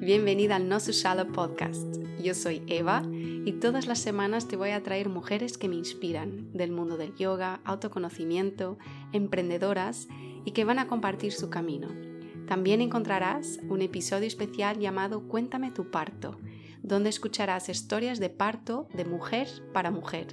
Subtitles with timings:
[0.00, 1.98] bienvenida al No Shallow Podcast.
[2.22, 6.50] Yo soy Eva y todas las semanas te voy a traer mujeres que me inspiran
[6.54, 8.78] del mundo del yoga, autoconocimiento,
[9.12, 10.08] emprendedoras
[10.46, 11.88] y que van a compartir su camino.
[12.48, 16.38] También encontrarás un episodio especial llamado Cuéntame tu parto,
[16.82, 20.28] donde escucharás historias de parto de mujer para mujer,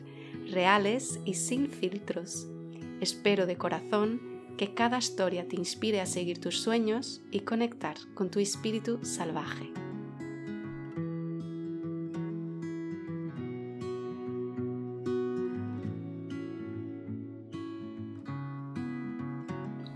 [0.50, 2.48] reales y sin filtros.
[3.02, 8.32] Espero de corazón que cada historia te inspire a seguir tus sueños y conectar con
[8.32, 9.72] tu espíritu salvaje.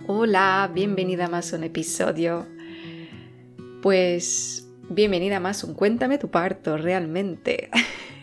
[0.08, 2.46] Hola, bienvenida a más un episodio.
[3.82, 7.72] Pues bienvenida a más un Cuéntame tu parto, realmente.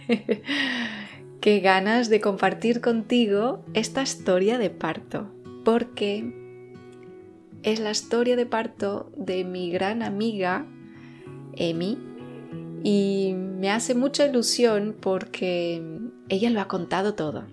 [1.40, 5.37] Qué ganas de compartir contigo esta historia de parto
[5.68, 6.32] porque
[7.62, 10.64] es la historia de parto de mi gran amiga
[11.52, 11.98] Emi
[12.82, 15.82] y me hace mucha ilusión porque
[16.30, 17.44] ella lo ha contado todo,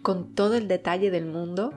[0.00, 1.74] con todo el detalle del mundo,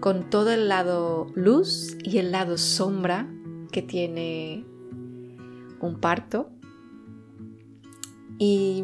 [0.00, 3.28] con todo el lado luz y el lado sombra
[3.70, 4.64] que tiene
[5.78, 6.50] un parto.
[8.36, 8.82] Y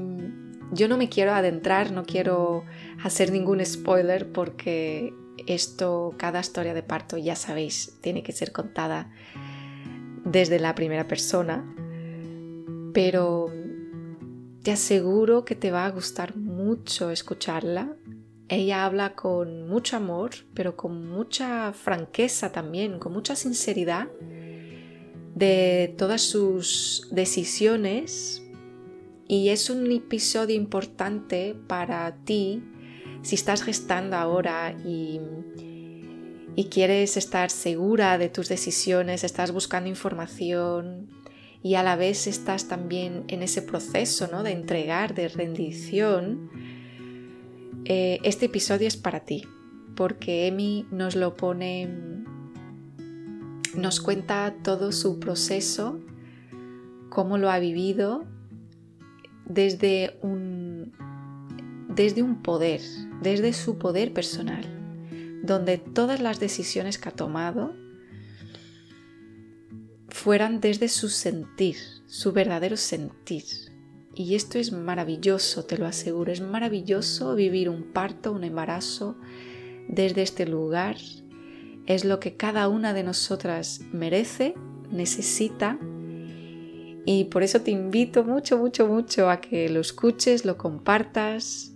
[0.73, 2.63] yo no me quiero adentrar, no quiero
[3.03, 5.13] hacer ningún spoiler porque
[5.47, 9.11] esto, cada historia de parto, ya sabéis, tiene que ser contada
[10.25, 11.65] desde la primera persona,
[12.93, 13.51] pero
[14.63, 17.97] te aseguro que te va a gustar mucho escucharla.
[18.49, 24.09] Ella habla con mucho amor, pero con mucha franqueza también, con mucha sinceridad
[25.35, 28.43] de todas sus decisiones
[29.27, 32.63] y es un episodio importante para ti
[33.23, 35.21] si estás gestando ahora y,
[36.71, 41.09] quieres estar segura de tus decisiones, estás buscando información
[41.63, 44.43] y a la vez estás también en ese proceso ¿no?
[44.43, 46.51] de entregar, de rendición,
[47.85, 49.45] eh, este episodio es para ti,
[49.97, 51.89] porque Emi nos lo pone,
[53.75, 56.01] nos cuenta todo su proceso,
[57.09, 58.25] cómo lo ha vivido
[59.47, 60.93] desde un,
[61.89, 62.81] desde un poder,
[63.23, 64.65] desde su poder personal,
[65.43, 67.75] donde todas las decisiones que ha tomado
[70.09, 73.45] fueran desde su sentir, su verdadero sentir.
[74.15, 79.17] Y esto es maravilloso, te lo aseguro, es maravilloso vivir un parto, un embarazo
[79.89, 80.97] desde este lugar.
[81.87, 84.55] Es lo que cada una de nosotras merece,
[84.91, 85.79] necesita.
[87.07, 91.73] Y por eso te invito mucho, mucho, mucho a que lo escuches, lo compartas,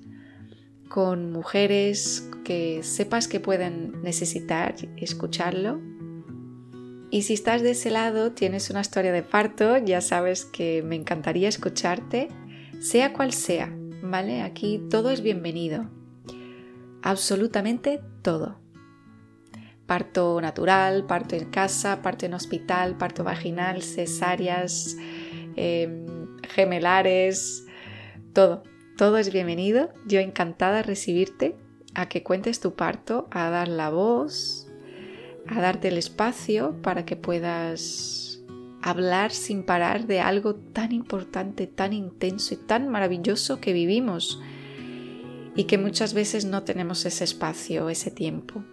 [0.89, 5.81] con mujeres que sepas que pueden necesitar escucharlo.
[7.11, 10.97] Y si estás de ese lado, tienes una historia de parto, ya sabes que me
[10.97, 12.29] encantaría escucharte,
[12.81, 14.43] sea cual sea, ¿vale?
[14.43, 15.89] Aquí todo es bienvenido.
[17.03, 18.59] Absolutamente todo.
[19.87, 24.97] Parto natural, parto en casa, parto en hospital, parto vaginal, cesáreas,
[25.55, 26.07] em,
[26.43, 27.65] gemelares,
[28.33, 28.65] todo
[28.97, 31.55] todo es bienvenido, yo encantada de recibirte,
[31.95, 34.69] a que cuentes tu parto, a dar la voz,
[35.47, 38.41] a darte el espacio para que puedas
[38.83, 44.41] hablar sin parar de algo tan importante, tan intenso y tan maravilloso que vivimos
[45.55, 48.65] y que muchas veces no tenemos ese espacio, ese tiempo.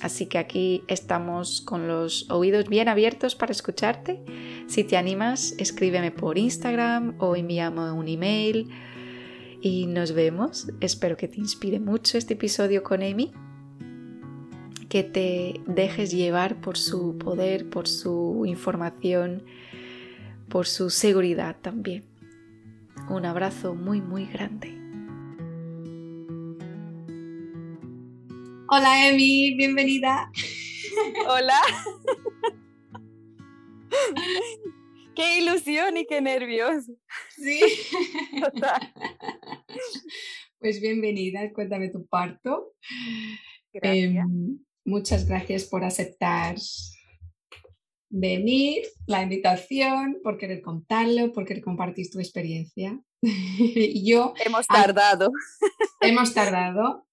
[0.00, 4.22] Así que aquí estamos con los oídos bien abiertos para escucharte.
[4.66, 8.70] Si te animas, escríbeme por Instagram o envíame un email
[9.60, 10.68] y nos vemos.
[10.80, 13.32] Espero que te inspire mucho este episodio con Amy,
[14.88, 19.42] que te dejes llevar por su poder, por su información,
[20.48, 22.04] por su seguridad también.
[23.08, 24.76] Un abrazo muy, muy grande.
[28.70, 30.30] Hola Emi, bienvenida.
[31.26, 31.58] Hola.
[35.18, 36.84] qué ilusión y qué nervios.
[37.36, 37.60] Sí.
[40.60, 42.74] Pues bienvenida, cuéntame tu parto.
[43.72, 46.56] Em, muchas gracias por aceptar
[48.10, 53.00] venir, la invitación, por querer contarlo, por querer compartir tu experiencia.
[54.04, 55.30] Yo, hemos tardado.
[56.00, 57.06] hemos tardado.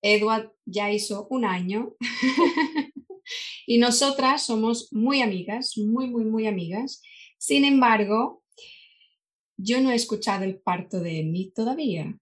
[0.00, 1.96] Edward ya hizo un año
[3.66, 7.02] y nosotras somos muy amigas, muy, muy, muy amigas.
[7.38, 8.42] Sin embargo,
[9.56, 12.16] yo no he escuchado el parto de mí todavía.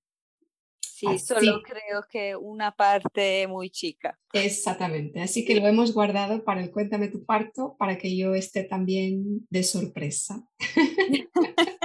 [0.81, 4.19] Sí, solo creo que una parte muy chica.
[4.33, 8.65] Exactamente, así que lo hemos guardado para el Cuéntame tu parto, para que yo esté
[8.65, 10.49] también de sorpresa.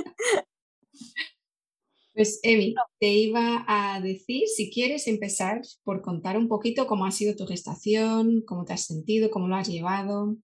[2.21, 7.11] pues Emi, te iba a decir, si quieres empezar por contar un poquito cómo ha
[7.11, 10.35] sido tu gestación, cómo te has sentido, cómo lo has llevado.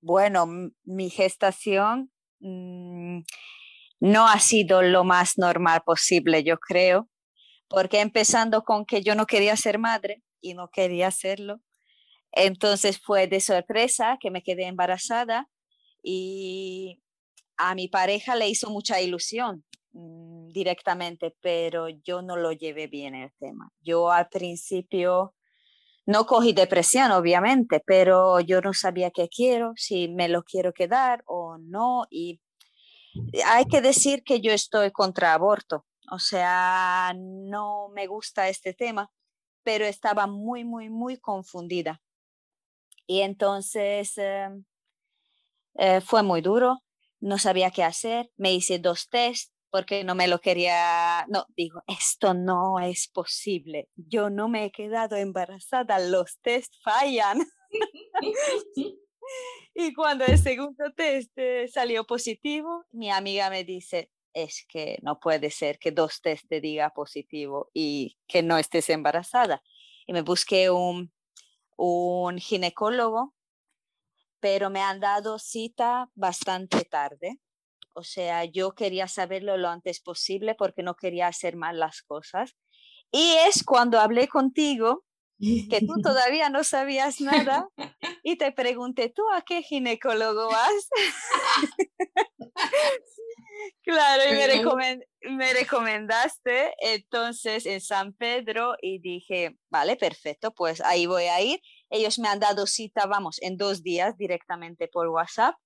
[0.00, 0.48] Bueno,
[0.82, 2.10] mi gestación
[2.40, 3.20] mm,
[4.00, 7.08] no ha sido lo más normal posible, yo creo
[7.68, 11.60] porque empezando con que yo no quería ser madre y no quería hacerlo,
[12.32, 15.48] entonces fue de sorpresa que me quedé embarazada
[16.02, 17.00] y
[17.58, 19.64] a mi pareja le hizo mucha ilusión
[19.98, 23.70] mm, directamente, pero yo no lo llevé bien el tema.
[23.80, 25.34] Yo al principio
[26.06, 31.22] no cogí depresión, obviamente, pero yo no sabía qué quiero, si me lo quiero quedar
[31.26, 32.06] o no.
[32.10, 32.40] Y
[33.46, 35.84] hay que decir que yo estoy contra aborto.
[36.10, 39.10] O sea, no me gusta este tema,
[39.62, 42.00] pero estaba muy, muy, muy confundida.
[43.06, 44.64] Y entonces em,
[45.74, 46.78] eh, fue muy duro,
[47.20, 51.82] no sabía qué hacer, me hice dos test porque no me lo quería, no, digo,
[51.86, 57.38] esto no es posible, yo no me he quedado embarazada, los test fallan.
[59.74, 65.18] y cuando el segundo test eh, salió positivo, mi amiga me dice, es que no
[65.20, 69.62] puede ser que dos test te diga positivo y que no estés embarazada.
[70.06, 71.12] Y me busqué un,
[71.76, 73.34] un ginecólogo,
[74.40, 77.40] pero me han dado cita bastante tarde.
[77.98, 82.54] O sea, yo quería saberlo lo antes posible porque no quería hacer mal las cosas.
[83.10, 85.04] Y es cuando hablé contigo
[85.40, 87.66] que tú todavía no sabías nada
[88.22, 90.88] y te pregunté, ¿tú a qué ginecólogo vas?
[93.82, 94.36] claro, y
[94.76, 101.40] me, me, recomendaste entonces en San Pedro y dije, vale, perfecto, pues ahí voy a
[101.40, 101.60] ir.
[101.90, 105.56] Ellos me han dado cita, vamos, en dos días directamente por WhatsApp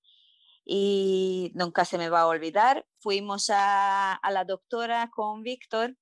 [0.64, 2.86] y nunca se me va a olvidar.
[2.98, 5.96] Fuimos a, a la doctora con Víctor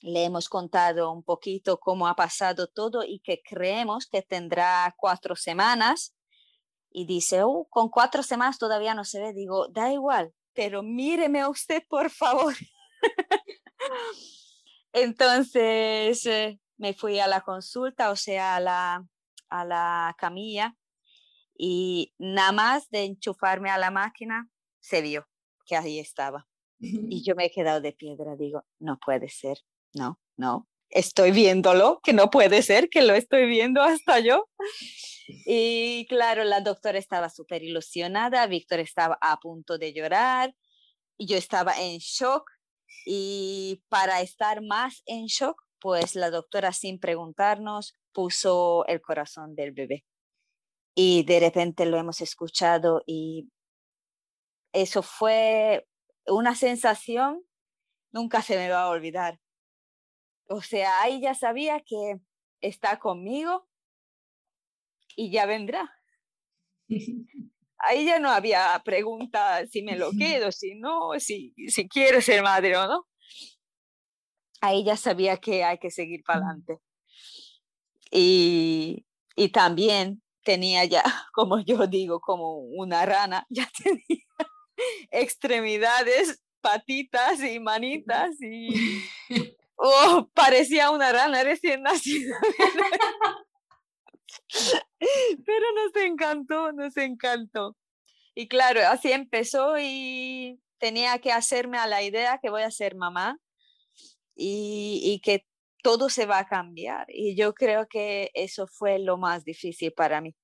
[0.00, 5.36] le hemos contado un poquito cómo ha pasado todo y que creemos que tendrá cuatro
[5.36, 6.14] semanas.
[6.90, 9.32] Y dice, oh, con cuatro semanas todavía no se ve.
[9.32, 12.54] Digo, da igual, pero míreme usted, por favor.
[14.92, 19.06] Entonces eh, me fui a la consulta, o sea, a la,
[19.50, 20.74] a la camilla,
[21.58, 24.50] y nada más de enchufarme a la máquina,
[24.80, 25.26] se vio
[25.66, 26.46] que ahí estaba.
[26.78, 29.58] Y yo me he quedado de piedra, digo, no puede ser
[29.96, 34.48] no, no, estoy viéndolo, que no puede ser que lo estoy viendo hasta yo.
[35.46, 40.54] Y claro, la doctora estaba súper ilusionada, Víctor estaba a punto de llorar,
[41.16, 42.50] y yo estaba en shock
[43.06, 49.72] y para estar más en shock, pues la doctora sin preguntarnos puso el corazón del
[49.72, 50.04] bebé.
[50.98, 53.50] Y de repente lo hemos escuchado y
[54.72, 55.86] eso fue
[56.26, 57.44] una sensación,
[58.12, 59.38] nunca se me va a olvidar.
[60.48, 62.16] O sea, ahí ya sabía que
[62.62, 63.68] está conmigo
[65.16, 65.94] y ya vendrá.
[67.78, 72.42] Ahí ya no había pregunta si me lo quedo, si no, si, si quiero ser
[72.42, 73.06] madre o no.
[74.62, 76.78] Ahí ya sabía que hay que seguir para adelante.
[78.10, 81.02] Y, y también tenía ya,
[81.34, 84.24] como yo digo, como una rana, ya tenía
[85.10, 89.02] extremidades, patitas y manitas y
[89.78, 92.34] Oh, parecía una rana recién nacida.
[95.44, 97.76] Pero nos encantó, nos encantó.
[98.34, 102.94] Y claro, así empezó y tenía que hacerme a la idea que voy a ser
[102.94, 103.38] mamá
[104.34, 105.44] y, y que
[105.86, 107.06] todo se va a cambiar.
[107.10, 110.34] Y yo creo que eso fue lo más difícil para mí,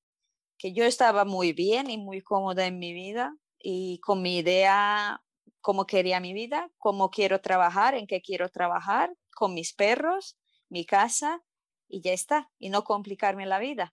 [0.57, 5.21] que yo estaba muy bien y muy cómoda en mi vida y con mi idea,
[5.61, 10.87] cómo quería mi vida, cómo quiero trabajar, en qué quiero trabajar, con mis perros, mi
[10.87, 11.43] casa
[11.89, 13.93] y ya está, y no complicarme la vida.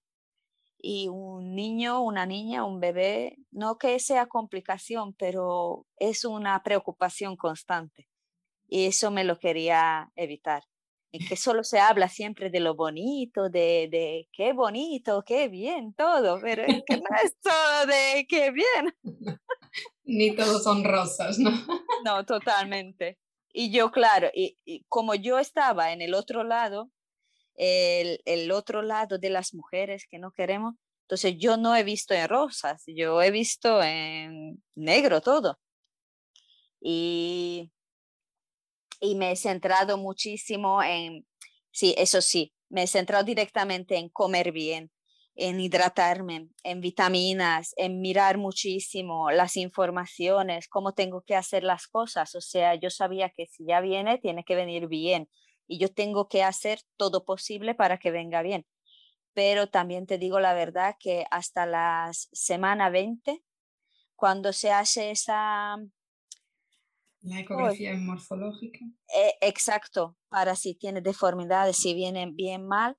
[0.77, 7.36] Y un niño, una niña, un bebé, no que sea complicación, pero es una preocupación
[7.36, 8.08] constante.
[8.68, 10.69] Y eso me lo quería evitar.
[11.12, 15.94] En que solo se habla siempre de lo bonito, de, de qué bonito, qué bien,
[15.94, 18.96] todo, pero es que no es todo de qué bien.
[20.04, 21.50] Ni todos son rosas, ¿no?
[22.06, 23.18] No, totalmente.
[23.51, 26.89] Y yo, claro, y, como yo estaba en el otro lado,
[27.56, 32.13] el, el, otro lado de las mujeres que no queremos, entonces yo no he visto
[32.13, 35.60] en rosas, yo he visto en negro todo.
[36.80, 37.72] Y,
[39.00, 41.25] y me he centrado muchísimo en,
[41.72, 44.91] sí, eso sí, me he centrado directamente en comer bien,
[45.36, 52.36] en hidratarme, en vitaminas, en mirar muchísimo las informaciones, cómo tengo que hacer las cosas.
[52.36, 55.29] O sea, yo sabía que si ya viene, tiene que venir bien
[55.65, 58.65] y yo tengo que hacer todo posible para que venga bien.
[59.34, 63.41] Pero también te digo la verdad que hasta la semana 20,
[64.15, 65.77] cuando se hace esa...
[67.22, 68.80] La ecografía morfológica.
[69.14, 72.98] Eh, exacto, para si tiene deformidades, si vienen bien mal,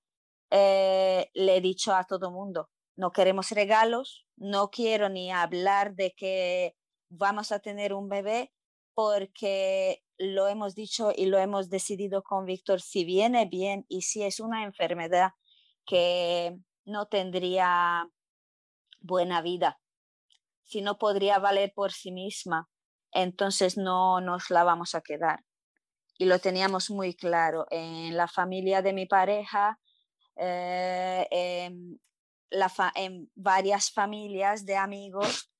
[0.50, 6.12] eh, le he dicho a todo mundo, no queremos regalos, no quiero ni hablar de
[6.17, 6.75] que
[7.09, 8.53] vamos a tener un bebé
[8.95, 14.23] porque lo hemos dicho y lo hemos decidido con Víctor, si viene bien y si
[14.23, 15.31] es una enfermedad
[15.87, 18.07] que no tendría
[19.00, 19.81] buena vida,
[20.65, 22.69] si no podría valer por sí misma,
[23.12, 25.45] entonces no nos la vamos a quedar.
[26.19, 27.67] Y lo teníamos muy claro.
[27.71, 29.79] En la familia de mi pareja
[30.37, 32.00] eh, en,
[33.35, 35.50] varias familias de amigos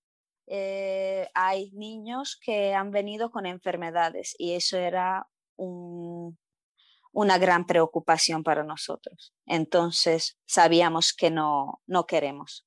[0.47, 5.26] eh, hay niños que han venido con enfermedades y eso era
[5.57, 9.35] una gran preocupación para nosotros.
[9.47, 12.66] Entonces sabíamos que no, no queremos.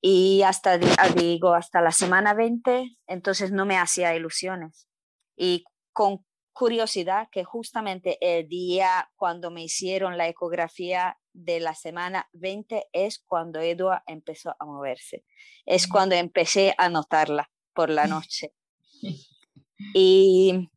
[0.00, 4.88] Y hasta, digo, hasta la semana 20, entonces no me hacía ilusiones.
[5.36, 12.28] Y con curiosidad que justamente el día cuando me hicieron la ecografía de la semana
[12.32, 15.24] 20 es cuando Edua empezó a moverse.
[15.66, 18.54] Es cuando empecé a notarla por la noche.
[19.94, 20.68] Y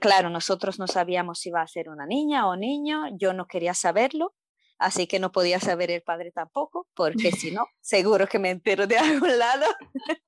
[0.00, 3.74] claro, nosotros no sabíamos si iba a ser una niña o niño, yo no quería
[3.74, 4.34] saberlo,
[4.82, 8.86] así que no podía saber el padre tampoco, porque si no, seguro que me entero
[8.86, 9.66] de algún lado.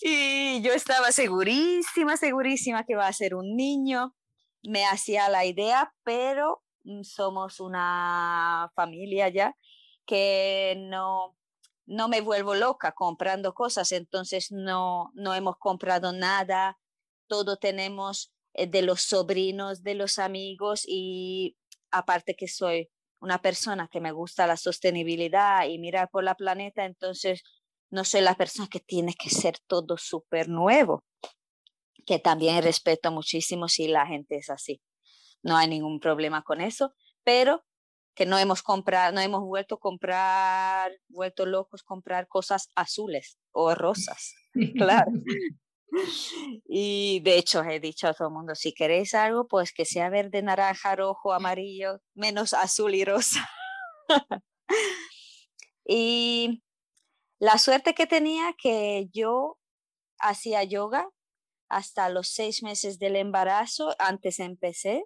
[0.00, 4.14] y yo estaba segurísima, segurísima que va a ser un niño.
[4.62, 9.56] Me hacía la idea, pero mm, somos una familia ya
[10.06, 11.36] que no,
[11.86, 16.78] no me vuelvo loca comprando cosas, entonces no, no hemos comprado nada,
[17.26, 21.56] todo tenemos eh, de los sobrinos, de los amigos y
[21.90, 22.90] aparte que soy
[23.20, 27.42] una persona que me gusta la sostenibilidad y mirar por la planeta, entonces
[27.90, 31.04] no soy la persona que tiene que ser todo súper nuevo,
[32.06, 34.80] que también respeto muchísimo si la gente es así.
[35.42, 36.94] No hay ningún problema con eso,
[37.24, 37.64] pero
[38.14, 43.74] que no hemos comprado, no hemos vuelto a comprar, vuelto locos comprar cosas azules o
[43.74, 44.34] rosas,
[44.76, 45.12] claro.
[46.68, 50.10] Y de hecho he dicho a todo el mundo, si queréis algo, pues que sea
[50.10, 53.48] verde, naranja, rojo, amarillo, menos azul y rosa.
[55.86, 56.62] y
[57.38, 59.58] la suerte que tenía que yo
[60.18, 61.08] hacía yoga
[61.68, 65.04] hasta los seis meses del embarazo, antes empecé.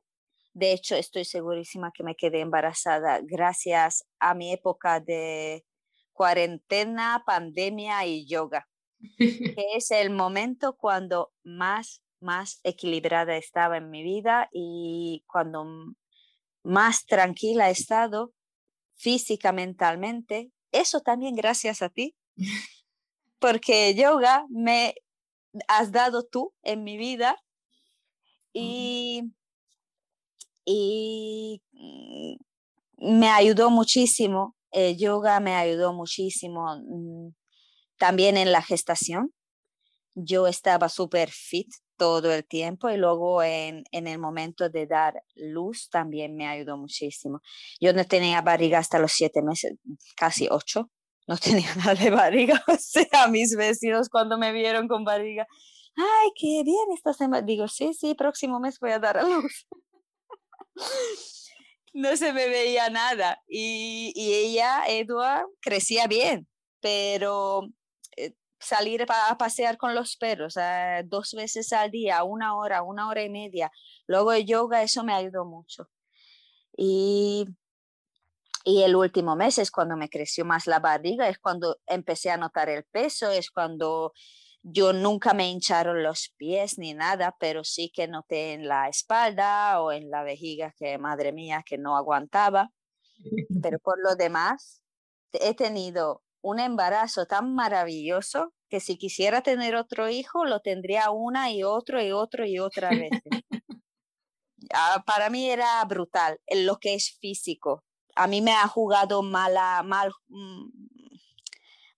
[0.55, 5.65] De hecho, estoy segurísima que me quedé embarazada gracias a mi época de
[6.13, 8.69] cuarentena, pandemia y yoga,
[9.19, 15.67] que es el momento cuando más, más equilibrada estaba en mi vida y cuando
[16.63, 18.33] más tranquila he estado
[18.97, 20.53] física, mentalmente.
[20.71, 22.15] Eso también gracias a ti,
[23.39, 24.95] porque yoga me
[25.69, 27.37] has dado tú en mi vida
[28.53, 29.33] y,
[30.65, 32.37] y mm,
[33.19, 34.57] me ayudó muchísimo.
[34.71, 37.35] El yoga me ayudó muchísimo mm,
[38.03, 39.33] también en la gestación.
[40.17, 45.23] Yo estaba súper fit todo el tiempo y luego en, en, el momento de dar
[45.37, 47.43] luz también me ayudó muchísimo.
[47.81, 49.75] Yo no tenía barriga hasta los siete meses,
[50.17, 50.91] casi ocho,
[51.29, 52.61] no tenía nada de barriga.
[52.67, 55.47] O sea, mis vecinos cuando me vieron con barriga,
[55.95, 57.47] ay, qué bien esta semana.
[57.47, 59.69] Digo, sí, sí, próximo mes voy a dar a luz.
[61.95, 63.41] no se me veía nada.
[63.47, 66.49] Y, y ella, Edward, crecía bien,
[66.81, 67.69] pero
[68.63, 73.23] salir a pasear con los perros eh, dos veces al día, una hora, una hora
[73.23, 73.71] y media,
[74.07, 75.89] luego el yoga, eso me ayudó mucho.
[76.77, 77.47] Y
[78.65, 82.37] y el último mes es cuando me creció más la barriga, es cuando empecé a
[82.37, 84.13] notar el peso, es cuando
[84.63, 89.81] yo nunca me hincharon los pies ni nada, pero sí que noté en la espalda
[89.81, 92.71] o en la vejiga que, madre mía, que no aguantaba.
[93.63, 94.83] Pero por lo demás,
[95.33, 101.51] he tenido un embarazo tan maravilloso que si quisiera tener otro hijo, lo tendría una
[101.53, 103.11] y otro y otro y otra vez.
[104.75, 107.85] Ah, para mí era brutal en lo que es físico,
[108.15, 110.69] a mí me ha jugado mala, mal, mm,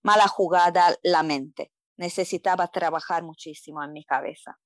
[0.03, 1.71] mala jugada la mente.
[1.97, 4.57] Necesitaba trabajar muchísimo en mi cabeza.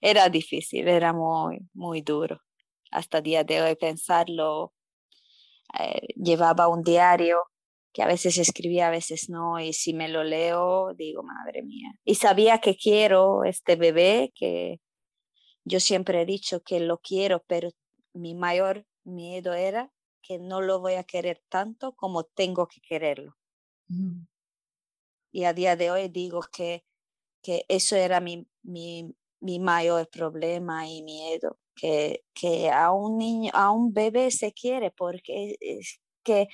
[0.00, 2.40] era difícil, era muy, muy duro.
[2.90, 4.74] Hasta día de hoy pensarlo,
[5.78, 7.42] eh, llevaba un diario
[7.92, 11.92] que a veces escribía, a veces no, y si me lo leo, digo, madre mía.
[12.04, 14.80] Y sabía que quiero este bebé, que
[15.64, 17.70] yo siempre he dicho que lo quiero, pero
[18.12, 19.92] mi mayor miedo era
[20.22, 23.36] que no lo voy a querer tanto como tengo que quererlo.
[23.88, 24.26] Mm.
[25.32, 26.84] Y a día de hoy digo que,
[27.42, 33.50] que eso era mi, mi, mi mayor problema y miedo, que, que a un niño,
[33.54, 36.48] a un bebé se quiere, porque es que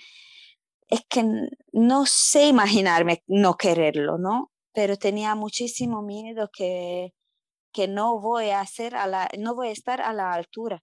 [0.88, 1.25] es que
[1.73, 4.52] no sé imaginarme no quererlo, ¿no?
[4.73, 7.12] Pero tenía muchísimo miedo que,
[7.73, 10.83] que no voy a hacer a la, no voy a estar a la altura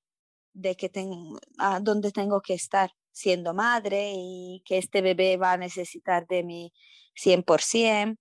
[0.53, 5.53] de que tengo, a donde tengo que estar siendo madre y que este bebé va
[5.53, 6.73] a necesitar de mi
[7.15, 8.17] 100%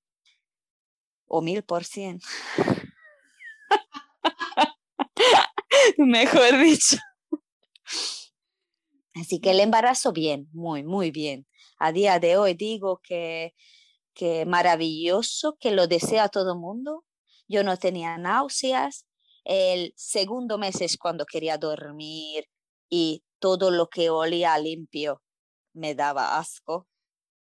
[1.27, 2.23] o 1000%.
[5.99, 6.97] Mejor dicho.
[9.15, 11.47] Así que el embarazo bien, muy, muy bien
[11.83, 13.55] a día de hoy digo que,
[14.15, 17.05] que maravilloso, que lo desea todo el mundo.
[17.49, 19.07] Yo no tenía náuseas.
[19.45, 22.45] El segundo mes es cuando quería dormir
[22.89, 25.23] y todo lo que olía limpio
[25.73, 26.87] me daba asco,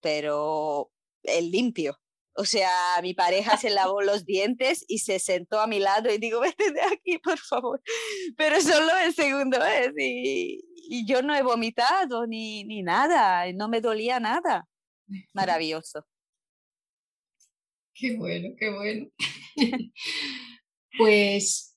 [0.00, 0.90] pero
[1.22, 2.00] el limpio.
[2.34, 2.70] O sea,
[3.02, 6.72] mi pareja se lavó los dientes y se sentó a mi lado y digo, vete
[6.72, 7.82] de aquí, por favor.
[8.36, 10.60] Pero solo el segundo mes y,
[11.06, 14.68] yo no he vomitado ni, ni nada, no me dolía nada.
[15.32, 16.06] Maravilloso.
[17.94, 19.06] Qué bueno, qué bueno.
[20.98, 21.76] pues,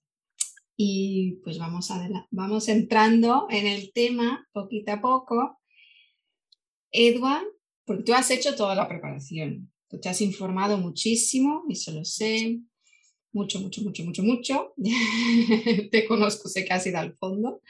[0.77, 5.61] y pues vamos, a, vamos entrando en el tema poquito a poco.
[6.91, 7.45] Edward,
[7.85, 12.59] porque tú has hecho toda la preparación, tú te has informado muchísimo, eso lo sé,
[13.31, 14.73] mucho, mucho, mucho, mucho, mucho.
[15.91, 17.61] Te conozco, sé que has ido al fondo.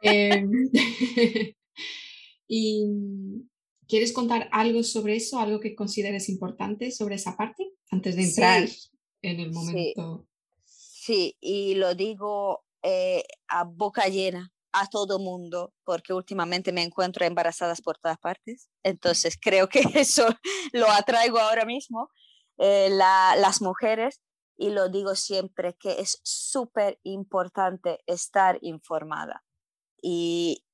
[0.00, 0.70] Em,
[2.48, 2.84] y
[3.88, 8.66] ¿Quieres contar algo sobre eso, algo que consideres importante sobre esa parte antes de entrar
[9.20, 10.26] en el momento?
[10.64, 17.24] Sí, y lo digo eh, a boca llena a todo mundo, porque últimamente me encuentro
[17.24, 18.70] embarazadas por todas partes.
[18.82, 20.26] Entonces creo que eso
[20.72, 22.10] lo atraigo ahora mismo.
[22.58, 24.20] Eh, las mujeres
[24.56, 29.42] y lo digo siempre que es súper importante estar informada
[30.00, 30.64] y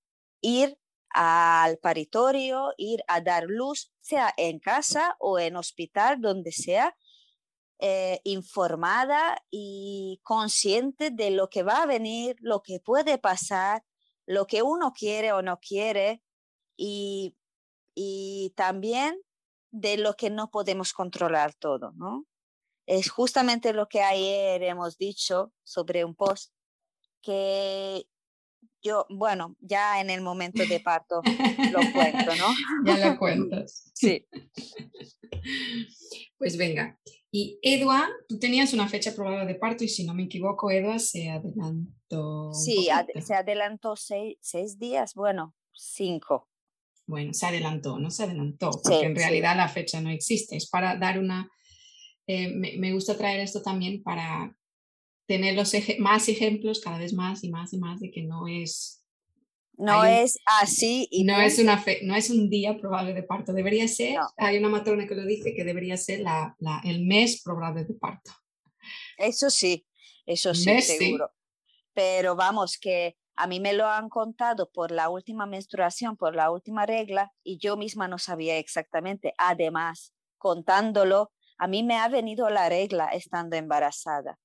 [0.41, 0.79] ir
[1.11, 6.95] al paritorio, ir a dar luz, sea en casa o en hospital, donde sea,
[7.81, 13.85] eh, informada y consciente de lo que va a venir, lo que puede pasar,
[14.29, 16.23] lo que uno quiere o no quiere
[16.77, 17.37] y,
[17.95, 19.21] y también
[19.71, 22.27] de lo que no podemos controlar todo, ¿no?
[22.88, 26.53] es justamente lo que ayer hemos dicho sobre un post
[27.23, 28.07] que
[28.83, 31.21] yo, bueno, ya en el momento de parto
[31.71, 32.47] lo cuento, ¿no?
[32.87, 33.91] Ya lo cuentas.
[33.93, 34.27] Sí.
[36.38, 36.99] Pues venga.
[37.31, 40.99] Y Edua, tú tenías una fecha probable de parto y si no me equivoco, Edua
[40.99, 42.53] se adelantó.
[42.55, 42.88] Sí,
[43.21, 46.49] se adelantó seis, seis, días, bueno, cinco.
[47.07, 50.57] Bueno, se adelantó, no se adelantó, porque en realidad la fecha no existe.
[50.57, 51.51] Es para dar una
[52.31, 54.55] eh, me, gusta traer esto también para
[55.27, 58.98] tener los más ejemplos cada vez más y más y más de que no es...
[59.79, 61.07] No es así.
[61.11, 64.69] Y no, es una no es un día probable de parto, debería ser, hay una
[64.69, 68.33] matrona que lo dice, que debería ser la, el mes probable de parto.
[69.17, 69.87] Eso sí,
[70.27, 71.31] eso sí, seguro.
[71.95, 76.51] Pero vamos, que a mí me lo han contado por la última menstruación, por la
[76.51, 79.33] última regla, y yo misma no sabía exactamente.
[79.38, 84.38] Además, contándolo, a mí me ha venido la regla estando embarazada.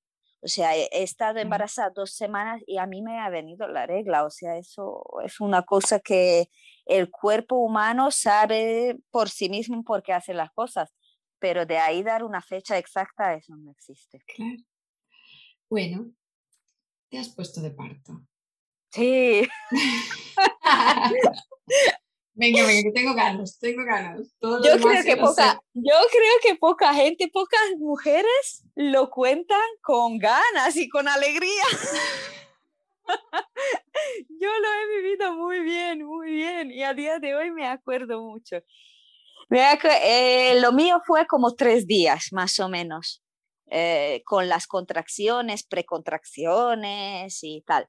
[0.44, 4.24] O sea, he, estado embarazada dos semanas y a mí me ha venido la regla.
[4.24, 6.50] O sea, eso es una cosa que
[6.84, 10.94] el cuerpo humano sabe por sí mismo por qué hace las cosas.
[11.38, 14.22] Pero de ahí dar una fecha exacta, eso no existe.
[14.36, 14.62] Claro.
[15.70, 16.12] Bueno,
[17.08, 18.20] te has puesto de parto.
[18.90, 19.48] Sí.
[22.36, 24.34] Venga, venga, que tengo ganas, tengo ganas.
[24.40, 30.76] yo, creo que poca, yo creo que poca gente, pocas mujeres lo cuentan con ganas
[30.76, 31.64] y con alegría.
[34.28, 38.20] yo lo he vivido muy bien, muy bien y a día de hoy me acuerdo
[38.20, 38.56] mucho.
[39.50, 43.22] Eh, lo mío fue como tres días más o menos,
[43.70, 47.86] eh, con las contracciones, precontracciones y tal.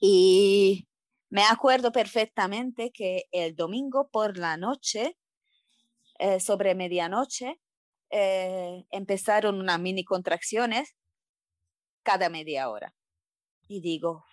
[0.00, 0.88] Y
[1.30, 5.16] me acuerdo perfectamente que el domingo por la noche,
[6.18, 7.60] eh, sobre medianoche,
[8.10, 10.96] eh, empezaron unas mini contracciones
[12.02, 12.94] cada media hora.
[13.68, 14.24] Y digo,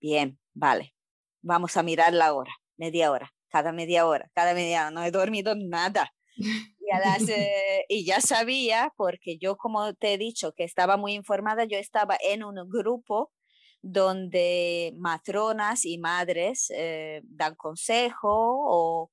[0.00, 0.94] bien, vale,
[1.42, 5.10] vamos a mirar la hora, media hora, cada media hora, cada media hora, no he
[5.10, 6.12] dormido nada.
[6.36, 11.64] Y, eh, y, ya sabía, porque yo como te he dicho que estaba muy informada,
[11.64, 13.32] yo estaba en un grupo
[13.86, 19.12] donde matronas y madres eh, dan consejo o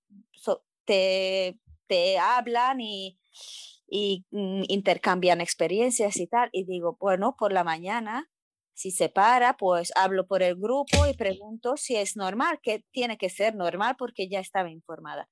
[0.86, 3.20] te, te, hablan y,
[3.88, 6.50] y mm, intercambian experiencias y tal.
[6.52, 8.30] Y digo, bueno, por la mañana,
[8.74, 13.18] si se para, pues hablo por el grupo y pregunto si es normal, que tiene
[13.18, 15.30] que ser normal porque ya estaba informada.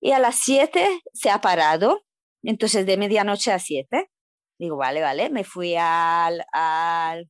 [0.00, 2.04] Y a las 7 se ha parado,
[2.42, 4.10] entonces de medianoche a 7.
[4.58, 7.28] Digo, vale, vale, me fui al, al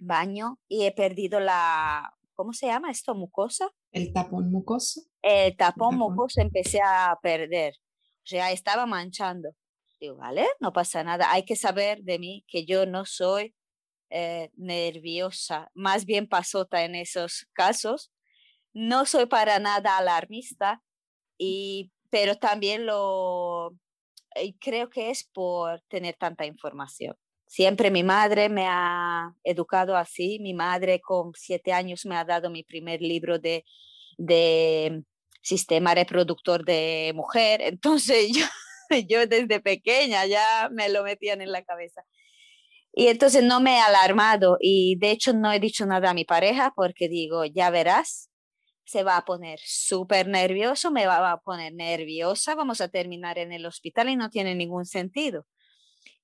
[0.00, 3.14] baño y he perdido la, ¿cómo se llama esto?
[3.14, 3.70] ¿Mucosa?
[3.92, 5.02] El tapón mucoso.
[5.22, 7.74] El tapón, mucoso empecé a perder.
[8.18, 9.50] O sea, estaba manchando.
[10.00, 11.30] Digo, vale, no pasa nada.
[11.30, 13.54] Hay que saber de mí que yo no soy
[14.08, 18.10] eh, nerviosa, más bien pasota en esos casos.
[18.72, 20.82] No soy para nada alarmista,
[21.38, 23.76] y, pero también lo
[24.60, 27.16] creo que es por tener tanta información.
[27.50, 30.38] Siempre mi madre me ha educado así.
[30.38, 33.64] Mi madre con siete años me ha dado mi primer libro de,
[35.42, 37.60] sistema reproductor de mujer.
[37.64, 38.44] Entonces yo,
[39.08, 42.04] yo desde pequeña ya me lo metían en la cabeza.
[42.92, 46.24] Y entonces no me he alarmado y de hecho no he dicho nada a mi
[46.24, 48.30] pareja porque digo, ya verás,
[48.84, 53.52] se va a poner súper nervioso, me va a poner nerviosa, vamos a terminar en
[53.52, 55.46] el hospital y no tiene ningún sentido.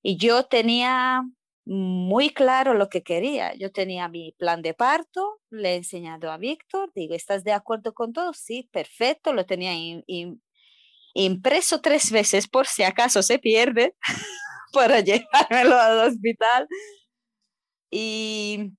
[0.09, 1.25] Y yo tenía
[1.65, 3.55] muy claro lo que quería.
[3.55, 7.93] Yo tenía mi plan de parto, le he enseñado a Víctor, digo, ¿estás de acuerdo
[7.93, 8.33] con todo?
[8.33, 9.73] Sí, perfecto, lo tenía
[11.15, 13.97] impreso tres veces por si acaso se pierde
[14.73, 16.69] para llevármelo al hospital.
[17.91, 18.75] Y,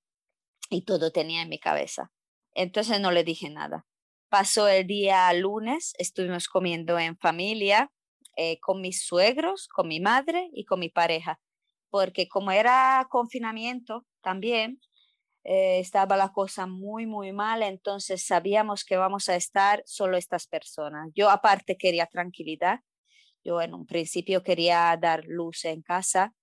[0.69, 2.09] y todo tenía en mi cabeza.
[2.53, 3.85] Entonces no le dije nada.
[4.29, 7.91] Pasó el día lunes, estuvimos comiendo en familia
[8.37, 11.39] eh, con mis suegros, con mi madre y con mi pareja,
[11.89, 14.79] porque como era confinamiento también,
[15.43, 20.45] eh, estaba la cosa muy, muy mal, entonces sabíamos que vamos a estar solo estas
[20.45, 21.09] personas.
[21.15, 22.81] Yo aparte quería tranquilidad,
[23.43, 26.33] yo en un principio quería dar luz en casa,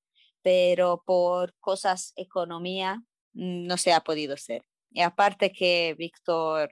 [0.43, 2.97] pero por cosas economía
[3.35, 4.63] mm, no se ha podido ser.
[4.91, 6.71] Y aparte que Víctor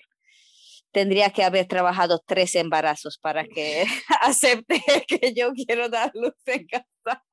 [0.92, 3.84] tendría que haber trabajado tres embarazos para que
[4.20, 7.24] acepte que yo quiero dar luz en casa.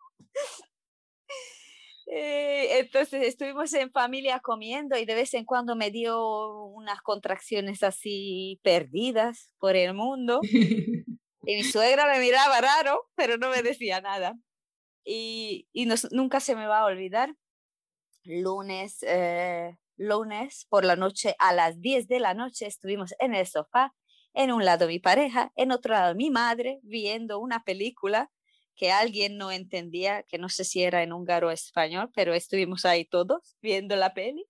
[2.11, 7.83] Eh, entonces estuvimos en familia comiendo y de vez en cuando me dio unas contracciones
[7.83, 10.39] así perdidas por el mundo.
[10.41, 14.35] Y mi suegra me miraba raro, pero no me decía nada.
[15.05, 17.35] Y, y nunca se me va a olvidar.
[18.23, 23.45] Lunes, eh, lunes por la noche a las 10 de la noche estuvimos en el
[23.45, 23.93] sofá,
[24.33, 28.31] en un lado mi pareja, en otro lado mi madre, viendo una película
[28.75, 32.85] que alguien no entendía, que no sé si era en húngaro o español, pero estuvimos
[32.85, 34.45] ahí todos viendo la peli.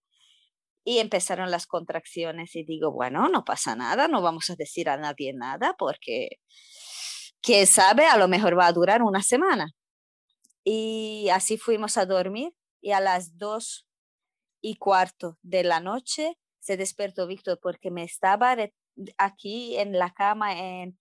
[0.85, 4.97] Y empezaron las contracciones y digo, bueno, no pasa nada, no vamos a decir a
[4.97, 6.39] nadie nada porque,
[7.41, 9.71] quién sabe, a lo mejor va a durar una semana.
[10.63, 13.88] Y así fuimos a dormir y a las dos
[14.61, 18.55] y cuarto de la noche se despertó Víctor porque me estaba
[19.17, 20.97] aquí en la cama en,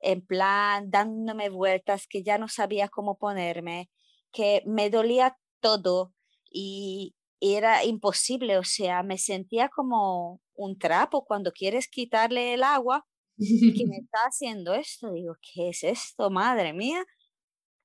[0.00, 3.90] en plan dándome vueltas que ya no sabía cómo ponerme,
[4.32, 6.14] que me dolía todo
[6.50, 13.04] y era imposible, o sea, me sentía como un trapo cuando quieres quitarle el agua
[13.36, 15.12] que me está haciendo esto.
[15.12, 16.30] Digo, ¿qué es esto?
[16.30, 17.04] Madre mía.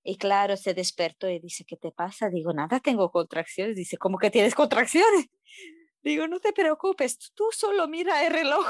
[0.09, 2.29] Y claro, se despertó y dice, ¿qué te pasa?
[2.29, 3.75] Digo, nada, tengo contracciones.
[3.75, 5.27] Dice, ¿cómo que tienes contracciones?
[6.01, 8.65] Digo, no te preocupes, tú solo mira el reloj.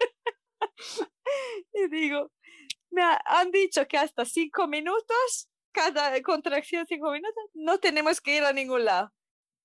[1.72, 2.30] y digo,
[2.90, 8.42] me han dicho que hasta cinco minutos, cada contracción cinco minutos, no tenemos que ir
[8.42, 9.10] a ningún lado.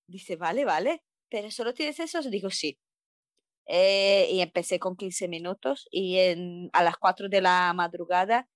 [0.08, 2.22] Dice, vale, vale, pero solo tienes eso.
[2.22, 2.80] Digo, sí.
[3.66, 8.48] Eh, y empecé con 15 minutos y en, a las 4 de la madrugada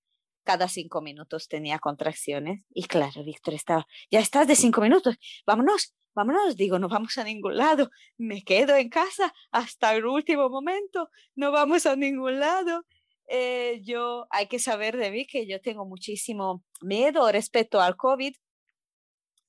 [0.48, 2.64] cada cinco minutos tenía contracciones.
[2.70, 6.56] Y claro, Víctor estaba, ya estás de cinco minutos, vámonos, vámonos.
[6.56, 11.52] Digo, no vamos a ningún lado, me quedo en casa hasta el último momento, no
[11.52, 12.86] vamos a ningún lado.
[13.28, 18.32] Eh, yo, hay que saber de mí que yo tengo muchísimo miedo respecto al COVID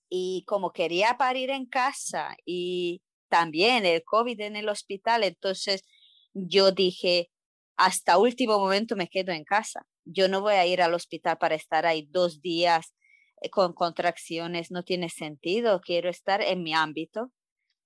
[0.09, 5.85] y como quería parir en casa y también el COVID en el hospital, entonces
[6.33, 7.29] yo dije,
[7.79, 9.87] hasta último momento me quedo en casa.
[10.03, 12.93] Yo no voy a ir al hospital para estar ahí dos días
[13.41, 15.79] eh, con contracciones, no tiene sentido.
[15.79, 17.31] Quiero estar en mi ámbito.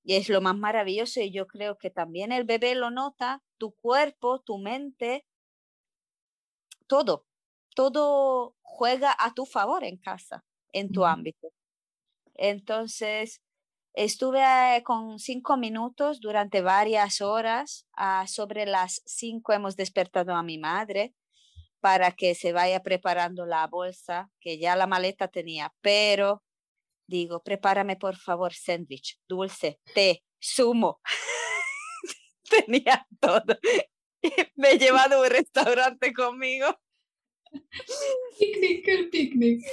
[0.04, 3.74] Y es lo más maravilloso y yo creo que también el bebé lo nota, tu
[3.74, 5.26] cuerpo, tu mente,
[6.88, 7.28] todo,
[7.76, 11.50] todo juega a tu favor en casa, en tu ámbito.
[12.34, 13.42] Entonces,
[13.94, 17.88] estuve eh, con cinco minutos durante varias horas.
[17.94, 21.14] Ah, sobre las cinco hemos despertado a mi madre
[21.80, 26.42] para que se vaya preparando la bolsa, que ya la maleta tenía, pero
[27.08, 31.02] digo, prepárame por favor sándwich, dulce, té, zumo.
[32.50, 33.58] tenía todo.
[34.56, 36.68] Me he llevado a un restaurante conmigo.
[38.40, 39.66] Picnic, el picnic.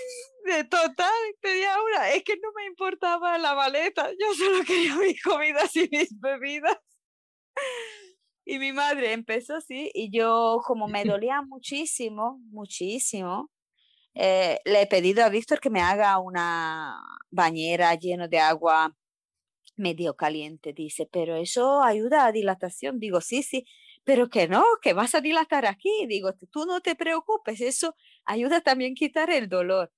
[0.45, 2.11] De total, tenía una.
[2.11, 6.79] Es que no me importaba la maleta, yo solo quería mis comidas y mis bebidas.
[8.45, 13.51] Y mi madre empezó así y yo como me dolía muchísimo, muchísimo,
[14.15, 17.01] eh, le he pedido a Víctor que me haga una
[17.31, 18.97] bañera lleno de agua
[19.77, 20.73] medio caliente.
[20.73, 22.99] Dice, pero eso ayuda a dilatación.
[22.99, 23.65] Digo, sí, sí,
[24.05, 26.07] pero que no, que vas a dilatar aquí.
[26.09, 29.93] Digo, tú no te preocupes, eso ayuda también a quitar el dolor.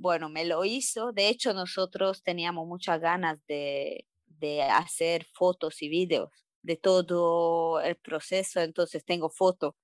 [0.00, 1.12] Bueno, me lo hizo.
[1.12, 6.30] De hecho, nosotros teníamos muchas ganas de, de hacer fotos y videos
[6.62, 8.60] de todo el proceso.
[8.60, 9.74] Entonces tengo fotos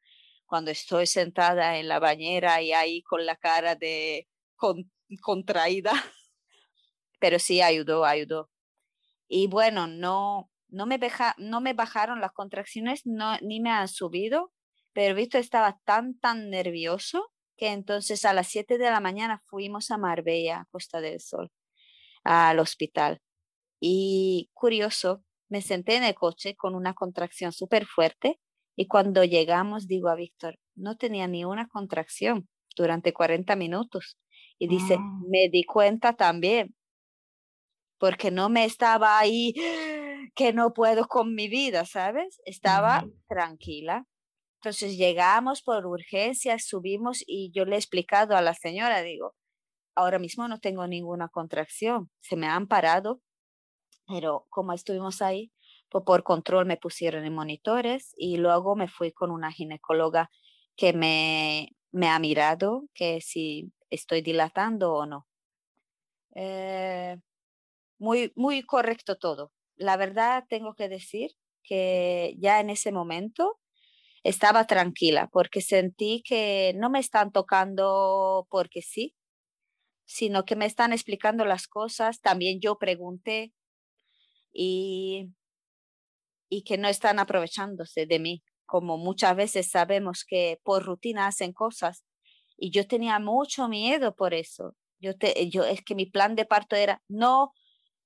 [0.47, 4.27] cuando estoy sentada en la bañera y ahí con la cara de
[5.23, 5.93] contraída.
[7.21, 8.51] Pero sí ayudó, ayudó.
[9.29, 10.99] Y bueno, no, no me,
[11.39, 14.53] no me bajaron las contracciones, no, ni me han subido,
[14.93, 19.91] pero visto estaba tan, tan nervioso que entonces a las 7 de la mañana fuimos
[19.91, 21.51] a Marbella, Costa del Sol,
[22.25, 23.21] al hospital.
[23.81, 28.41] Y curioso, me senté en el coche con una contracción súper fuerte
[28.77, 34.19] y cuando llegamos digo a Víctor, no tenía ni una contracción durante 40 minutos.
[34.59, 36.75] Y dice, me di cuenta también,
[37.99, 39.55] porque no me estaba ahí
[40.35, 42.41] que no puedo con mi vida, ¿sabes?
[42.45, 44.05] Estaba tranquila.
[44.67, 49.37] Entonces llegamos por urgencia, subimos y yo le he explicado a la señora, digo,
[49.95, 53.21] ahora mismo no tengo ninguna contracción, se me han parado,
[54.09, 55.53] pero como estuvimos ahí,
[55.89, 60.33] pues por control me pusieron en monitores y luego me fui con una ginecóloga
[60.75, 65.29] que me, me ha mirado que si estoy dilatando o no.
[66.35, 67.19] Eh,
[68.01, 69.53] muy, muy correcto todo.
[69.77, 71.31] La verdad tengo que decir
[71.63, 73.61] que ya en ese momento
[74.29, 79.15] estaba tranquila porque sentí que no me están tocando porque sí,
[80.05, 82.21] sino que me están explicando las cosas.
[82.21, 83.53] También yo pregunté
[84.53, 85.33] y,
[86.49, 91.53] y que no están aprovechándose de mí, como muchas veces sabemos que por rutina hacen
[91.53, 92.05] cosas.
[92.57, 94.75] Y yo tenía mucho miedo por eso.
[94.99, 97.53] Yo, te, yo es que mi plan de parto era no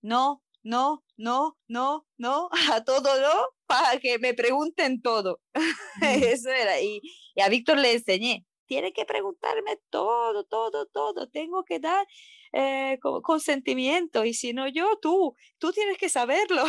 [0.02, 5.40] no, no, no, no, no, a todo no, para que me pregunten todo.
[6.02, 6.80] Eso era.
[6.80, 7.02] Y,
[7.40, 12.06] a Víctor le enseñé, tiene que preguntarme todo, todo, todo, tengo que dar
[12.52, 16.64] eh, consentimiento y si no yo, tú, tú tienes que saberlo.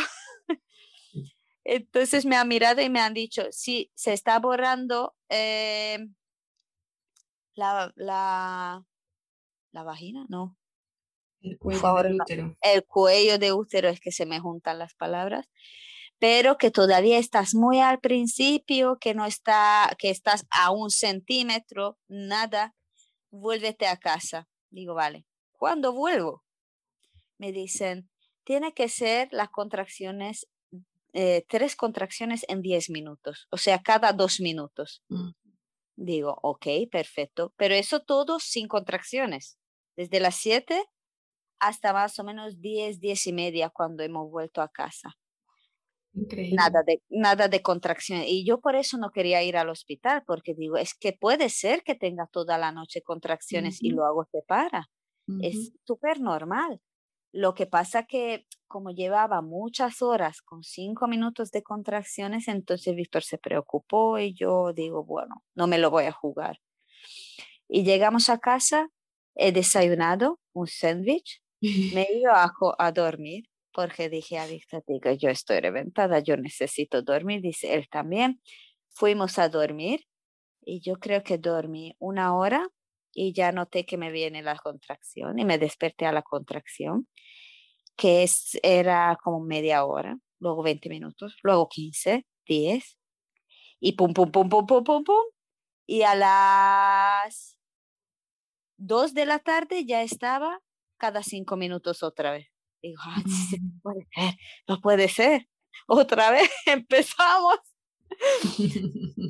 [1.64, 5.98] Entonces me han mirado y me han dicho, sí, se está borrando eh,
[7.54, 8.84] la, la,
[9.72, 10.56] la vagina, no,
[11.42, 12.56] el cuello de útero.
[12.60, 15.48] El cuello de útero es que se me juntan las palabras,
[16.18, 21.98] pero que todavía estás muy al principio, que no está, que estás a un centímetro,
[22.08, 22.74] nada,
[23.30, 24.48] vuélvete a casa.
[24.70, 26.44] Digo, vale, ¿cuándo vuelvo?
[27.38, 28.08] Me dicen,
[28.44, 30.48] tiene que ser las contracciones,
[31.12, 35.02] eh, tres contracciones en diez minutos, o sea, cada dos minutos.
[35.08, 35.30] Mm.
[35.96, 39.58] Digo, ok, perfecto, pero eso todo sin contracciones.
[39.96, 40.82] Desde las siete
[41.62, 45.16] hasta más o menos 10, 10 y media cuando hemos vuelto a casa.
[46.12, 46.56] Increíble.
[46.56, 48.22] Nada de, nada de contracción.
[48.26, 51.84] Y yo por eso no quería ir al hospital, porque digo, es que puede ser
[51.84, 54.90] que tenga toda la noche contracciones y luego se para.
[55.40, 56.80] Es súper normal.
[57.32, 63.22] Lo que pasa que como llevaba muchas horas con cinco minutos de contracciones, entonces Víctor
[63.22, 66.58] se preocupó y yo digo, bueno, no me lo voy a jugar.
[67.68, 68.88] Y llegamos a casa,
[69.36, 75.30] he desayunado un sándwich me ido a, a dormir porque dije a Víctor, digo, yo
[75.30, 78.40] estoy reventada, yo necesito dormir, dice él también.
[78.90, 80.04] Fuimos a dormir
[80.60, 82.68] y yo creo que dormí una hora
[83.14, 87.08] y ya noté que me viene la contracción y me desperté a la contracción,
[87.96, 92.98] que es, era como media hora, luego 20 minutos, luego 15, 10.
[93.80, 95.24] Y pum, pum, pum, pum, pum, pum, pum.
[95.86, 97.56] Y a las
[98.76, 100.60] dos de la tarde ya estaba
[101.02, 102.46] cada cinco minutos otra vez.
[102.80, 103.20] Digo, ah,
[103.60, 104.38] no puede ser,
[104.68, 105.48] no puede ser.
[105.88, 107.58] Otra vez empezamos.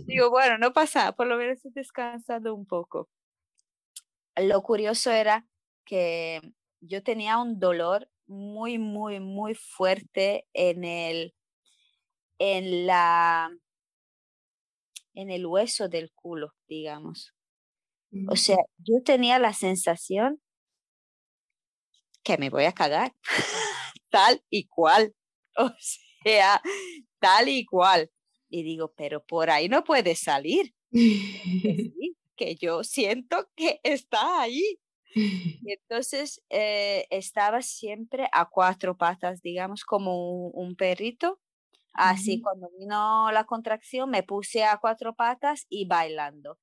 [0.07, 3.09] Digo, bueno, no pasa, por lo menos he descansado un poco.
[4.37, 5.47] Lo curioso era
[5.87, 6.43] que
[6.81, 11.35] yo tenía un dolor muy, muy, muy fuerte en el,
[12.39, 13.51] en la,
[15.15, 17.33] en el hueso del culo, digamos.
[18.29, 20.43] O sea, yo tenía la sensación
[22.23, 23.15] que me voy a cagar,
[24.11, 25.15] tal y cual.
[25.55, 25.71] O
[26.25, 26.63] sea,
[27.19, 28.11] tal y cual.
[28.49, 30.75] Y digo, pero por ahí no puede salir.
[30.91, 34.79] que yo siento que está ahí.
[35.15, 41.39] Y entonces eh, estaba siempre a cuatro patas, digamos, como un, perrito.
[41.93, 46.59] Así cuando vino la contracción me puse a cuatro patas y bailando.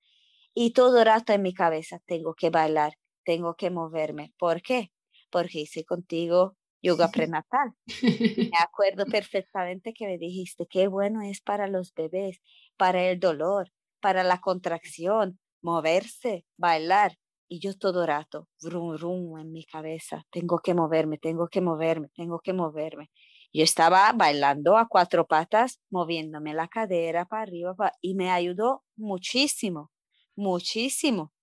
[0.56, 4.34] Y todo el rato en mi cabeza, tengo que bailar, tengo que moverme.
[4.40, 4.92] ¿Por qué?
[5.30, 7.74] Porque hice contigo yoga prenatal.
[8.02, 12.42] Me acuerdo perfectamente que me dijiste, qué bueno es para los bebés,
[12.78, 17.18] para el dolor, para la contracción, moverse, bailar.
[17.52, 22.10] Y yo todo rato, rum, rum en mi cabeza, tengo que moverme, tengo que moverme,
[22.16, 23.10] tengo que moverme.
[23.52, 29.92] Yo estaba bailando a cuatro patas, moviéndome la cadera para arriba y me ayudó muchísimo,
[30.36, 31.34] muchísimo.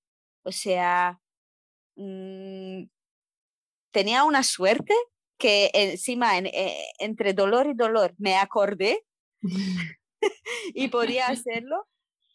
[0.44, 1.20] O sea,
[1.96, 2.84] mm,
[3.96, 4.92] tenía una suerte
[5.38, 9.06] que encima eh, entre dolor y dolor me acordé
[10.74, 11.86] y podía hacerlo.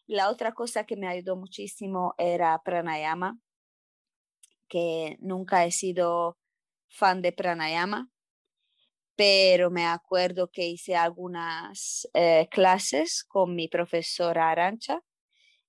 [0.08, 3.40] La otra cosa que me ayudó muchísimo era pranayama,
[4.68, 6.40] que nunca he sido
[6.90, 8.10] fan de pranayama,
[9.16, 15.00] pero me acuerdo que hice algunas eh, clases con mi profesora Arancha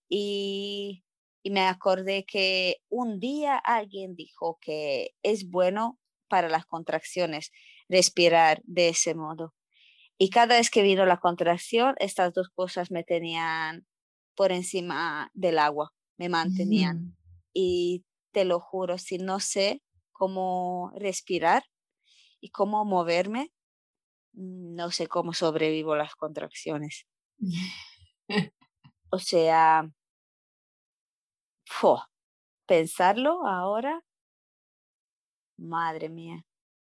[0.08, 1.04] y,
[1.42, 7.50] y me acordé que un día alguien dijo que es bueno para las contracciones
[7.88, 9.54] respirar de ese modo.
[10.18, 13.86] Y cada vez que vino la contracción, estas dos cosas me tenían
[14.34, 16.98] por encima del agua, me mantenían.
[16.98, 17.16] Mm.
[17.54, 21.64] Y te lo juro, si no sé cómo respirar
[22.40, 23.52] y cómo moverme,
[24.32, 27.06] no sé cómo sobrevivo las contracciones.
[29.10, 29.90] o sea,
[32.66, 34.02] pensarlo ahora,
[35.56, 36.44] madre mía,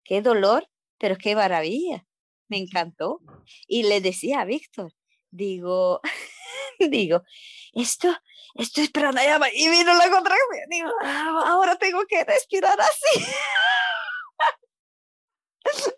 [0.05, 2.07] qué dolor, pero qué maravilla,
[2.49, 3.21] me encantó.
[3.67, 4.93] Y le decía a Víctor,
[5.31, 6.01] digo,
[6.79, 7.23] digo,
[7.73, 8.09] esto,
[8.55, 9.49] esto es pranayama.
[9.53, 10.69] Y vino la contracción.
[10.69, 13.27] Digo, ah, ahora tengo que respirar así.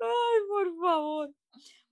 [0.00, 1.30] Ay, por favor.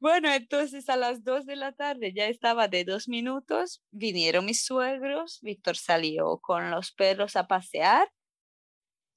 [0.03, 4.65] Bueno, entonces a las dos de la tarde ya estaba de dos minutos, vinieron mis
[4.65, 8.11] suegros, Víctor salió con los perros a pasear,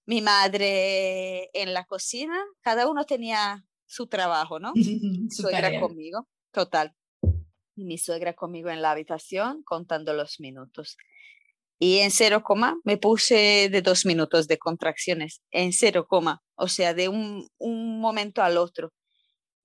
[0.06, 4.74] mi madre en la cocina, cada uno tenía su trabajo, ¿no?
[5.32, 6.94] suegra conmigo, total
[7.76, 10.98] y mi suegra conmigo en la habitación contando los minutos.
[11.80, 16.68] Y en cero coma me puse de dos minutos de contracciones, en cero coma, o
[16.68, 18.94] sea, de un, un momento al otro.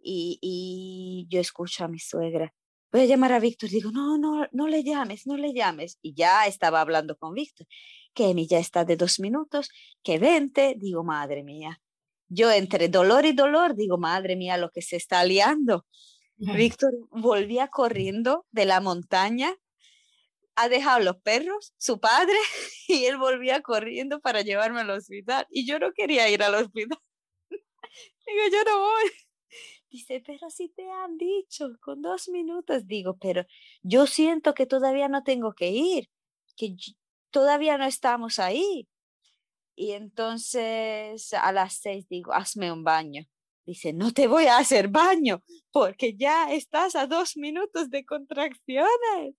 [0.03, 2.55] Y, y, yo escucho a mi suegra,
[2.93, 5.99] voy a llamar a Víctor, digo, no, no, no le llames, no le llames.
[6.03, 7.67] Y ya estaba hablando con Víctor,
[8.15, 9.71] que mi ya está de dos minutos,
[10.03, 11.81] que vente, digo, madre mía.
[12.29, 15.87] Yo entre dolor y dolor, digo, madre mía, lo que se está liando.
[16.77, 19.55] Víctor volvía corriendo de la montaña,
[20.57, 22.37] ha dejado los perros, su padre,
[22.89, 25.47] y él volvía corriendo para llevarme al hospital.
[25.51, 26.99] Y yo no quería ir al hospital.
[27.51, 29.11] Digo, yo no voy.
[29.91, 32.87] Dice, pero si te han dicho con dos minutos.
[32.87, 33.45] Digo, pero
[33.83, 36.09] yo siento que todavía no tengo que ir,
[36.57, 36.77] que
[37.31, 38.89] todavía no estamos ahí.
[39.75, 43.27] Y entonces a las seis digo, hazme un baño.
[43.67, 49.35] Dice, no te voy a hacer baño porque ya estás a dos minutos de contracciones.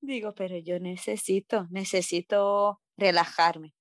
[0.00, 3.74] Digo, pero yo necesito, necesito relajarme.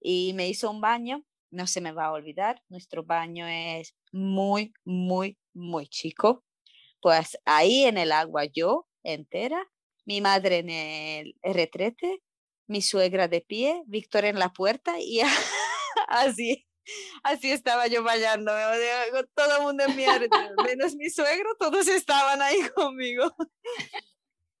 [0.00, 4.72] Y me hizo un baño, no se me va a olvidar, nuestro baño es muy,
[4.84, 6.44] muy, muy chico.
[7.00, 9.66] Pues ahí en el agua yo entera,
[10.04, 12.22] mi madre en el retrete,
[12.66, 15.20] mi suegra de pie, Víctor en la puerta y
[16.08, 16.66] así
[17.22, 18.52] Así estaba yo bailando,
[19.34, 20.04] todo el mundo en mi
[20.64, 23.34] menos mi suegro, todos estaban ahí conmigo.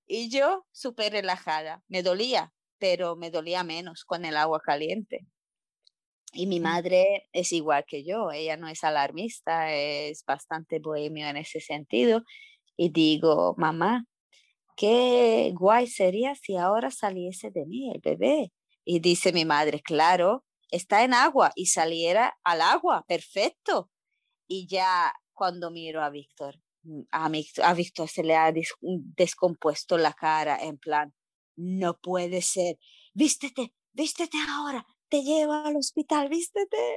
[0.06, 5.26] Y yo súper relajada, me dolía, pero me dolía menos con el agua caliente.
[6.32, 6.62] Y mi mm.
[6.62, 12.22] madre es igual que yo, ella no es alarmista, es bastante bohemio en ese sentido.
[12.76, 14.06] Y digo, mamá,
[14.76, 18.52] qué guay sería si ahora saliese de mí el bebé.
[18.84, 23.90] Y dice mi madre, claro, está en agua y saliera al agua, perfecto.
[24.48, 27.30] Y ya cuando miro a Víctor, mm, a,
[27.64, 28.52] a Víctor se le ha
[28.82, 31.14] descompuesto la cara en plan,
[31.56, 32.78] no puede ser,
[33.12, 36.96] vístete, vístete ahora, te llevo al hospital, vístete.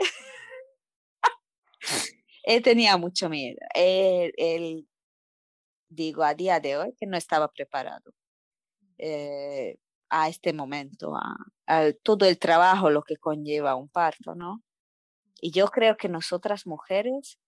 [2.44, 3.58] él tenía mucho miedo.
[3.74, 4.88] Él,
[5.90, 8.14] digo, a día de hoy que no estaba preparado
[8.98, 9.78] eh,
[10.10, 11.36] a este momento, a,
[12.04, 14.64] todo el trabajo, lo que conlleva un parto, ¿no?
[15.42, 17.40] Y yo creo que nosotras mujeres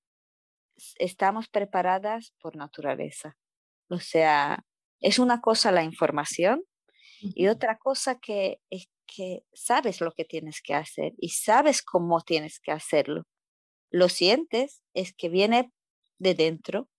[0.96, 3.38] estamos preparadas por naturaleza.
[3.90, 4.66] O sea,
[5.00, 6.64] es una cosa la información
[7.22, 12.22] y otra cosa que es que sabes lo que tienes que hacer y sabes cómo
[12.22, 13.24] tienes que hacerlo.
[13.92, 15.72] Lo sientes, es que viene
[16.18, 16.90] de dentro.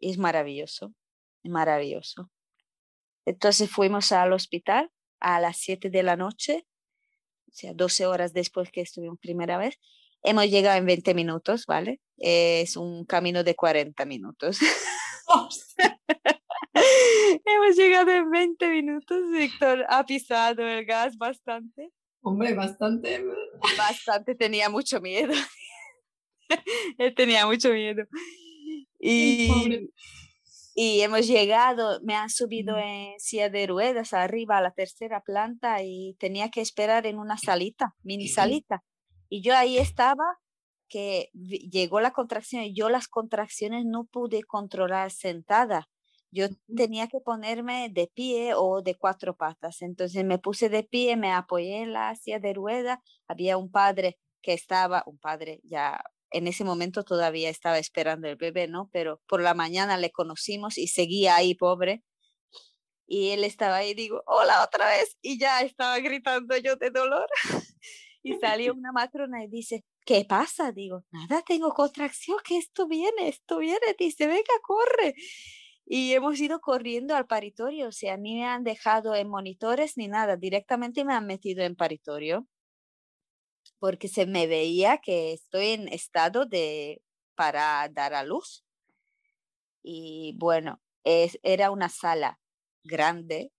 [0.00, 0.94] Es maravilloso,
[1.42, 2.30] maravilloso.
[3.26, 6.66] Entonces fuimos al hospital a las 7 de la noche,
[7.48, 9.78] o sea, 12 horas después que estuvimos primera vez.
[10.22, 12.00] Hemos llegado en 20 minutos, ¿vale?
[12.16, 14.58] Es un camino de 40 minutos.
[17.44, 19.18] Hemos llegado en 20 minutos.
[19.30, 21.90] Víctor ha pisado el gas bastante.
[22.20, 23.24] Hombre, bastante.
[23.76, 25.32] Bastante, tenía mucho miedo.
[26.98, 28.04] Él tenía mucho miedo.
[28.98, 29.90] Y,
[30.74, 35.82] y hemos llegado, me han subido en silla de ruedas arriba a la tercera planta
[35.82, 38.82] y tenía que esperar en una salita, mini salita.
[39.28, 40.24] Y yo ahí estaba,
[40.88, 45.88] que llegó la contracción y yo las contracciones no pude controlar sentada.
[46.30, 49.82] Yo tenía que ponerme de pie o de cuatro patas.
[49.82, 53.02] Entonces me puse de pie, me apoyé en la silla de rueda.
[53.26, 56.00] Había un padre que estaba, un padre ya
[56.30, 58.90] en ese momento todavía estaba esperando el bebé, ¿no?
[58.92, 62.02] Pero por la mañana le conocimos y seguía ahí, pobre.
[63.06, 65.16] Y él estaba ahí, digo, hola otra vez.
[65.22, 67.26] Y ya estaba gritando yo de dolor.
[68.22, 70.72] y salió una matrona y dice, ¿qué pasa?
[70.72, 73.96] Digo, nada, tengo contracción, que esto viene, esto viene.
[73.98, 75.14] Dice, venga, corre.
[75.90, 80.06] Y hemos ido corriendo al paritorio, o sea, ni me han dejado en monitores ni
[80.06, 82.46] nada, directamente me han metido en paritorio
[83.78, 87.02] porque se me veía que estoy en estado de
[87.34, 88.64] para dar a luz.
[89.82, 92.40] Y bueno, es, era una sala
[92.84, 93.52] grande.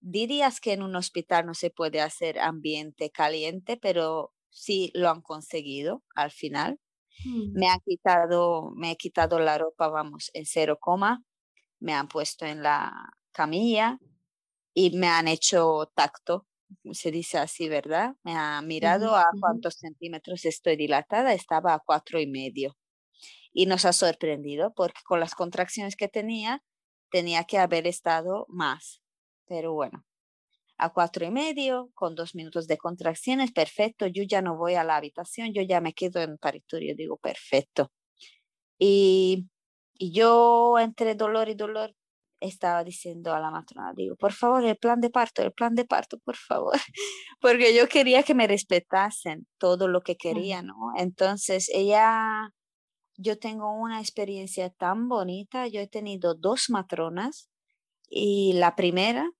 [0.00, 5.22] Dirías que en un hospital no se puede hacer ambiente caliente, pero sí lo han
[5.22, 6.78] conseguido al final.
[7.24, 7.58] Mm.
[7.58, 11.22] Me han quitado, me he quitado la ropa, vamos, en cero coma.
[11.80, 12.92] Me han puesto en la
[13.32, 13.98] camilla
[14.74, 16.46] y me han hecho tacto
[16.92, 18.14] se dice así, ¿verdad?
[18.22, 22.76] Me ha mirado a cuántos centímetros estoy dilatada, estaba a cuatro y medio.
[23.52, 26.62] Y nos ha sorprendido porque con las contracciones que tenía,
[27.10, 29.00] tenía que haber estado más.
[29.46, 30.04] Pero bueno,
[30.84, 34.06] a cuatro y medio, con dos minutos de contracciones, perfecto.
[34.06, 37.90] Yo ya no voy a la habitación, yo ya me quedo en paritorio, digo, perfecto.
[38.78, 39.48] Y,
[39.94, 41.94] y yo entre dolor y dolor
[42.40, 45.84] estaba diciendo a la matrona, digo, por favor, el plan de parto, el plan de
[45.84, 46.74] parto, por favor,
[47.40, 50.92] porque yo quería que me respetasen todo lo que quería, ¿no?
[50.96, 52.50] Entonces, ella,
[53.16, 57.48] yo tengo una experiencia tan bonita, yo he tenido dos matronas
[58.08, 59.30] y la primera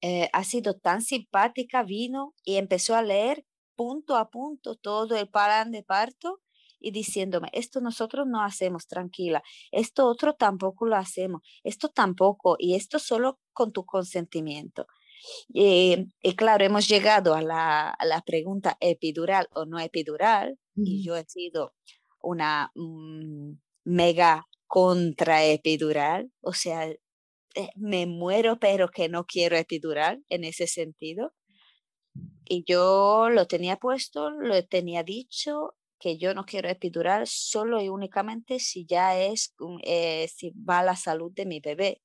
[0.00, 3.44] eh, ha sido tan simpática, vino y empezó a leer
[3.76, 6.40] punto a punto todo el plan de parto
[6.80, 9.42] y diciéndome, esto nosotros no hacemos, tranquila,
[9.72, 14.86] esto otro tampoco lo hacemos, esto tampoco, y esto solo con tu consentimiento.
[15.54, 21.02] Eh, y claro, hemos llegado a la, a la, pregunta epidural o no epidural, y
[21.04, 21.74] yo he sido
[22.22, 26.88] una mm, mega contra epidural, o sea,
[27.76, 31.34] me muero, pero que no quiero epidural en ese sentido.
[32.44, 37.88] Y yo lo tenía puesto, lo tenía dicho que yo no quiero epidural solo y
[37.88, 42.00] únicamente si ya es, eh, si va la salud de mi bebé,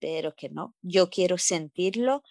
[0.00, 2.22] pero que no, yo quiero sentirlo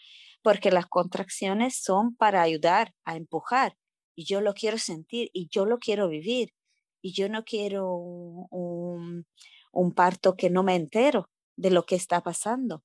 [0.43, 3.77] porque las contracciones son para ayudar a empujar
[4.15, 6.53] y yo lo quiero sentir y yo lo quiero vivir
[7.01, 9.25] y yo no quiero un,
[9.71, 12.83] un parto que no me entero de lo que está pasando.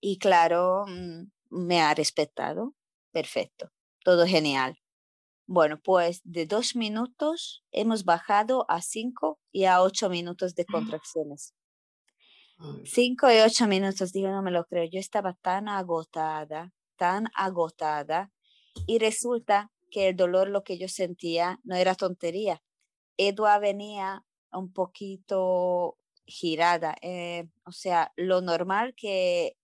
[0.00, 2.74] Y claro, mm, me ha respetado,
[3.12, 3.70] perfecto,
[4.04, 4.78] todo genial.
[5.46, 11.54] Bueno, pues de dos minutos hemos bajado a cinco y a ocho minutos de contracciones.
[12.84, 14.84] Cinco y ocho minutos, digo, no me lo creo.
[14.84, 18.30] Yo estaba tan agotada, tan agotada,
[18.86, 22.62] y resulta que el dolor, lo que yo sentía, no era tontería.
[23.16, 25.98] Edua venía un poquito
[26.30, 29.56] girada, eh, o sea, lo normal que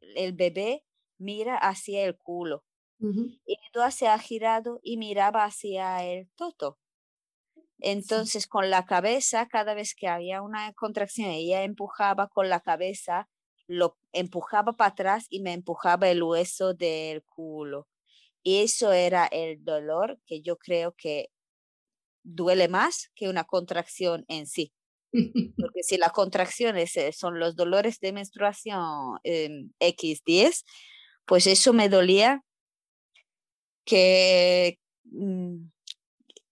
[0.00, 0.84] el bebé
[1.18, 2.64] mira hacia el culo.
[3.46, 3.58] Y
[3.90, 6.78] se ha girado y miraba hacia el toto.
[7.80, 13.28] Entonces, con la cabeza, cada vez que había una contracción, ella empujaba con la cabeza,
[13.66, 17.88] lo empujaba para atrás y me empujaba el hueso del culo.
[18.42, 21.30] Y eso era el dolor que yo creo que
[22.24, 24.72] duele más que una contracción en sí.
[25.56, 30.64] Porque si las contracciones eh, son los dolores de menstruación X10,
[31.24, 32.42] pues eso me dolía
[33.84, 35.66] que mm,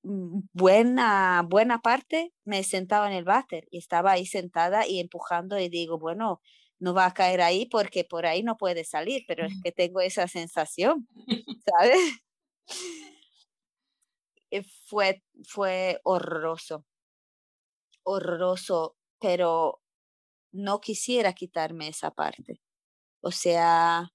[0.02, 5.58] mm, buena, buena parte me sentaba en el váter y estaba ahí sentada y empujando
[5.58, 6.40] y digo, bueno,
[6.78, 10.00] no va a caer ahí porque por ahí no puede salir, pero es que tengo
[10.00, 11.06] esa sensación,
[11.66, 12.00] ¿sabes?
[14.86, 16.84] fue, fue horroroso,
[18.04, 19.80] horroroso, pero
[20.52, 22.60] no quisiera quitarme esa parte.
[23.22, 24.12] O sea,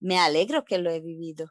[0.00, 1.48] me alegro que lo he vivido.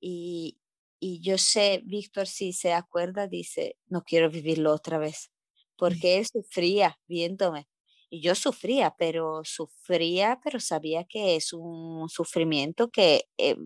[0.00, 0.58] Y,
[1.00, 5.30] y yo sé, Víctor, si se acuerda, dice, no quiero vivirlo otra vez,
[5.76, 7.68] porque él sufría viéndome.
[8.10, 13.56] Y yo sufría, pero sufría, pero sabía que es un sufrimiento que eh,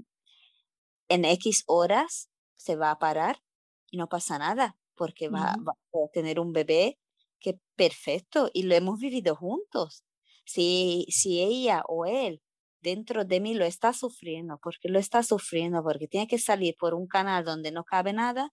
[1.09, 3.43] en X horas se va a parar
[3.91, 6.99] y no pasa nada, porque va, va, a tener un bebé
[7.79, 10.05] perfecto y lo hemos vivido juntos.
[10.45, 12.43] Si, si ella o él
[12.83, 16.95] dentro de mí lo está sufriendo, porque lo está sufriendo, porque tiene que salir por
[16.95, 18.53] un canal donde no cabe nada,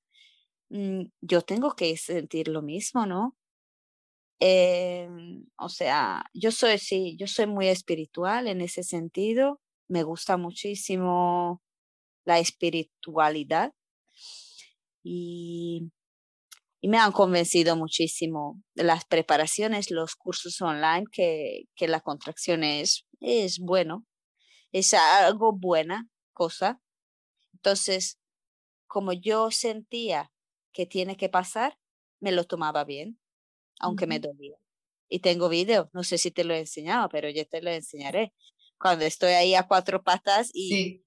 [0.70, 3.36] mm, yo tengo que sentir lo mismo, ¿no?
[4.40, 10.38] Em, o sea, yo soy, sí, yo soy muy espiritual en ese sentido, me gusta
[10.38, 11.62] muchísimo
[12.26, 13.74] la espiritualidad
[15.04, 15.92] y,
[16.86, 23.08] y me han convencido muchísimo las preparaciones, los cursos online, que, que la contracción es,
[23.22, 24.06] es bueno,
[24.72, 26.80] es algo buena cosa.
[27.54, 28.20] Entonces,
[28.86, 30.32] como yo sentía
[30.74, 31.76] que tiene que pasar,
[32.20, 33.20] me lo tomaba bien,
[33.80, 34.58] aunque me dolía.
[35.10, 38.32] Y tengo video, no sé si te lo he enseñado, pero yo te lo enseñaré.
[38.78, 40.70] Cuando estoy ahí a cuatro patas y...
[40.70, 41.05] Sí.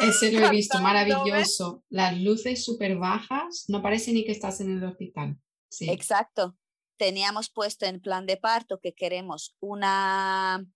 [0.00, 1.84] Ese lo he visto, maravilloso.
[1.88, 5.38] Las luces súper bajas, no parece ni que estás en el hospital.
[5.70, 5.90] Sí.
[5.90, 6.56] Exacto.
[6.96, 10.66] Teníamos puesto en plan de parto que queremos una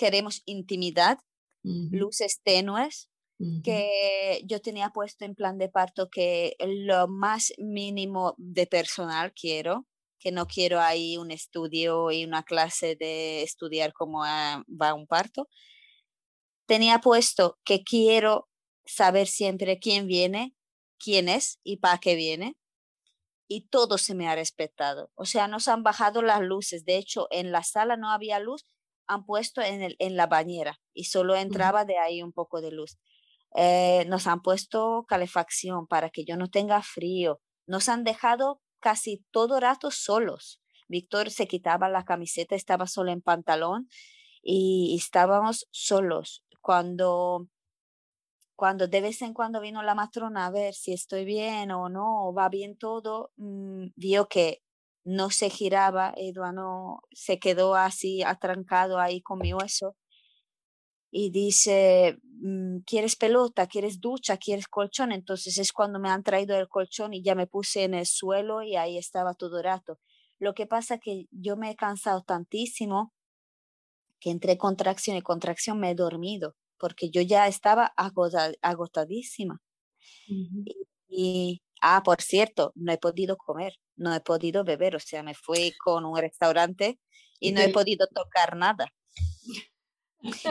[0.00, 1.18] queremos intimidad,
[1.62, 3.10] luces tenues,
[3.62, 9.86] que yo tenía puesto en plan de parto que lo más mínimo de personal quiero,
[10.18, 15.48] que no quiero ahí un estudio y una clase de estudiar cómo va un parto.
[16.70, 18.48] Tenía puesto que quiero
[18.84, 20.54] saber siempre quién viene,
[21.00, 22.56] quién es y para qué viene.
[23.48, 25.10] Y todo se me ha respetado.
[25.16, 26.84] O sea, nos han bajado las luces.
[26.84, 28.66] De hecho, en la sala no había luz
[29.08, 32.70] han puesto en, el, en la bañera y solo entraba de ahí un poco de
[32.70, 33.00] luz.
[33.56, 37.40] Eh, nos han puesto calefacción para que yo no tenga frío.
[37.66, 40.62] Nos han dejado casi todo rato solos.
[40.86, 43.88] Víctor se quitaba la camiseta, estaba solo en pantalón
[44.40, 46.44] y, estábamos solos.
[46.60, 47.48] Cuando,
[48.56, 52.28] cuando de vez en cuando vino la matrona a ver si estoy bien o no,
[52.28, 54.62] o va bien todo, mm, vio que
[55.04, 59.96] no se giraba, Eduardo se quedó así atrancado ahí con mi hueso
[61.10, 63.66] y dice, mm, ¿quieres pelota?
[63.66, 64.36] ¿Quieres ducha?
[64.36, 65.12] ¿Quieres colchón?
[65.12, 68.62] Entonces es cuando me han traído el colchón y ya me puse en el suelo
[68.62, 69.98] y ahí estaba todo el rato.
[70.38, 73.12] Lo que pasa que yo me he cansado tantísimo
[74.20, 77.92] que entre contracción y contracción me he dormido porque yo ya estaba
[78.62, 79.60] agotadísima.
[81.08, 85.34] y, Ah, por cierto, no he podido comer, no he podido beber, o sea, me
[85.34, 87.00] fui con un restaurante
[87.40, 88.92] y no he podido tocar nada.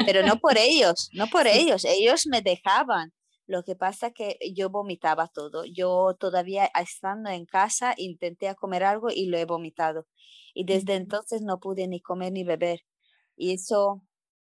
[0.06, 3.14] Pero no por ellos, no por ellos, ellos me dejaban.
[3.46, 5.66] Lo que pasa que yo vomitaba todo.
[5.66, 10.06] Yo todavía estando en casa intenté comer algo y lo he vomitado.
[10.54, 12.82] Y desde entonces no pude ni comer ni beber.
[13.40, 14.04] Y eso,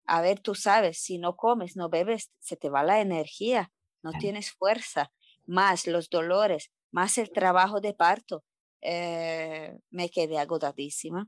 [0.06, 3.72] a ver, tú sabes, si no comes, no bebes, se te va la energía,
[4.02, 5.10] no tienes fuerza
[5.46, 8.44] más los dolores, más el trabajo de parto,
[8.82, 11.26] eh, me quedé agotadísima.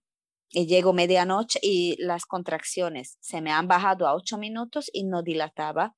[0.51, 5.23] Y llego medianoche y las contracciones se me han bajado a ocho minutos y no
[5.23, 5.97] dilataba.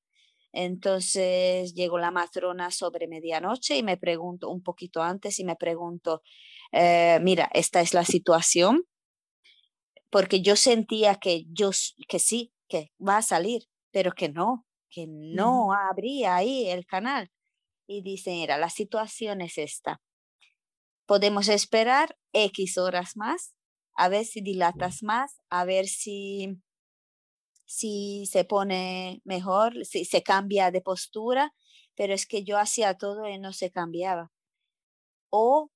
[0.53, 6.21] Entonces llegó la matrona sobre medianoche y me pregunto, un poquito antes, y me pregunto,
[6.71, 8.83] eh, mira, esta es la situación,
[10.09, 11.71] porque yo sentía que yo,
[12.07, 17.31] que sí, que va a salir, pero que no, que no abría ahí el canal
[17.87, 20.01] y dice, mira, la situación es esta.
[21.05, 23.55] podemos esperar X horas más,
[23.95, 26.61] a ver si dilatas más, a ver si,
[27.65, 31.53] si se pone mejor, si se cambia de postura,
[31.95, 34.31] pero es que yo hacía todo y no se cambiaba.
[35.29, 35.71] O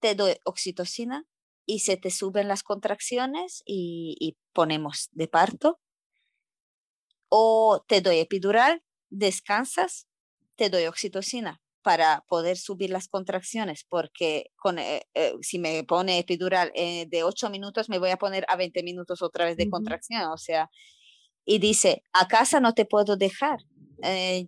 [0.00, 1.26] te doy oxitocina
[1.66, 5.80] y se te suben las contracciones y, y ponemos de parto.
[7.28, 10.06] O te doy epidural, descansas,
[10.56, 16.18] te doy oxitocina para poder subir las contracciones, porque con, eh, eh, si me pone
[16.18, 19.68] epidural eh, de 8 minutos, me voy a poner a 20 minutos otra vez de
[19.68, 20.70] contracción, o sea,
[21.44, 23.58] y dice, a casa no te puedo dejar,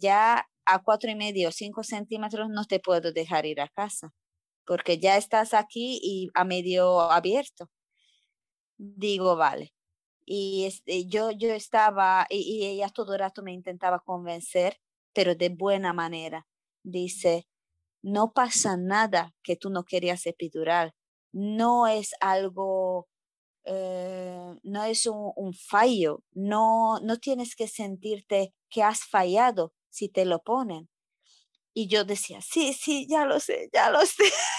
[0.01, 4.15] ya a cuatro y medio, 5 centímetros no te puedo dejar ir a casa,
[4.67, 7.71] porque ya estás aquí y a medio abierto.
[8.79, 9.73] Digo, vale.
[10.27, 14.79] Y este, yo, yo estaba, y, ella todo el rato me intentaba convencer,
[15.15, 16.47] pero de buena manera
[16.83, 17.47] dice,
[18.03, 20.95] no pasa nada que tú no querías epidural,
[21.33, 23.09] no es algo,
[23.65, 30.25] eh, no es un, fallo, no, no tienes que sentirte que has fallado si te
[30.25, 30.89] lo ponen.
[31.75, 34.25] Y yo decía, sí, sí, ya lo sé, ya lo sé.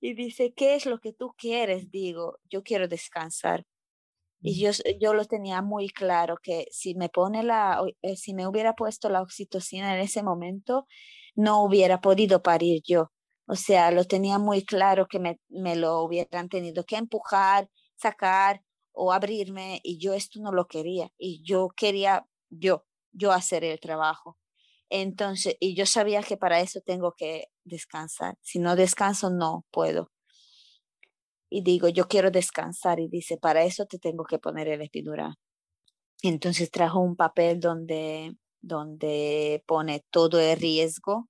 [0.00, 1.90] y dice, ¿qué es lo que tú quieres?
[1.90, 3.64] Digo, yo quiero descansar.
[4.40, 4.70] Y yo,
[5.00, 9.08] yo lo tenía muy claro que si me pone la, eh, si me hubiera puesto
[9.08, 10.86] la oxitocina en ese momento,
[11.34, 13.10] no hubiera podido parir yo.
[13.48, 18.62] O sea, lo tenía muy claro que me, me lo hubieran tenido que empujar, sacar
[18.92, 21.10] o abrirme y yo esto no lo quería.
[21.18, 24.38] Y yo quería yo, yo hacer el trabajo.
[24.90, 28.36] Entonces, y yo sabía que para eso tengo que descansar.
[28.40, 30.10] Si no descanso, no puedo
[31.50, 35.34] y digo, yo quiero descansar y dice, para eso te tengo que poner el epidural.
[36.22, 41.28] Entonces trajo un papel donde, donde pone todo el riesgo,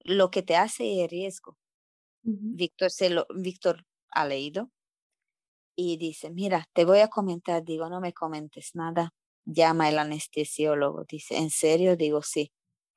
[0.00, 1.56] lo que te hace el riesgo.
[2.22, 4.70] Víctor, se lo, Víctor ha leído
[5.74, 9.14] y dice, mira, te voy a comentar, digo, no me comentes nada,
[9.44, 11.96] llama el anestesiólogo, dice, ¿en serio?
[11.96, 12.52] Digo, sí.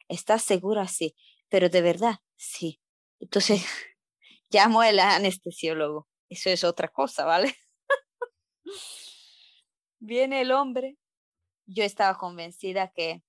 [0.08, 0.88] ¿Estás segura?
[0.88, 1.16] Sí,
[1.50, 2.82] pero de verdad, sí.
[3.20, 3.66] Entonces
[4.50, 6.08] llamo al anestesiólogo.
[6.30, 7.56] Eso es otra cosa, ¿vale?
[10.00, 10.98] Viene el hombre.
[11.66, 13.24] Yo estaba convencida que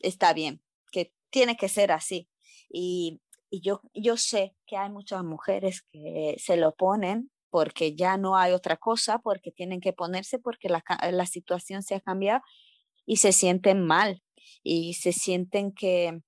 [0.00, 2.28] está bien, que tiene que ser así.
[2.68, 3.20] Y,
[3.50, 8.50] yo, yo sé que hay muchas mujeres que se lo ponen porque ya no hay
[8.50, 10.82] otra cosa, porque tienen que ponerse, porque la,
[11.12, 12.42] la situación se ha cambiado
[13.06, 14.24] y se sienten mal
[14.64, 16.18] y se sienten que,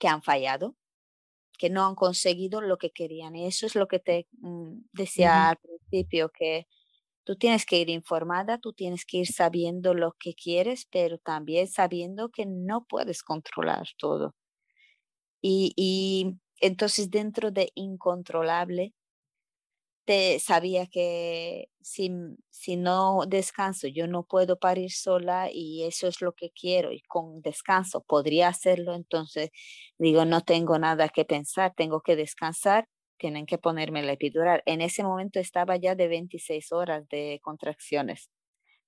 [0.00, 0.74] que han fallado
[1.60, 3.36] que no han conseguido lo que querían.
[3.36, 6.66] Y eso es lo que te mm, decía al principio, que
[7.22, 11.68] tú tienes que ir informada, tú tienes que ir sabiendo lo que quieres, pero también
[11.68, 14.34] sabiendo que no puedes controlar todo.
[15.40, 18.92] Y, y entonces dentro de incontrolable,
[20.04, 22.10] te sabía que si,
[22.50, 27.00] si no descanso, yo no puedo parir sola y eso es lo que quiero y
[27.02, 29.50] con descanso podría hacerlo, entonces
[29.98, 32.86] digo, no tengo nada que pensar, tengo que descansar,
[33.18, 34.62] tienen que ponerme la epidural.
[34.66, 38.30] En ese momento estaba ya de 26 horas de contracciones,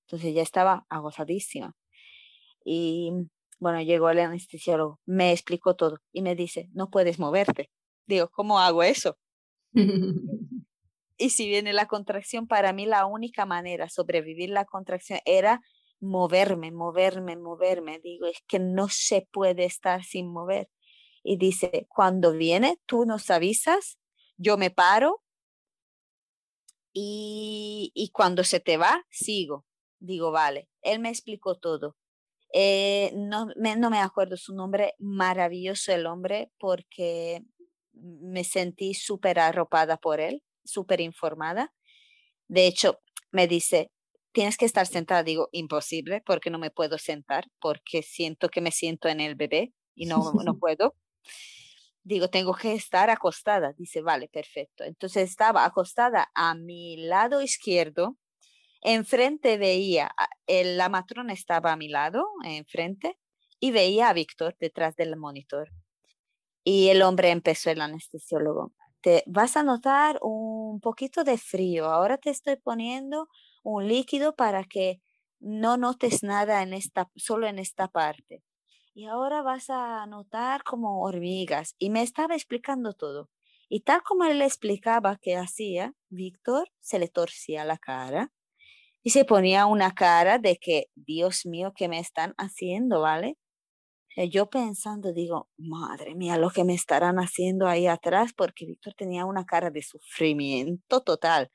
[0.06, 1.74] entonces ya estaba agotadísima.
[2.64, 3.12] Y
[3.60, 7.70] bueno, llegó el anestesiólogo, me explicó todo y me dice, no puedes moverte.
[8.06, 9.16] Digo, ¿cómo hago eso?
[11.18, 15.60] Y si viene la contracción, para mí la única manera sobrevivir la contracción era
[16.00, 18.00] moverme, moverme, moverme.
[18.00, 20.68] Digo, es que no se puede estar sin mover.
[21.22, 23.98] Y dice, cuando viene, tú nos avisas,
[24.36, 25.22] yo me paro
[26.92, 29.64] y, y cuando se te va, sigo.
[29.98, 31.96] Digo, vale, él me explicó todo.
[32.52, 37.42] Eh, no, me, no me acuerdo su nombre, maravilloso el hombre, porque
[37.92, 41.72] me sentí súper arropada por él súper informada.
[42.48, 43.00] De hecho,
[43.32, 43.90] me dice,
[44.32, 45.22] tienes que estar sentada.
[45.22, 49.72] Digo, imposible, porque no me puedo sentar, porque siento que me siento en el bebé
[49.94, 50.94] y no, no puedo.
[52.04, 53.72] Digo, tengo que estar acostada.
[53.72, 54.84] Dice, vale, perfecto.
[54.84, 58.16] Entonces estaba acostada a mi lado izquierdo.
[58.82, 60.10] Enfrente veía,
[60.46, 63.18] el, la matrona estaba a mi lado, enfrente,
[63.58, 65.70] y veía a Víctor detrás del monitor.
[66.62, 68.72] Y el hombre empezó el anestesiólogo
[69.26, 71.86] vas a notar un poquito de frío.
[71.86, 73.28] Ahora te estoy poniendo
[73.62, 75.00] un líquido para que
[75.40, 78.42] no notes nada en esta, solo en esta parte.
[78.94, 81.74] Y ahora vas a notar como hormigas.
[81.78, 83.28] Y me estaba explicando todo.
[83.68, 88.32] Y tal como él le explicaba que hacía, Víctor se le torcía la cara
[89.02, 93.00] y se ponía una cara de que, Dios mío, ¿qué me están haciendo?
[93.00, 93.36] ¿Vale?
[94.16, 98.94] Eh, yo pensando, digo, madre mía, lo que me estarán haciendo ahí atrás, porque Víctor
[98.94, 101.50] tenía una cara de sufrimiento total.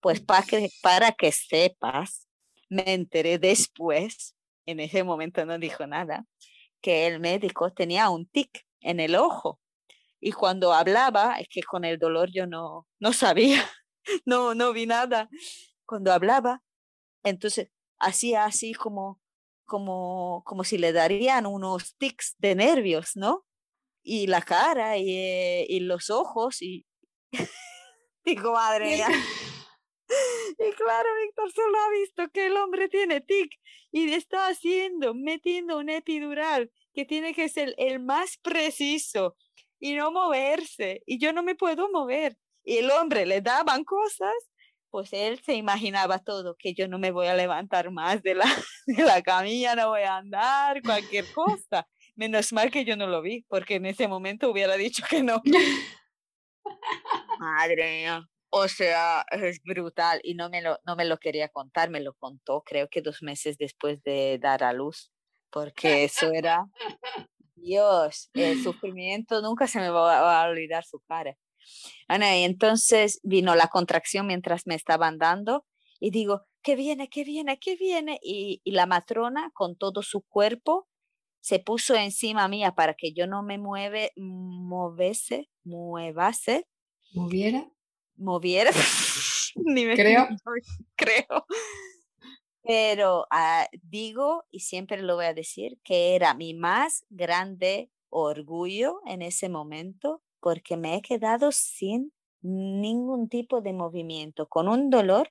[0.00, 2.26] Pues para que, para que sepas,
[2.70, 4.34] me enteré después,
[4.66, 6.26] en ese momento no dijo nada,
[6.80, 9.60] que el médico tenía un tic en el ojo.
[10.20, 13.62] Y cuando hablaba, es que con el dolor yo no, no sabía,
[14.24, 15.28] no, no vi nada.
[15.84, 16.62] Cuando hablaba,
[17.24, 17.68] entonces
[17.98, 19.20] hacía así como
[19.64, 23.44] como, como si le darían unos tics de nervios, ¿no?
[24.02, 26.86] Y la cara y, eh, y los ojos y
[28.24, 29.08] digo, madre mía.
[30.58, 33.52] Y claro, Víctor solo ha visto que el hombre tiene tic
[33.90, 39.36] y está haciendo, metiendo un epidural que tiene que ser el más preciso
[39.80, 41.02] y no moverse.
[41.06, 42.36] Y yo no me puedo mover.
[42.62, 44.32] Y el hombre le daban cosas
[44.94, 48.44] pues él se imaginaba todo, que yo no me voy a levantar más de la,
[48.86, 51.88] de la camilla, no voy a andar, cualquier cosa.
[52.14, 55.42] Menos mal que yo no lo vi, porque en ese momento hubiera dicho que no.
[57.40, 58.22] Madre mía.
[58.50, 62.14] O sea, es brutal y no me, lo, no me lo quería contar, me lo
[62.14, 65.10] contó creo que dos meses después de dar a luz,
[65.50, 66.66] porque eso era,
[67.56, 71.36] Dios, el sufrimiento, nunca se me va a olvidar su cara.
[72.08, 75.64] Ana, y entonces vino la contracción mientras me estaban dando
[76.00, 77.08] y digo, ¿qué viene?
[77.08, 77.58] ¿Qué viene?
[77.58, 78.18] ¿Qué viene?
[78.22, 80.88] Y, la matrona con todo su cuerpo
[81.40, 86.66] se puso encima mía para que yo no me mueve, movese, muevase.
[87.12, 87.70] ¿Moviera?
[88.16, 88.70] Moviera.
[89.56, 90.26] Ni me creo.
[90.96, 91.46] creo.
[92.62, 99.00] Pero ah, digo, y siempre lo voy a decir, que era mi más grande orgullo
[99.06, 105.30] en ese momento porque me he quedado sin ningún tipo de movimiento, con un dolor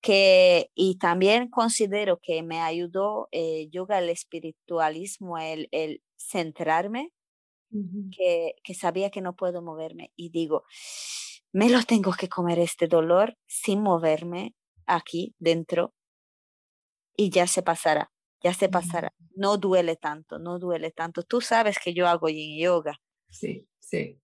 [0.00, 7.10] que, y también considero que me ayudó eh, yoga, el espiritualismo, el, el centrarme,
[8.16, 10.62] que, que sabía que no puedo moverme y digo,
[11.52, 14.54] me lo tengo que comer este dolor sin moverme
[14.86, 15.94] aquí dentro
[17.16, 19.12] y ya se pasará, ya se pasará.
[19.34, 21.24] No duele tanto, no duele tanto.
[21.24, 23.00] Tú sabes que yo hago yin yoga.
[23.28, 23.66] Sí.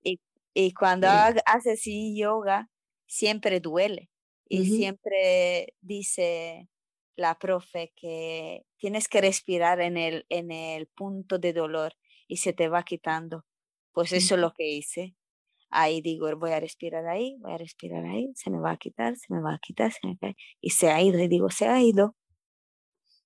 [0.02, 0.20] Y,
[0.54, 2.68] y cuando haces yoga,
[3.06, 4.10] siempre duele.
[4.50, 6.68] Y siempre dice
[7.16, 11.94] la profe que tienes que respirar en el, en el punto de dolor
[12.28, 13.44] y se te va quitando.
[13.92, 15.16] Pues eso es lo que hice.
[15.70, 19.16] Ahí digo, voy a respirar ahí, voy a respirar ahí, se me va a quitar,
[19.16, 20.34] se me va a quitar, se me cae.
[20.60, 22.16] Y se ha ido, y digo, se ha ido.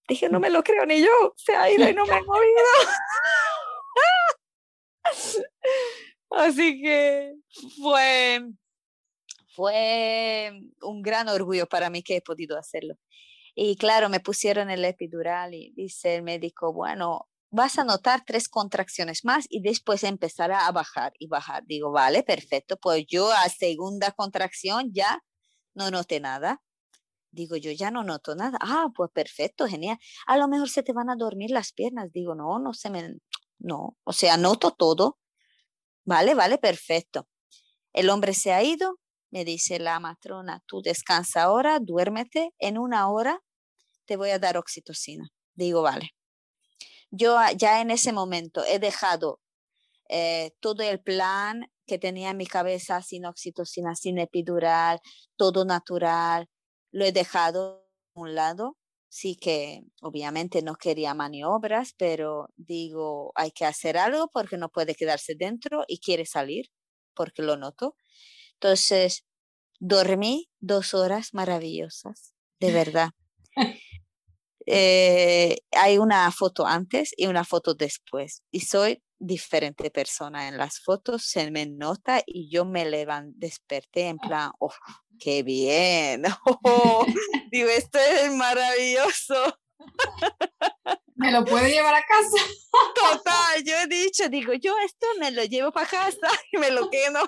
[0.09, 2.63] Dije, no me lo creo ni yo, se ha ido y no me he movido.
[6.37, 7.35] Así que
[7.81, 8.41] fue,
[9.55, 10.53] fue
[10.83, 12.95] un gran orgullo para mí que he podido hacerlo.
[13.55, 18.49] Y claro, me pusieron el epidural y dice el médico, bueno, vas a notar tres
[18.49, 21.65] contracciones más y después empezará a bajar y bajar.
[21.67, 22.79] Digo, vale, perfecto.
[22.79, 25.23] Pues yo a segunda contracción ya
[25.75, 26.63] no noté nada.
[27.31, 28.59] Digo, yo ya no noto nada.
[28.61, 29.99] Ah, pues perfecto, genial.
[30.27, 32.13] A lo mejor se te van a dormir las piernas.
[32.13, 33.17] Digo, no, no se me,
[33.59, 33.99] no.
[34.05, 35.19] O sea, noto todo.
[36.05, 37.29] Vale, vale, perfecto.
[37.93, 38.99] El hombre se ha ido,
[39.31, 43.41] me dice la matrona, tú descansa ahora, duérmete, en una hora
[44.07, 45.29] te voy a dar oxitocina.
[45.55, 46.11] Digo, vale.
[47.11, 49.41] Yo ya en ese momento he dejado
[50.09, 55.01] eh, todo el plan que tenía en mi cabeza sin oxitocina, sin epidural,
[55.37, 56.49] todo natural,
[56.93, 58.77] lo he dejado a un lado
[59.13, 64.95] sí que obviamente no quería maniobras, pero digo, hay que hacer algo porque no puede
[64.95, 66.71] quedarse dentro y quiere salir,
[67.15, 67.95] porque lo noto.
[68.55, 69.27] Entonces,
[69.81, 73.11] dormí dos horas maravillosas, de verdad.
[74.67, 80.81] Eh, hay una foto antes y una foto después y soy diferente persona en las
[80.81, 84.75] fotos, se me nota y yo me levanté, desperté en plan, oh,
[85.19, 86.25] qué bien,
[86.65, 87.07] oh,
[87.51, 89.59] digo, esto es maravilloso.
[91.15, 92.45] Me lo puedo llevar a casa.
[92.95, 96.91] Total, yo he dicho, digo, yo esto me lo llevo para casa y me lo
[96.91, 97.21] quedo.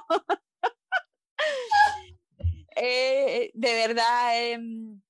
[2.75, 5.01] Eh, de verdad, em,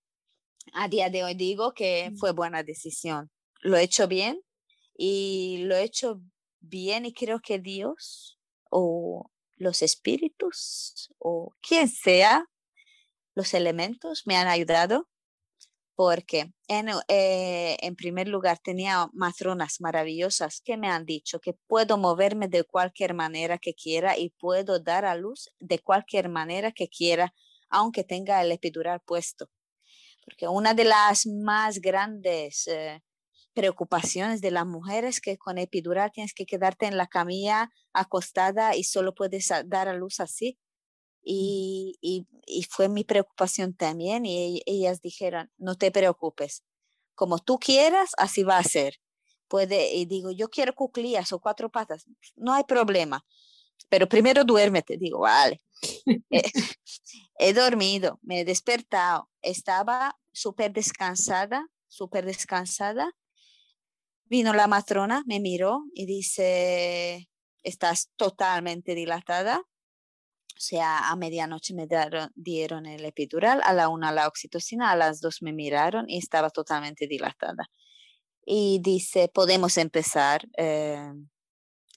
[0.75, 3.31] a día de hoy digo que fue buena decisión.
[3.61, 4.41] Lo he hecho bien
[4.97, 6.21] y lo he hecho
[6.61, 8.39] bien y creo que Dios
[8.71, 12.47] o los espíritus o quien sea
[13.35, 15.09] los elementos me han ayudado
[15.97, 21.99] porque en, eh, en, primer lugar tenía matronas maravillosas que me han dicho que puedo
[21.99, 26.89] moverme de cualquier manera que quiera y puedo dar a luz de cualquier manera que
[26.89, 27.33] quiera,
[27.69, 29.49] aunque tenga el epidural puesto.
[30.25, 33.03] Porque una de las más grandes eh,
[33.55, 38.85] preocupaciones de las mujeres que con epidural tienes que quedarte en la camilla acostada y
[38.85, 40.59] solo puedes dar a luz así.
[41.23, 46.65] Y, y, y fue mi preocupación también y ellas dijeron, no te preocupes,
[47.15, 48.97] como tú quieras, así va a ser.
[49.49, 52.07] Puede, y digo, yo quiero cuclillas o cuatro patas,
[52.37, 53.25] no hay problema,
[53.89, 55.61] pero primero duérmete, digo, vale.
[56.31, 56.51] Eh,
[57.39, 63.13] he dormido, me he despertado, estaba súper descansada, súper descansada.
[64.25, 67.29] Vino la matrona, me miró y dice,
[67.63, 69.59] estás totalmente dilatada.
[69.59, 71.87] O sea, a medianoche me
[72.35, 76.51] dieron, el epidural, a la una la oxitocina, a las dos me miraron y estaba
[76.51, 77.69] totalmente dilatada.
[78.47, 81.13] Y dice, podemos empezar eh,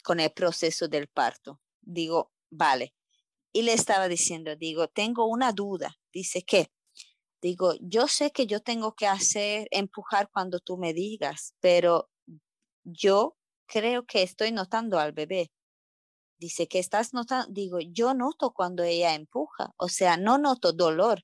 [0.03, 1.59] con el proceso del parto.
[1.87, 2.93] Digo, vale.
[3.53, 5.97] Y le estaba diciendo, digo, tengo una duda.
[6.11, 6.69] Dice, ¿qué?
[7.41, 12.09] Digo, yo sé que yo tengo que hacer, empujar cuando tú me digas, pero
[12.83, 15.51] yo creo que estoy notando al bebé.
[16.39, 21.23] Dice que estás notando, digo, yo noto cuando ella empuja, o sea, no noto dolor,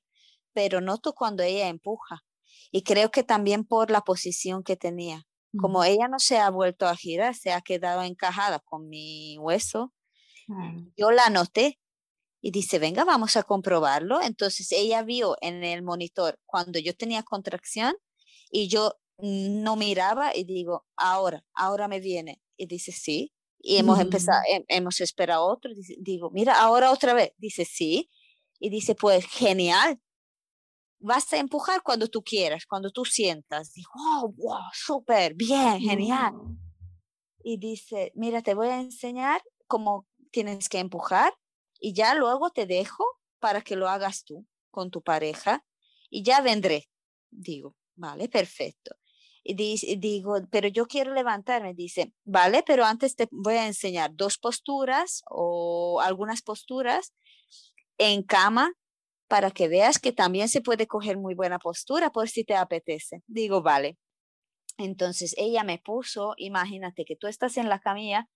[0.52, 2.24] pero noto cuando ella empuja.
[2.72, 5.26] Y creo que también por la posición que tenía.
[5.56, 9.92] Como ella no se ha vuelto a girar, se ha quedado encajada con mi hueso,
[10.96, 11.80] yo la noté
[12.40, 14.20] y dice, venga, vamos a comprobarlo.
[14.20, 17.94] Entonces ella vio en el monitor cuando yo tenía contracción
[18.50, 22.42] y yo no miraba y digo, ahora, ahora me viene.
[22.56, 23.32] Y dice, sí.
[23.58, 25.70] Y hemos empezado, hemos esperado otro.
[25.98, 27.32] Digo, mira, ahora otra vez.
[27.38, 28.10] Dice, sí.
[28.58, 30.00] Y dice, pues genial.
[31.00, 33.72] Vas a empujar cuando tú quieras, cuando tú sientas.
[33.72, 36.34] Digo, oh, wow, súper, bien, genial.
[37.42, 41.32] Y dice, mira, te voy a enseñar cómo tienes que empujar
[41.78, 43.04] y ya luego te dejo
[43.38, 45.64] para que lo hagas tú con tu pareja
[46.10, 46.88] y ya vendré.
[47.30, 48.96] Digo, vale, perfecto.
[49.44, 49.54] Y
[49.98, 51.74] digo, pero yo quiero levantarme.
[51.74, 57.14] Dice, vale, pero antes te voy a enseñar dos posturas o algunas posturas
[57.98, 58.72] en cama
[59.28, 63.22] para que veas que también se puede coger muy buena postura por si te apetece.
[63.26, 63.98] Digo, vale.
[64.78, 68.28] Entonces ella me puso, imagínate que tú estás en la camilla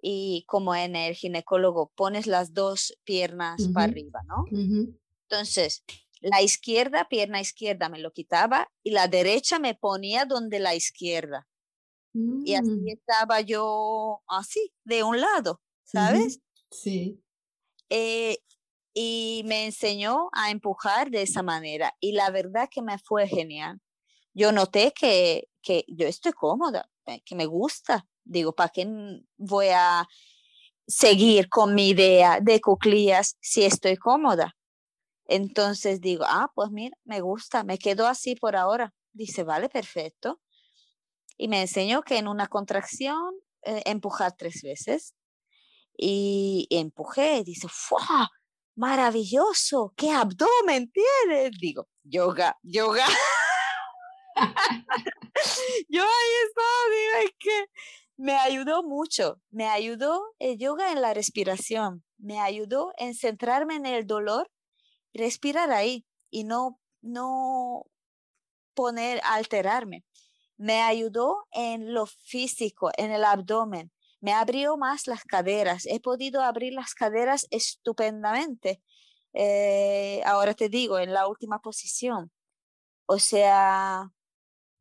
[0.00, 4.44] y como en el ginecólogo pones las dos piernas para arriba, ¿no?
[5.28, 5.84] Entonces,
[6.20, 11.46] la izquierda, pierna izquierda me lo quitaba y la derecha me ponía donde la izquierda.
[12.44, 12.88] Y así mm.
[12.88, 16.40] estaba yo así, de un lado, ¿sabes?
[16.70, 17.22] Sí.
[17.90, 18.38] Eh,
[18.92, 23.80] y me enseñó a empujar de esa manera y la verdad que me fue genial.
[24.34, 28.86] Yo noté que, que yo estoy cómoda, eh, que me gusta, Digo, ¿para qué
[29.36, 30.06] voy a
[30.86, 34.54] seguir con mi idea de cuclillas si estoy cómoda?
[35.26, 38.94] Entonces digo, ah, pues mira, me gusta, me quedo así por ahora.
[39.12, 40.40] Dice, vale, perfecto.
[41.36, 45.14] Y me enseñó que en una contracción eh, empujar tres veces.
[45.96, 48.30] Y, empujé, dice, ¡fua!
[48.76, 51.50] Maravilloso, qué abdomen tienes.
[51.58, 53.06] Digo, yoga, yoga.
[55.88, 57.66] Yo ahí estaba, digo, es que
[58.18, 63.86] me ayudó mucho, me ayudó el yoga en la respiración, me ayudó en centrarme en
[63.86, 64.50] el dolor,
[65.14, 67.86] respirar ahí y no, no
[68.74, 70.04] poner, alterarme.
[70.56, 76.42] Me ayudó en lo físico, en el abdomen, me abrió más las caderas, he podido
[76.42, 78.82] abrir las caderas estupendamente.
[79.32, 82.32] Eh, ahora te digo, en la última posición.
[83.06, 84.10] O sea,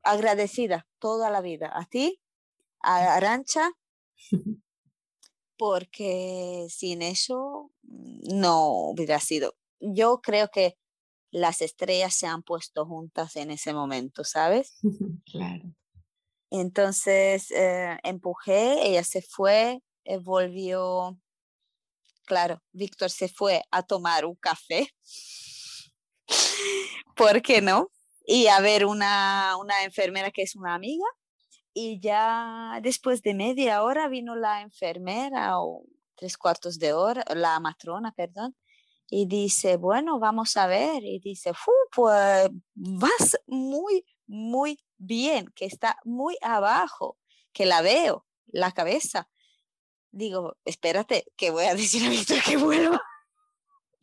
[0.04, 2.20] agradecida toda la vida a ti
[2.82, 3.72] a Arancha,
[5.58, 9.56] porque sin eso mm, no hubiera sido.
[9.80, 10.78] Yo creo que
[11.32, 14.78] las estrellas se han puesto juntas en ese momento, ¿sabes?
[15.26, 15.74] Claro.
[16.50, 21.20] Entonces eh, empujé, ella se fue, eh, volvió,
[22.26, 24.88] claro, Víctor se fue a tomar un café,
[27.18, 27.92] ¿por qué no?
[28.26, 31.06] Y a ver una, una enfermera que es una amiga
[31.80, 35.84] y ya después de media hora vino la enfermera o
[36.16, 38.56] tres cuartos de hora, la matrona, perdón,
[39.08, 41.04] y dice, bueno, vamos a ver.
[41.04, 41.52] Y dice,
[41.92, 47.20] pues vas muy, muy bien, que está muy abajo,
[47.54, 49.30] que la veo, la cabeza.
[50.10, 53.04] Digo, espérate, que voy a decir a Víctor que vuelva,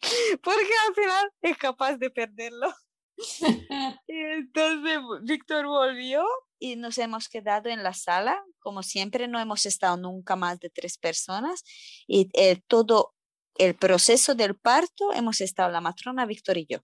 [0.44, 2.72] porque al final es capaz de perderlo.
[4.06, 6.24] y entonces Víctor volvió
[6.64, 8.42] y nos hemos quedado en la sala.
[8.58, 11.62] Como siempre, no hemos estado nunca más de tres personas
[12.06, 13.14] y eh, todo
[13.56, 16.78] el proceso del parto hemos estado la matrona, Víctor y yo.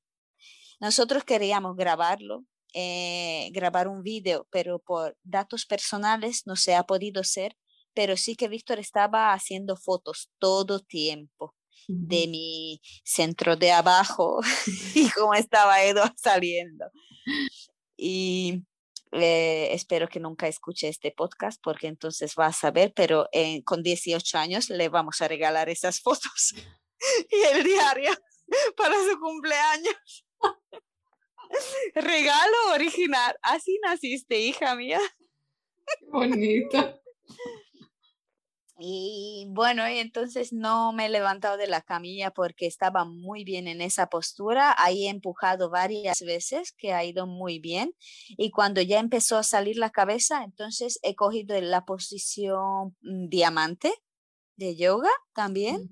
[0.81, 7.20] Nosotros queríamos grabarlo eh, grabar un vídeo, pero por datos personales no se ha podido
[7.20, 7.57] hacer,
[7.95, 11.57] pero sí que Víctor estaba haciendo fotos todo tiempo
[11.89, 14.41] de mi centro de abajo
[14.95, 16.85] y cómo estaba Edo saliendo.
[17.97, 18.62] Y
[19.13, 23.83] eh, espero que nunca escuche este podcast porque entonces va a saber, pero eh, con
[23.83, 26.55] 18 años le vamos a regalar esas fotos
[27.31, 28.11] y el diario
[28.77, 30.27] para su cumpleaños.
[31.95, 33.37] Regalo original.
[33.43, 35.01] Así naciste, hija mía.
[36.09, 37.01] bonito.
[38.83, 43.68] Y bueno, y entonces no me he levantado de la camilla porque estaba muy bien
[43.68, 44.74] en esa postura.
[44.78, 47.95] Ahí he empujado varias veces, que ha ido muy bien.
[48.31, 53.93] Y cuando ya empezó a salir la cabeza, entonces he cogido la posición mm, diamante
[54.57, 55.91] de yoga también,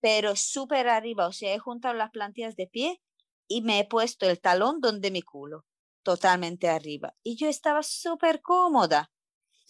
[0.00, 1.26] pero súper arriba.
[1.26, 3.02] O sea, he juntado las plantillas de pie
[3.46, 5.66] y me he puesto el talón donde mi culo,
[6.02, 7.14] totalmente arriba.
[7.22, 9.10] Y yo estaba súper cómoda.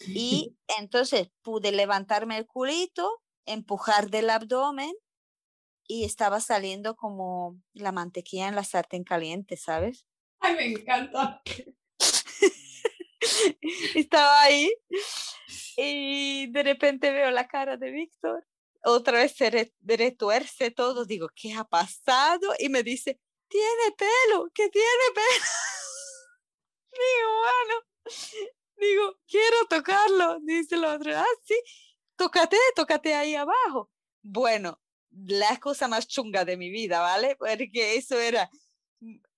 [0.07, 4.93] Y entonces pude levantarme el culito, empujar del abdomen
[5.87, 10.07] y estaba saliendo como la mantequilla en la sartén caliente, ¿sabes?
[10.41, 11.43] Ay, me encanta.
[13.95, 14.73] estaba ahí
[15.77, 18.47] y de repente veo la cara de Víctor.
[18.85, 21.05] Otra vez se retuerce todo.
[21.05, 22.49] Digo, ¿qué ha pasado?
[22.59, 25.47] Y me dice, tiene pelo, que tiene pelo.
[26.93, 27.75] Digo, bueno,
[28.77, 30.39] Digo, quiero tocarlo.
[30.41, 31.55] Dice el otro, ah, sí,
[32.17, 33.91] tócate, tócate ahí abajo.
[34.23, 37.37] Bueno, la cosa más chunga de mi vida, ¿vale?
[37.37, 38.51] Porque eso era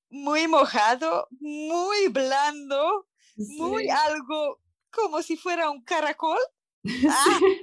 [0.08, 4.60] muy mojado, muy blando, muy algo
[4.90, 6.38] como si fuera un caracol.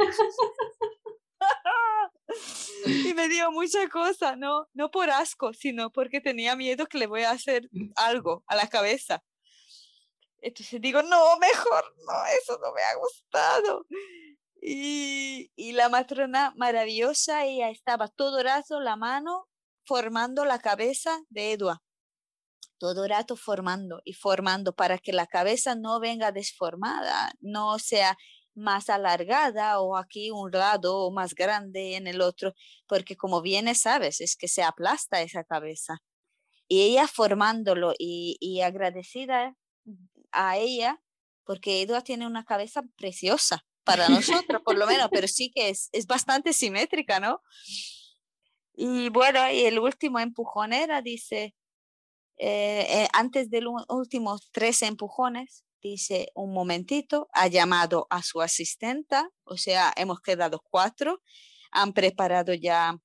[1.44, 2.12] Ah.
[2.86, 7.08] y me dio mucha cosa, no, no por asco, sino porque tenía miedo que le
[7.08, 7.92] voy a hacer mm.
[7.96, 9.24] algo a la cabeza.
[10.42, 13.86] Entonces digo, no, mejor no, eso no me ha gustado.
[14.62, 19.48] Y, y la matrona maravillosa, ella estaba todo rato la mano
[19.86, 21.82] formando la cabeza de Edua.
[22.80, 28.18] Todo rato formando y formando para que la cabeza no venga desformada, no sea
[28.56, 32.54] más alargada o aquí un lado o más grande en el otro,
[32.88, 36.00] porque como viene, sabes, es que se aplasta esa cabeza.
[36.68, 39.56] Y ella formándolo y, y agradecida
[40.32, 41.02] a ella,
[41.46, 45.90] porque Edward tiene una cabeza preciosa para nosotros, por lo menos, pero sí que es,
[45.92, 47.42] es bastante simétrica, ¿no?
[48.74, 51.56] Y bueno, y el último empujón era, dice,
[52.38, 58.42] eh, eh, antes de los últimos tres empujones, dice, un momentito, ha llamado a su
[58.42, 61.22] asistenta, o sea, hemos quedado cuatro,
[61.72, 62.98] han preparado ya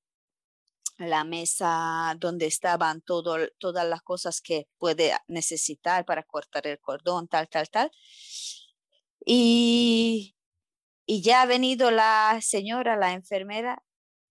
[0.97, 7.27] la mesa donde estaban todo, todas las cosas que puede necesitar para cortar el cordón,
[7.27, 7.91] tal, tal, tal.
[9.25, 10.35] Y,
[11.05, 13.83] y ya ha venido la señora, la enfermera,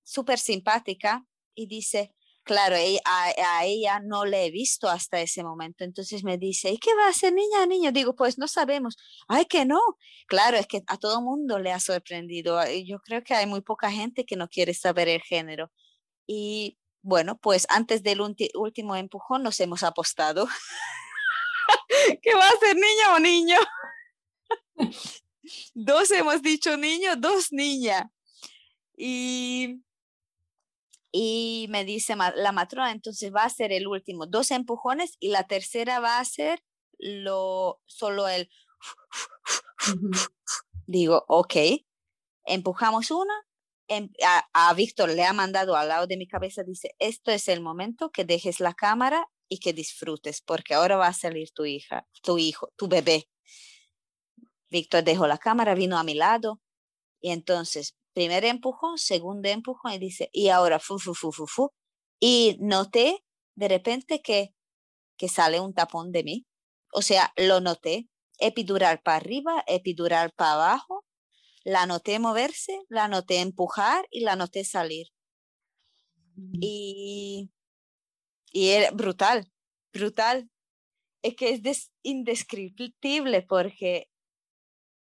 [0.02, 2.14] súper simpática y dice,
[2.46, 5.84] claro, a, a, ella no le he visto hasta ese momento.
[5.84, 7.92] Entonces me dice, ¿y qué va a hacer niña, niño?
[7.92, 8.96] Digo, pues no sabemos.
[9.28, 9.80] Ay, que no.
[10.28, 12.58] Claro, es que a todo mundo le ha sorprendido.
[12.84, 15.70] Yo creo que hay muy poca gente que no quiere saber el género.
[16.26, 20.48] Y bueno, pues antes del último empujón nos hemos apostado.
[22.22, 23.56] ¿Qué va a ser niña o niño?
[25.74, 28.10] dos hemos dicho niño, dos niña.
[28.96, 29.82] Y,
[31.12, 35.46] y me dice la matrona, entonces va a ser el último, dos empujones y la
[35.46, 36.62] tercera va a ser
[36.98, 38.50] lo, solo el...
[40.86, 41.54] Digo, ok,
[42.44, 43.34] empujamos una,
[44.52, 48.10] a, Víctor le ha mandado al lado de mi cabeza, dice, esto es el momento
[48.10, 52.38] que dejes la cámara y que disfrutes, porque ahora va a salir tu hija, tu
[52.38, 53.28] hijo, tu bebé.
[54.68, 56.60] Víctor dejó la cámara, vino a mi lado
[57.20, 61.72] y entonces, primer empujón, segundo empujón y dice, y ahora, fu, fu, fu, fu, fu.
[62.20, 63.24] Y noté
[63.56, 64.54] de repente que,
[65.16, 66.46] que sale un tapón de mí.
[66.92, 68.08] O sea, lo noté.
[68.38, 71.05] Epidural para arriba, epidural para abajo,
[71.66, 75.08] la noté moverse, la noté empujar y la noté salir.
[76.60, 77.50] Y,
[78.52, 79.50] y era brutal,
[79.92, 80.48] brutal.
[81.22, 84.08] Es que es indescriptible porque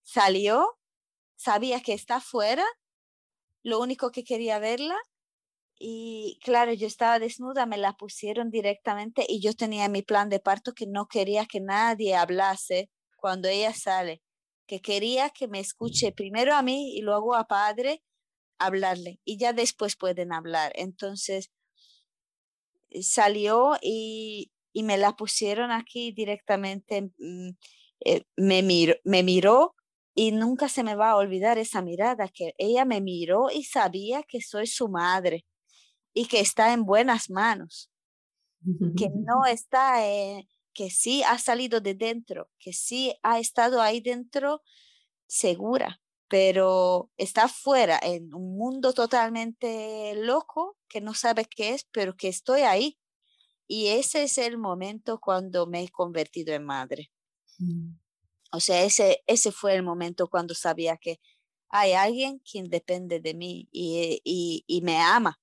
[0.05, 0.79] salió,
[1.37, 2.65] sabía que está fuera,
[3.63, 4.97] lo único que quería verla
[5.79, 10.41] y claro, yo estaba desnuda, me la pusieron directamente y yo tenía mi plan de
[10.41, 14.23] parto que no quería que nadie hablase cuando ella sale
[14.67, 18.03] que quería que me escuche primero a mí y luego a padre
[18.59, 20.73] hablarle y ya después pueden hablar.
[20.77, 21.51] Entonces
[23.03, 27.51] salió y, y me la pusieron aquí directamente, mm,
[28.05, 29.75] eh, me, miró, me miró
[30.15, 34.23] y nunca se me va a olvidar esa mirada, que ella me miró y sabía
[34.23, 35.45] que soy su madre
[36.15, 37.91] y que está en buenas manos,
[38.97, 44.01] que no está, eh, que sí ha salido de dentro, que sí ha estado ahí
[44.01, 44.63] dentro
[45.27, 52.17] segura, pero está fuera en un mundo totalmente loco que no sabe qué es, pero
[52.17, 52.99] que estoy ahí.
[53.67, 57.11] Y ese es el momento cuando me he convertido en madre.
[57.59, 57.95] Mm.
[58.53, 61.21] O sea, ese, ese fue el momento cuando sabía que
[61.71, 65.41] hay alguien quien depende de mí y, y, y me ama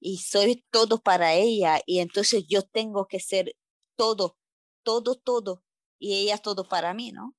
[0.00, 3.54] y soy todo para ella y entonces yo tengo que ser
[3.96, 4.38] todo,
[4.82, 5.64] todo, todo
[5.98, 7.36] y ella todo para mí, ¿no?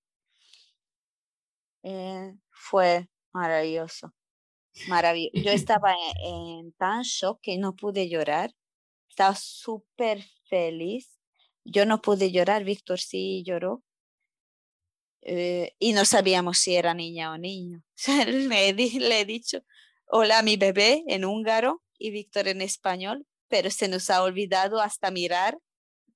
[1.83, 4.13] Eh, fue maravilloso,
[4.87, 5.43] maravilloso.
[5.43, 8.53] Yo estaba en, tan shock que no pude llorar,
[9.09, 11.19] estaba súper feliz.
[11.63, 13.83] Yo no pude llorar, Víctor sí lloró.
[15.23, 17.83] Eh, y no sabíamos si era niña o niño.
[18.27, 19.63] le, le he dicho,
[20.07, 25.11] hola mi bebé en húngaro y Víctor en español, pero se nos ha olvidado hasta
[25.11, 25.59] mirar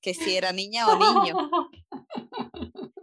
[0.06, 1.36] que si era niña o niño.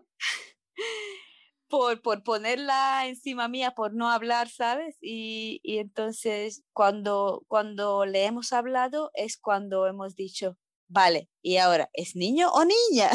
[1.69, 4.99] por, por ponerla encima mía, por no hablar, ¿sabes?
[5.01, 11.91] Y, y entonces cuando, cuando le hemos hablado es cuando hemos dicho, vale, y ahora,
[11.93, 13.11] ¿es niño o niña?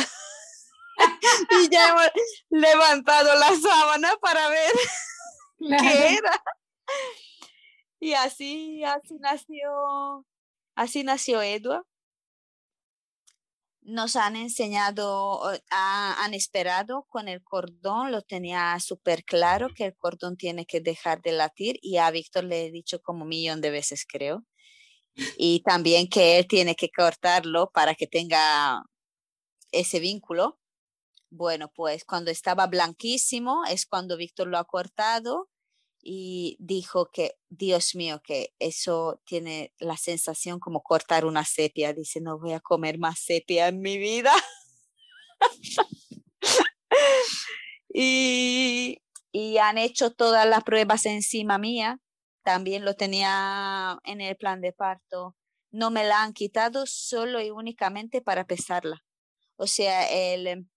[1.63, 2.11] y ya hemos
[2.49, 4.73] levantado la sábana para ver
[5.79, 6.43] qué era.
[8.01, 10.25] Y así, así nació,
[10.75, 11.85] así nació Edward.
[13.89, 20.35] Nos han enseñado, han esperado con el cordón, lo tenía súper claro que el cordón
[20.35, 23.69] tiene que dejar de latir y a Víctor le he dicho como un millón de
[23.69, 24.43] veces, creo.
[25.37, 28.83] Y también que él tiene que cortarlo para que tenga
[29.71, 30.59] ese vínculo.
[31.29, 35.47] Bueno, pues cuando estaba blanquísimo es cuando Víctor lo ha cortado
[36.09, 41.91] y dijo que, Dios mío, que eso tiene la sensación como cortar una sepia.
[41.91, 44.31] Dice, no voy a comer más sepia en mi vida.
[47.93, 49.01] y,
[49.33, 51.99] y han hecho todas las pruebas encima mía.
[52.41, 55.35] También lo tenía en el plan de parto.
[55.71, 59.03] No me la han quitado solo y únicamente para pesarla.
[59.57, 60.69] O sea, el,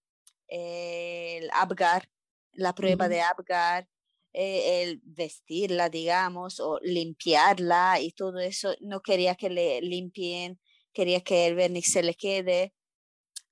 [0.49, 2.11] el Abgar,
[2.51, 3.87] la prueba de Abgar,
[4.33, 8.75] eh, el vestirla, digamos, o limpiarla y todo eso.
[8.81, 10.61] No quería que le limpien,
[10.93, 12.75] quería que el verniz se le quede.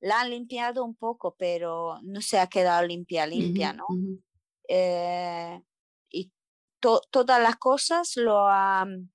[0.00, 3.86] La han limpiado un poco, pero no se ha quedado limpia, limpia, ¿no?
[4.68, 5.60] Eh,
[6.10, 6.32] y
[6.80, 9.10] todas las cosas lo, han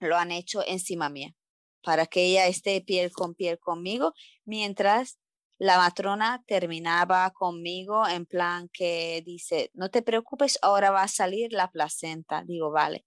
[0.00, 1.34] lo han hecho encima mía,
[1.82, 5.18] para que ella esté piel con piel conmigo, mientras
[5.58, 11.52] la matrona terminaba conmigo en plan que dice, no te preocupes, ahora va a salir
[11.52, 12.44] la placenta.
[12.46, 13.04] Digo, vale.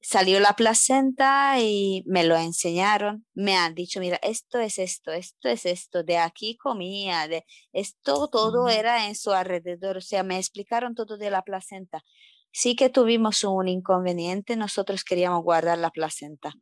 [0.00, 3.26] Salió la placenta y me lo enseñaron.
[3.34, 8.28] Me han dicho, mira, esto es esto, esto es esto, de aquí comía, de esto
[8.28, 9.98] todo era en su alrededor.
[9.98, 12.02] O sea, me explicaron todo de la placenta.
[12.50, 16.54] Sí que tuvimos un inconveniente, nosotros queríamos guardar la placenta.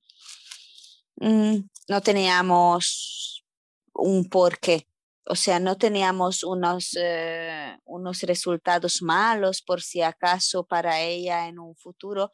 [1.16, 3.44] Mm, no teníamos
[3.92, 4.88] un porqué
[5.28, 11.58] o sea, no teníamos unos, eh, unos resultados malos por si acaso para ella en
[11.58, 12.30] un futuro,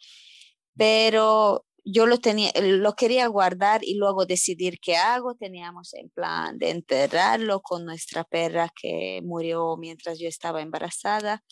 [0.76, 5.34] pero yo lo, tenía, lo quería guardar y luego decidir qué hago.
[5.34, 11.42] Teníamos en plan de enterrarlo con nuestra perra que murió mientras yo estaba embarazada.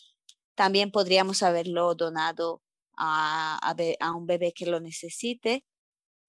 [0.55, 2.61] También podríamos haberlo donado
[2.97, 3.59] a,
[3.99, 5.65] a un bebé que lo necesite.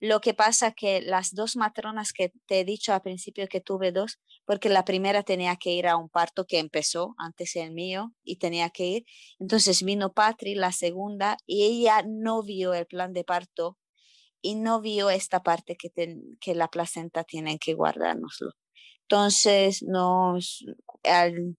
[0.02, 3.92] Lo que pasa que las dos matronas que te he dicho al principio que tuve
[3.92, 8.12] dos, porque la primera tenía que ir a un parto que empezó antes el mío
[8.24, 9.04] y tenía que ir.
[9.38, 13.78] Entonces vino Patri, la segunda, y ella no vio el plan de parto
[14.40, 15.88] y no vio esta parte que,
[16.40, 18.50] que la placenta tiene que guardárnoslo.
[19.02, 20.64] Entonces, nos,
[21.04, 21.56] al,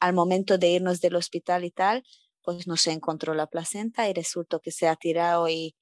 [0.00, 2.02] al momento de irnos del hospital y tal,
[2.42, 5.74] pues no se encontró la placenta y resultó que se ha tirado y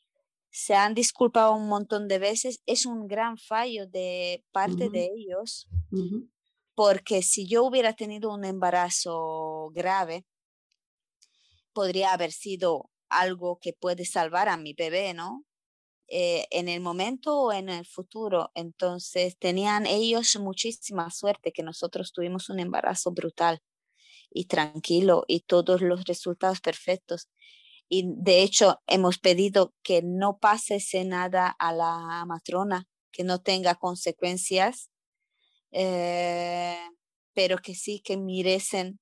[0.53, 2.63] se han disculpado un montón de veces.
[2.67, 5.67] Es un gran fallo de parte de ellos,
[6.75, 10.27] porque si yo hubiera tenido un embarazo grave,
[11.73, 15.45] podría haber sido algo que puede salvar a mi bebé, ¿no?
[16.09, 18.51] Eh, en el momento o en el futuro.
[18.55, 23.63] Entonces, tenían ellos muchísima suerte que nosotros tuvimos un embarazo brutal
[24.31, 27.31] y tranquilo y todos los resultados perfectos
[27.95, 33.75] y de hecho hemos pedido que no pase nada a la matrona, que no tenga
[33.75, 34.91] consecuencias
[35.73, 36.79] eh,
[37.35, 38.99] pero que sí que miresen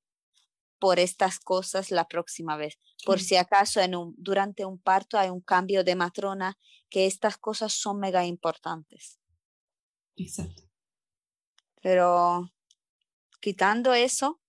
[0.80, 2.78] por estas cosas la próxima vez.
[3.04, 6.58] Por si acaso en un, durante un parto hay un cambio de matrona,
[6.88, 9.20] que estas cosas son mega importantes.
[10.16, 10.62] Exacto.
[11.80, 12.50] Pero
[13.40, 14.40] quitando eso,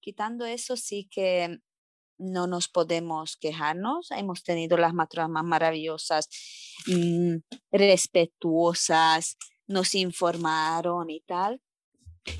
[0.00, 1.60] quitando eso sí que
[2.18, 4.10] no nos podemos quejarnos.
[4.10, 6.28] Hemos tenido las matronas más maravillosas,
[7.70, 9.36] respetuosas,
[9.66, 11.60] nos informaron y tal.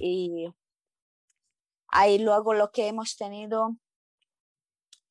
[0.01, 0.49] Y
[1.89, 3.77] ahí luego lo que hemos tenido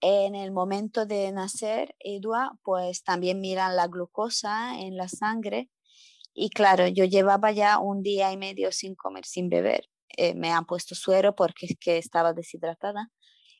[0.01, 5.69] en el momento de nacer, Edua, pues también miran la glucosa en la sangre.
[6.33, 9.89] Y claro, yo llevaba ya un día y medio sin comer, sin beber.
[10.17, 13.09] Eh, me han puesto suero porque es que estaba deshidratada.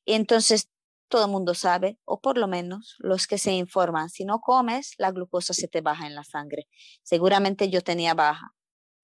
[0.06, 0.70] Y entonces
[1.08, 4.94] todo el mundo sabe, o por lo menos los que se informan, si no comes,
[4.98, 6.68] la glucosa se te baja en la sangre.
[7.04, 8.56] Seguramente yo tenía baja.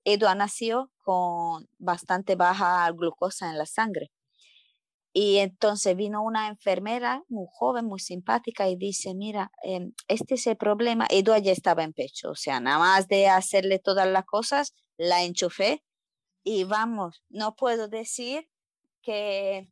[0.03, 4.11] Edua nació con bastante baja glucosa en la sangre.
[5.13, 10.47] Y entonces vino una enfermera muy joven, muy simpática y dice, mira, em, este es
[10.47, 11.05] el problema.
[11.09, 15.23] Edua ya estaba en pecho, o sea, nada más de hacerle todas las cosas, la
[15.23, 15.83] enchufé
[16.43, 18.47] y vamos, no puedo decir
[19.01, 19.69] que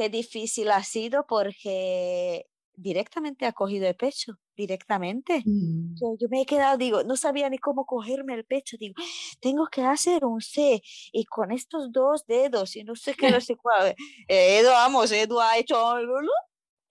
[0.00, 5.42] qué difícil ha sido porque directamente ha cogido el pecho, directamente.
[5.44, 5.94] Mm.
[6.00, 8.94] Yo, me he quedado, digo, no sabía ni cómo cogerme el pecho, digo,
[9.40, 10.80] tengo que hacer un C
[11.12, 13.94] y con estos dos dedos y no sé qué, no sé cuál.
[14.26, 15.76] Eh, Edu, vamos, Edu ha hecho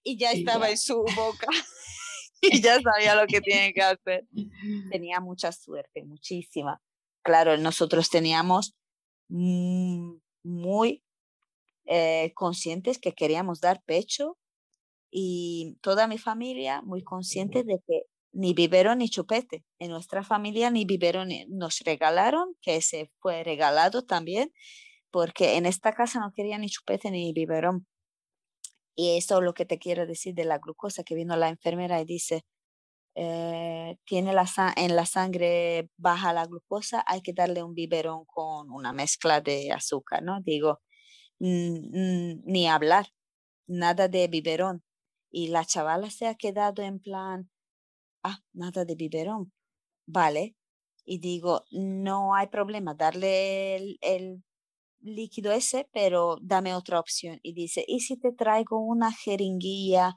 [0.04, 1.48] y ya estaba en su boca
[2.42, 4.28] y ya sabía lo que tiene que hacer.
[4.92, 6.80] Tenía mucha suerte, muchísima.
[7.24, 8.76] Claro, nosotros teníamos
[9.28, 11.04] muy
[11.92, 14.38] eh, conscientes que queríamos dar pecho
[15.12, 19.66] y toda mi familia muy consciente de que ni biberón ni chupete.
[19.80, 24.54] En nuestra familia ni biberón nos regalaron, que se fue regalado también,
[25.12, 27.88] porque en esta casa no quería ni chupete ni biberón.
[28.96, 32.00] Y eso es lo que te quiero decir de la glucosa, que vino la enfermera
[32.02, 32.44] y dice,
[33.16, 34.46] eh, tiene la
[34.78, 39.72] en la sangre baja la glucosa, hay que darle un biberón con una mezcla de
[39.72, 40.42] azúcar, ¿no?
[40.42, 40.82] Digo,
[41.40, 43.08] ni hablar,
[43.68, 44.84] nada de biberón.
[45.32, 47.50] Y la chavala se ha quedado en plan,
[48.24, 49.54] ah, nada de biberón,
[50.06, 50.56] vale.
[51.06, 54.44] Y digo, no hay problema, darle el,
[55.02, 57.40] líquido ese, pero dame otra opción.
[57.44, 60.14] Y dice, ¿y si te traigo una jeringuilla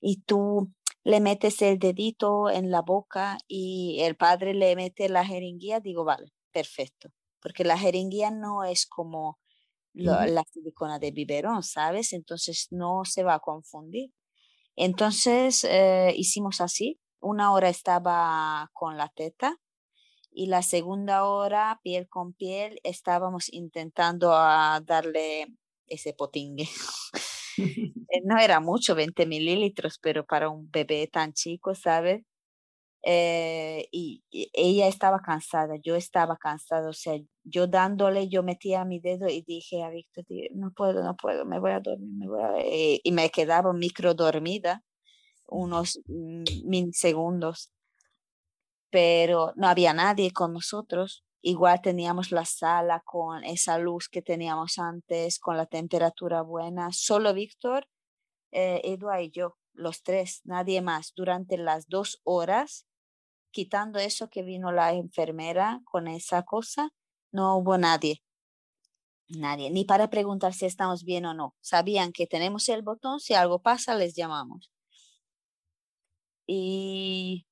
[0.00, 0.72] y tú
[1.04, 5.80] le metes el dedito en la boca y el padre le mete la jeringuilla?
[5.80, 7.10] Digo, vale, perfecto.
[7.40, 9.38] Porque la jeringuilla no es como
[9.94, 12.12] la silicona de biberón, ¿sabes?
[12.12, 14.10] Entonces no se va a confundir.
[14.76, 17.00] Entonces eh, hicimos así.
[17.20, 19.56] Una hora estaba con la teta
[20.30, 25.46] y la segunda hora, piel con piel, estábamos intentando a darle
[25.88, 26.68] ese potingue.
[28.14, 32.24] Eh, no era mucho, 20 mililitros, pero para un bebé tan chico, ¿sabes?
[33.04, 39.00] Eh, y, ella estaba cansada, yo estaba cansada, o sea, yo dándole, yo metía mi
[39.00, 40.24] dedo y dije a Víctor,
[40.54, 42.58] no puedo, no puedo, me voy a dormir, me voy a...
[42.60, 44.84] Eh, y me quedaba micro dormida
[45.48, 46.00] unos
[46.64, 47.72] milisegundos,
[48.90, 51.24] pero no había nadie con nosotros.
[51.42, 56.90] Igual teníamos la sala con esa luz que teníamos antes, con la temperatura buena.
[56.92, 57.88] Solo Víctor,
[58.52, 61.12] eh, Eduard y yo, los tres, nadie más.
[61.16, 62.86] Durante las dos horas
[63.52, 66.90] quitando eso que vino la enfermera con esa cosa,
[67.30, 68.22] no hubo nadie.
[69.28, 71.54] Nadie, ni para preguntar si estamos bien o no.
[71.60, 74.70] Sabían que tenemos el botón, si algo pasa, les llamamos.
[76.46, 77.46] Y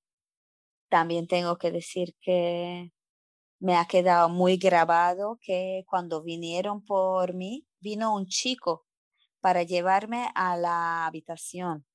[0.89, 2.93] también tengo que decir que
[3.61, 8.87] me ha quedado muy grabado que cuando vinieron por mí, vino un chico
[9.41, 11.87] para llevarme a la habitación.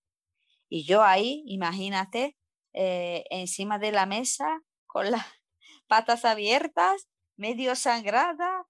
[0.69, 2.37] Y yo ahí, imagínate,
[2.75, 5.25] eh, encima de la mesa con las
[5.87, 7.07] patas abiertas,
[7.37, 8.67] medio sangrada,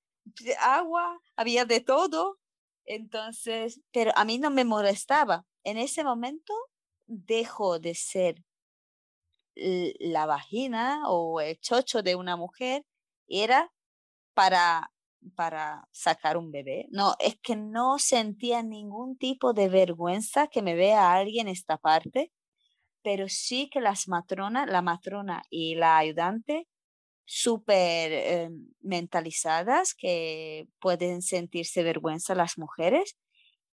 [0.60, 2.40] agua, había de todo.
[2.86, 5.46] Entonces, pero a mí no me molestaba.
[5.64, 6.54] En ese momento
[7.08, 8.44] dejó de ser
[9.56, 12.86] la vagina o el chocho de una mujer,
[13.28, 13.72] era
[14.34, 14.92] para
[15.36, 16.88] para sacar un bebé.
[16.92, 22.32] No, es que no sentía ningún tipo de vergüenza que me vea alguien esta parte
[23.06, 26.68] pero sí que las matronas, la matrona y la ayudante,
[27.26, 28.50] súper eh,
[28.82, 33.16] mentalizadas, que pueden sentirse vergüenza las mujeres,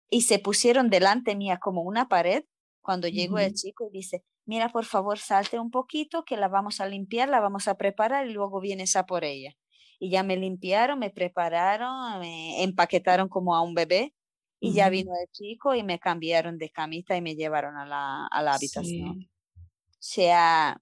[0.09, 2.43] y se pusieron delante mía como una pared
[2.81, 6.81] cuando llegó el chico y dice, mira, por favor, salte un poquito, que la vamos
[6.81, 9.53] a limpiar, la vamos a preparar y luego vienes a por ella.
[9.99, 14.13] y ya me limpiaron, me prepararon, me empaquetaron como a un bebé
[14.63, 18.27] y ya vino el chico y me cambiaron de camita y me llevaron a la,
[18.27, 19.27] a la habitación.
[19.57, 20.79] O sea,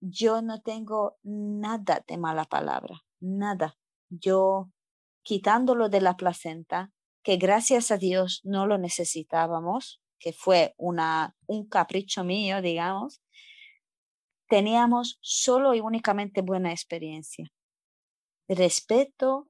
[0.00, 3.76] yo no tengo nada de mala palabra, nada.
[4.08, 4.70] Yo
[5.22, 6.90] quitándolo de la placenta,
[7.22, 13.20] que gracias a Dios no lo necesitábamos, que fue una, un capricho mío, digamos,
[14.48, 17.52] teníamos solo y únicamente buena experiencia.
[18.48, 19.48] Respeto,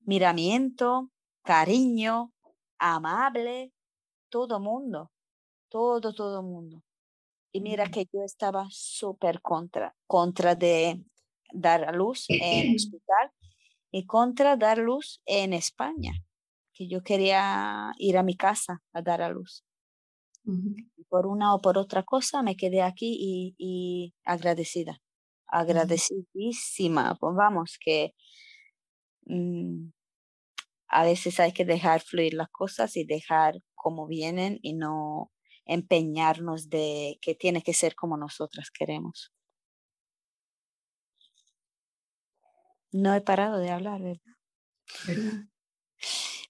[0.00, 1.10] miramiento,
[1.42, 2.32] cariño,
[2.80, 3.72] amable,
[4.30, 5.12] todo mundo,
[5.68, 6.82] todo, todo mundo.
[7.52, 11.04] Y mira que yo estaba súper contra, contra de
[11.52, 13.30] dar a luz en hospital
[13.90, 16.12] y contra dar luz en España,
[16.72, 19.64] que yo quería ir a mi casa a dar a luz.
[21.08, 24.98] Por una o por otra cosa me quedé aquí y, y agradecida,
[25.46, 27.16] agradecidísima.
[27.20, 28.14] Pues vamos, que
[29.26, 29.90] mm,
[30.90, 35.30] a veces hay que dejar fluir las cosas y dejar como vienen y no
[35.64, 39.32] empeñarnos de que tiene que ser como nosotras queremos.
[42.92, 44.34] No he parado de hablar, ¿verdad?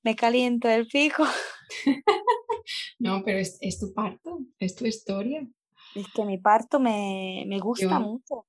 [0.02, 1.24] Me caliento el pico.
[2.98, 5.46] no, pero es, tu parto, es tu historia.
[5.94, 8.46] Es que mi parto me, me gusta mucho.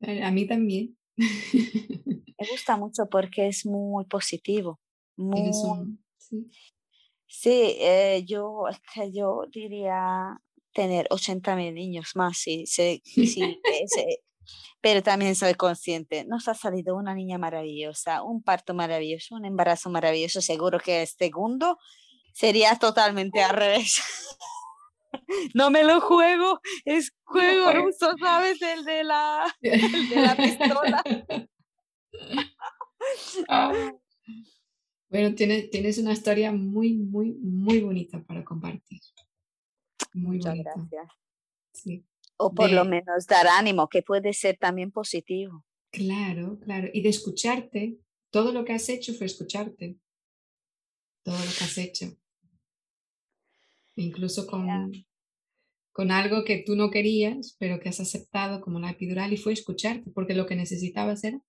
[0.00, 0.96] A mí también.
[2.38, 4.80] me gusta mucho porque es muy positivo.
[5.16, 5.52] Muy,
[6.16, 6.50] sí,
[7.26, 8.64] sí eh, yo,
[9.12, 10.40] yo diría
[10.72, 13.58] tener 80 mil niños más, sí, sí, sí,
[14.80, 19.90] pero también soy consciente, nos ha salido una niña maravillosa, un parto maravilloso, un embarazo
[19.90, 21.78] maravilloso, seguro que el segundo
[22.32, 24.00] sería totalmente al revés.
[25.54, 28.60] no me lo juego, es juego ruso, ¿sabes?
[28.62, 31.04] El de la, el de la pistola.
[33.48, 33.72] Ah.
[35.08, 39.00] Bueno, tienes, tienes una historia muy, muy, muy bonita para compartir.
[40.12, 41.08] Muy Muchas gracias.
[41.72, 42.04] Sí
[42.40, 45.66] o por lo menos dar ánimo, que puede ser también positivo.
[45.92, 46.88] Claro, claro.
[46.92, 47.98] Y de escucharte,
[48.30, 49.98] todo lo que has hecho fue escucharte.
[51.22, 52.16] Todo lo que has hecho.
[54.00, 54.92] Incluso con,
[55.92, 59.52] con algo que tú no querías, pero que has aceptado como la epidural y fue
[59.52, 61.40] escucharte, porque lo que necesitabas era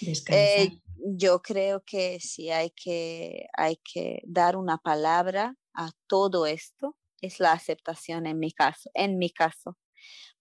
[0.00, 0.66] descansar.
[0.66, 0.80] Eh,
[1.16, 7.40] yo creo que sí hay que, hay que dar una palabra a todo esto, es
[7.40, 9.78] la aceptación en mi caso, en mi caso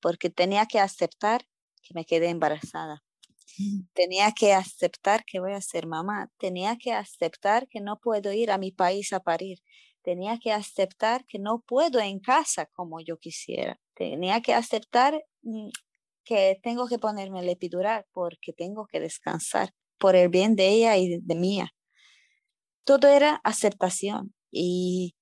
[0.06, 1.48] porque tenía que aceptar
[1.82, 3.04] que me quedé embarazada.
[3.94, 6.30] Tenía que aceptar que voy a ser mamá.
[6.38, 9.60] Tenía que aceptar que no puedo ir a mi país a parir.
[10.06, 13.82] Tenía que aceptar que no puedo en casa como yo quisiera.
[13.96, 15.70] Tenía que aceptar mm,
[16.24, 20.96] que tengo que ponerme el epidural porque tengo que descansar por el bien de ella
[20.98, 21.74] y de mía.
[22.84, 25.16] Todo era aceptación y,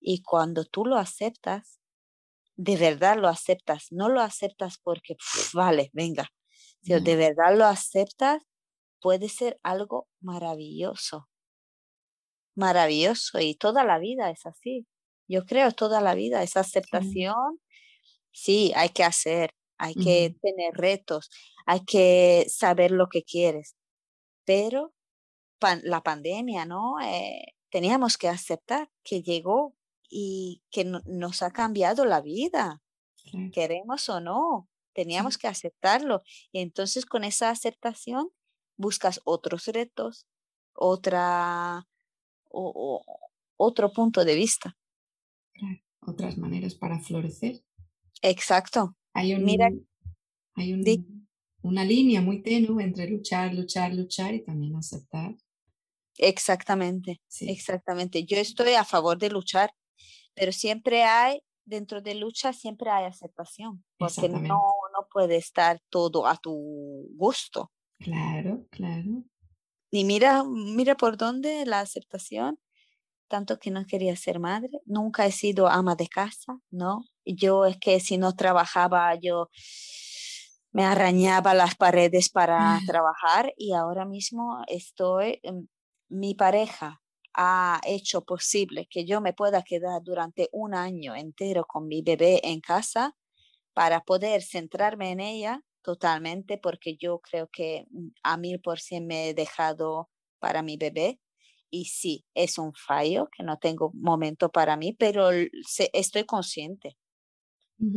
[0.00, 1.78] y cuando tú lo aceptas,
[2.56, 5.14] de verdad lo aceptas, no lo aceptas porque,
[5.54, 6.28] vale, venga,
[6.82, 8.42] si de verdad lo aceptas,
[9.00, 11.28] puede ser algo maravilloso,
[12.54, 14.86] maravilloso y toda la vida es así.
[15.28, 17.60] Yo creo toda la vida esa aceptación,
[18.32, 21.30] sí, hay que hacer, hay que tener retos,
[21.66, 23.76] hay que saber lo que quieres,
[24.44, 24.92] pero
[25.82, 27.00] la pandemia, ¿no?
[27.00, 29.74] Eh, teníamos que aceptar que llegó
[30.10, 32.82] y que nos ha cambiado la vida,
[33.52, 36.22] queremos o no, teníamos que aceptarlo.
[36.52, 38.30] Y entonces con esa aceptación
[38.76, 40.26] buscas otros retos,
[40.74, 41.86] otra,
[42.52, 43.02] o,
[43.56, 44.76] otro punto de vista.
[46.00, 47.62] Otras maneras para florecer.
[48.22, 48.96] Exacto.
[49.14, 49.70] Hay, un, Mira,
[50.54, 50.82] hay un,
[51.62, 55.36] una línea muy tenue entre luchar, luchar, luchar y también aceptar.
[56.18, 58.24] Exactamente, exactamente.
[58.24, 59.72] Yo estoy a favor de luchar,
[60.34, 66.26] pero siempre hay, dentro de lucha, siempre hay aceptación, porque no, no puede estar todo
[66.26, 67.72] a tu gusto.
[67.98, 69.24] Claro, claro.
[69.94, 72.58] Y mira, mira por dónde la aceptación,
[73.28, 77.04] tanto que no quería ser madre, nunca he sido ama de casa, ¿no?
[77.26, 79.50] Yo es que si no trabajaba, yo
[80.72, 85.40] me arañaba las paredes para trabajar y ahora mismo estoy,
[86.08, 87.02] mi pareja
[87.34, 92.40] ha hecho posible que yo me pueda quedar durante un año entero con mi bebé
[92.44, 93.14] en casa
[93.74, 99.06] para poder centrarme en ella totalmente, porque yo creo que mm, a mil por cien
[99.06, 101.20] me he dejado para mi bebé.
[101.70, 105.30] Y sí, es un fallo que no tengo momento para mí, pero
[105.92, 106.98] estoy consciente.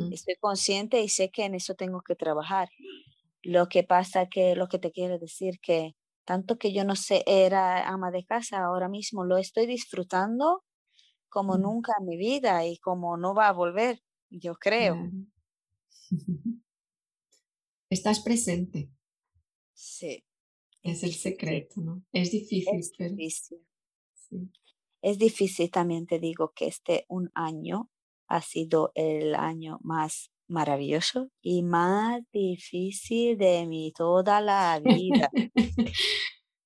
[0.10, 2.70] Estoy consciente y sé que en eso tengo que trabajar.
[3.44, 5.96] Lo que pasa que lo que te quiero decir que
[6.26, 10.64] tanto que yo no sé, era ama de casa, ahora mismo lo estoy disfrutando
[11.30, 14.02] como nunca en mi vida y como no va a volver,
[14.32, 15.14] yo creo.
[17.96, 18.92] Estás presente.
[19.74, 20.26] Sí.
[20.84, 22.04] Es, el secreto, ¿no?
[22.12, 22.78] Es difícil.
[22.78, 23.60] Es difícil.
[25.02, 27.90] Es difícil también, te digo, que este un año
[28.28, 35.32] ha sido el año más maravilloso y más difícil de mi toda la vida.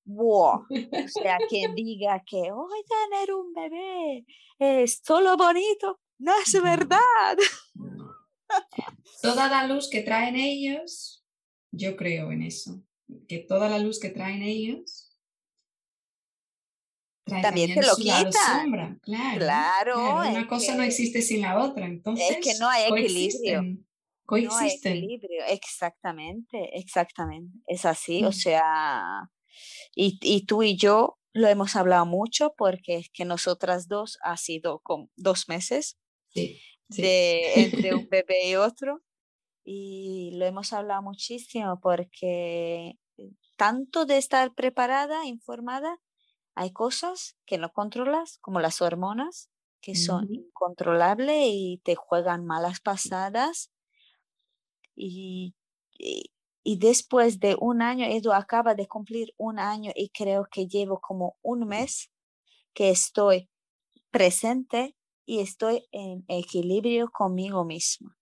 [0.04, 0.64] wow.
[0.64, 4.24] O sea, quien diga que hoy tener un bebé
[4.58, 7.36] es solo bonito, no es verdad.
[9.22, 11.19] Toda la luz que traen ellos,
[11.72, 12.82] yo creo en eso,
[13.28, 15.10] que toda la luz que traen ellos
[17.42, 18.30] también, te lo quita.
[19.02, 23.62] Claro, claro, una cosa no existe sin la otra, entonces es que no hay equilibrio.
[24.26, 24.96] Coexisten.
[24.96, 28.32] equilibrio, exactamente, exactamente, es así, o mm.
[28.32, 29.28] sea,
[29.94, 34.36] y, y, tú y yo lo hemos hablado mucho porque es que nosotras dos ha
[34.36, 35.98] sido con dos meses
[36.34, 39.02] De, entre un bebé y otro
[39.72, 42.98] y lo hemos hablado muchísimo porque
[43.56, 46.00] tanto de estar preparada, informada,
[46.56, 49.48] hay cosas que no controlas, como las hormonas,
[49.80, 53.70] que son incontrolables y te juegan malas pasadas.
[54.96, 55.54] Y,
[55.92, 61.00] y, después de un año, Edu acaba de cumplir un año y creo que llevo
[61.00, 62.10] como un mes
[62.74, 63.48] que estoy
[64.10, 68.19] presente y estoy en equilibrio conmigo misma.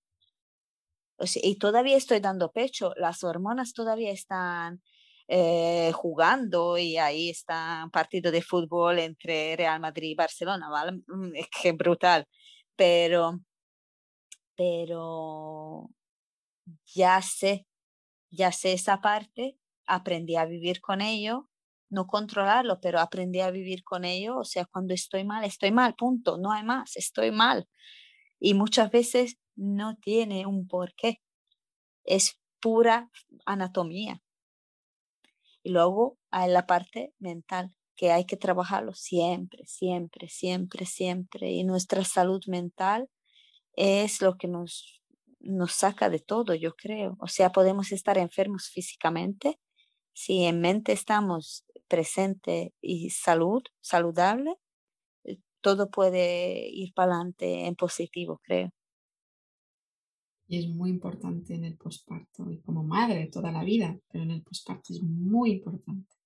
[1.20, 4.82] Y todavía estoy dando pecho, las hormonas todavía están
[5.28, 11.02] eh, jugando y ahí está un partido de fútbol entre Real Madrid y Barcelona, ¿vale?
[11.06, 12.26] Mm, es que brutal,
[12.76, 13.40] pero,
[14.56, 15.90] pero
[16.94, 17.66] ya sé,
[18.30, 21.48] ya sé esa parte, aprendí a vivir con ello,
[21.90, 25.94] no controlarlo, pero aprendí a vivir con ello, o sea, cuando estoy mal, estoy mal,
[25.94, 27.66] punto, no hay más, estoy mal.
[28.40, 31.20] Y muchas veces no tiene un porqué,
[32.04, 33.10] es pura
[33.44, 34.22] anatomía.
[35.62, 41.50] Y luego hay la parte mental, que hay que trabajarlo siempre, siempre, siempre, siempre.
[41.50, 43.10] Y nuestra salud mental
[43.72, 45.02] es lo que nos,
[45.40, 47.16] nos saca de todo, yo creo.
[47.20, 49.58] O sea, podemos estar enfermos físicamente,
[50.12, 54.54] si en mente estamos presente y salud, saludable,
[55.24, 58.72] eh, todo puede ir para adelante en positivo, creo
[60.48, 64.30] y es muy importante en el posparto y como madre toda la vida, pero en
[64.30, 66.16] el posparto es muy importante.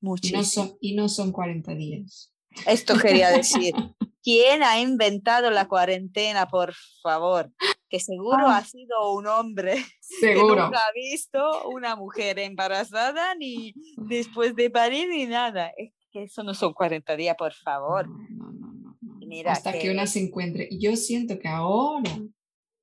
[0.00, 0.40] Muchísimo.
[0.40, 2.32] Y no, son, y no son 40 días.
[2.66, 3.72] Esto quería decir.
[4.24, 7.52] ¿Quién ha inventado la cuarentena, por favor?
[7.88, 10.54] Que seguro ha sido un hombre seguro.
[10.54, 15.72] que nunca ha visto una mujer embarazada ni después de parir ni nada.
[15.76, 18.08] Es que eso no son 40 días, por favor.
[18.08, 19.80] No, no, no, Mira Hasta que...
[19.80, 20.68] que una se encuentre.
[20.70, 22.10] Y yo siento que ahora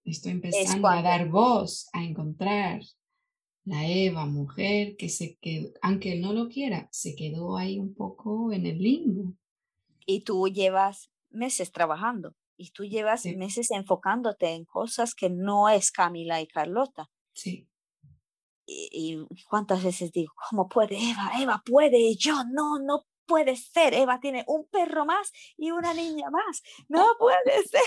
[0.09, 2.81] Estoy empezando a dar voz, a encontrar
[3.65, 7.93] la Eva, mujer, que se quedó, aunque él no lo quiera, se quedó ahí un
[7.93, 9.33] poco en el limbo.
[10.05, 15.91] Y tú llevas meses trabajando y tú llevas meses enfocándote en cosas que no es
[15.91, 17.09] Camila y Carlota.
[17.33, 17.67] Sí.
[18.65, 21.31] Y, y, cuántas veces digo, ¿cómo puede Eva?
[21.39, 23.93] Eva puede y yo no, no puede ser.
[23.93, 26.61] Eva tiene un perro más y una niña más.
[26.87, 27.81] No puede ser.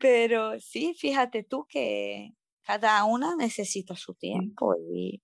[0.00, 2.32] Pero sí, fíjate tú que
[2.62, 5.22] cada una necesita su tiempo y...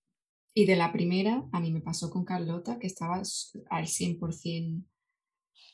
[0.53, 4.83] Y de la primera, a mí me pasó con Carlota, que estaba al 100%.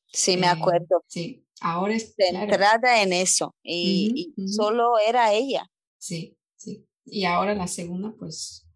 [0.07, 1.03] Sí, me acuerdo.
[1.07, 2.15] Sí, ahora es...
[2.15, 5.69] Centrada en eso y, solo era ella.
[5.97, 6.85] Sí, sí.
[7.05, 8.67] Y ahora la segunda, pues...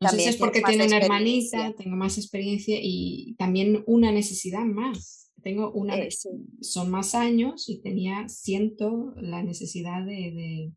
[0.00, 4.64] No sé si es porque tiene una hermanita, tengo más experiencia y también una necesidad
[4.64, 6.08] más tengo una, eh,
[6.60, 10.72] son más años y tenía, siento la necesidad de,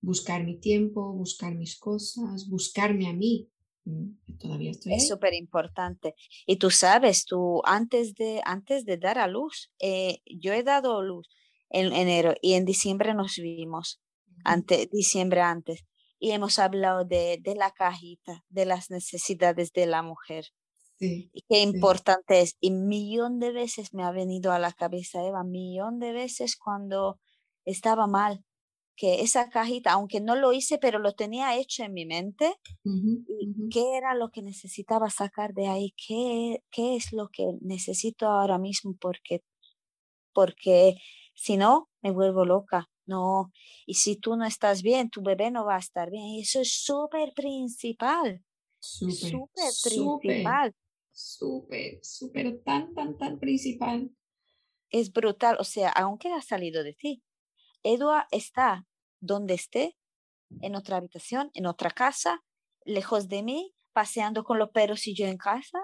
[0.00, 3.48] buscar mi tiempo, buscar mis cosas, buscarme a mí.
[4.38, 4.94] Todavía estoy.
[4.94, 6.14] Es súper importante.
[6.46, 11.02] Y tú sabes, tú antes de, antes de dar a luz, eh, yo he dado
[11.02, 11.28] luz
[11.70, 14.00] en enero y en diciembre nos vimos,
[14.44, 15.84] ante, diciembre antes,
[16.18, 20.46] y hemos hablado de, de la cajita, de las necesidades de la mujer.
[20.98, 22.56] Sí, qué importante es.
[22.60, 27.20] Y millón de veces me ha venido a la cabeza, Eva, millón de veces cuando
[27.66, 28.44] estaba mal,
[28.96, 32.54] que esa cajita, aunque no lo hice, pero lo tenía hecho en mi mente,
[33.26, 38.28] y qué era lo que necesitaba sacar de ahí, qué, qué es lo que necesito
[38.28, 39.44] ahora mismo, porque,
[40.32, 40.96] porque
[41.34, 42.90] si no, me vuelvo loca.
[43.06, 43.52] No,
[43.86, 46.24] y si tú no estás bien, tu bebé no va a estar bien.
[46.24, 48.44] Y eso es súper principal.
[48.80, 50.74] Súper principal.
[51.16, 54.10] Súper, súper, tan, tan, tan principal.
[54.90, 55.56] Es brutal.
[55.58, 57.22] O sea, aunque ha salido de ti,
[57.82, 58.86] Edua está
[59.20, 59.96] donde esté,
[60.60, 62.44] en otra habitación, en otra casa,
[62.84, 65.78] lejos de mí, paseando con los perros y yo en casa.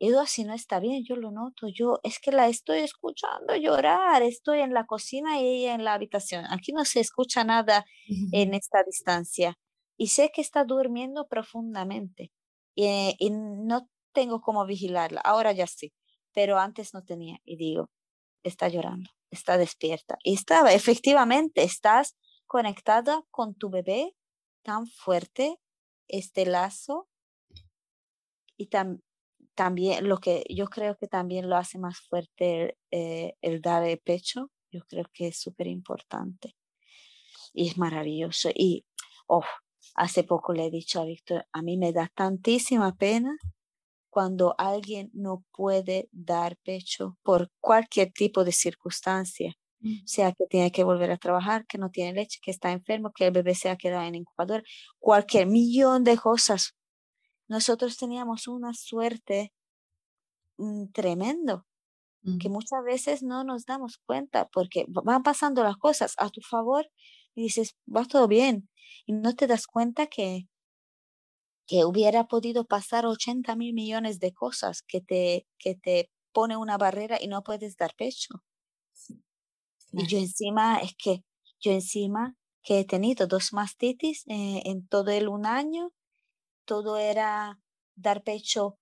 [0.00, 4.22] Edu así no está bien, yo lo noto, yo es que la estoy escuchando llorar,
[4.22, 6.46] estoy en la cocina y ella en la habitación.
[6.48, 7.84] Aquí no se escucha nada
[8.32, 9.58] en esta distancia
[9.98, 12.32] y sé que está durmiendo profundamente
[12.74, 15.20] y, y no tengo cómo vigilarla.
[15.20, 15.92] Ahora ya sí,
[16.32, 17.90] pero antes no tenía y digo,
[18.42, 20.18] está llorando, está despierta.
[20.22, 22.16] Y estaba, efectivamente, estás
[22.46, 24.14] conectada con tu bebé
[24.62, 25.58] tan fuerte,
[26.08, 27.08] este lazo
[28.56, 29.02] y tan
[29.54, 33.98] también lo que yo creo que también lo hace más fuerte eh, el dar el
[33.98, 36.54] pecho, yo creo que es súper importante
[37.52, 38.50] y es maravilloso.
[38.54, 38.86] Y
[39.26, 39.44] oh,
[39.96, 43.36] hace poco le he dicho a Víctor, a mí me da tantísima pena
[44.10, 50.06] cuando alguien no puede dar pecho por cualquier tipo de circunstancia, mm.
[50.06, 53.26] sea que tiene que volver a trabajar, que no tiene leche, que está enfermo, que
[53.26, 54.64] el bebé se ha quedado en incubador,
[54.98, 56.74] cualquier millón de cosas
[57.48, 59.52] nosotros teníamos una suerte
[60.58, 61.64] mm, tremendo
[62.40, 66.86] que muchas veces no nos damos cuenta porque van pasando las cosas a tu favor
[67.34, 68.68] y dices, va todo bien
[69.06, 70.46] y no te das cuenta que,
[71.68, 76.78] que hubiera podido pasar 80 mil millones de cosas que te, que te pone una
[76.78, 78.42] barrera y no puedes dar pecho.
[79.92, 81.24] Y yo encima, es que
[81.60, 85.92] yo encima que he tenido dos mastitis eh, en todo el un año
[86.64, 87.58] todo era
[87.96, 88.78] dar pecho,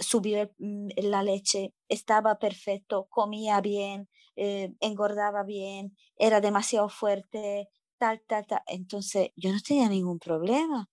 [0.00, 7.68] subir mm, la leche, estaba perfecto, comía bien, eh, engordaba bien, era demasiado fuerte,
[7.98, 8.62] tal, tal, tal.
[8.66, 10.88] Entonces yo no tenía ningún problema.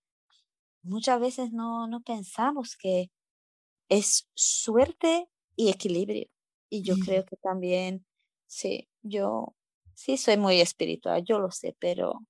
[0.84, 3.12] Muchas veces no, no pensamos que
[3.90, 6.28] es suerte y equilibrio.
[6.70, 8.06] Y yo creo que también,
[8.48, 9.56] sí, yo
[9.94, 12.22] sí soy muy espiritual, yo lo sé, pero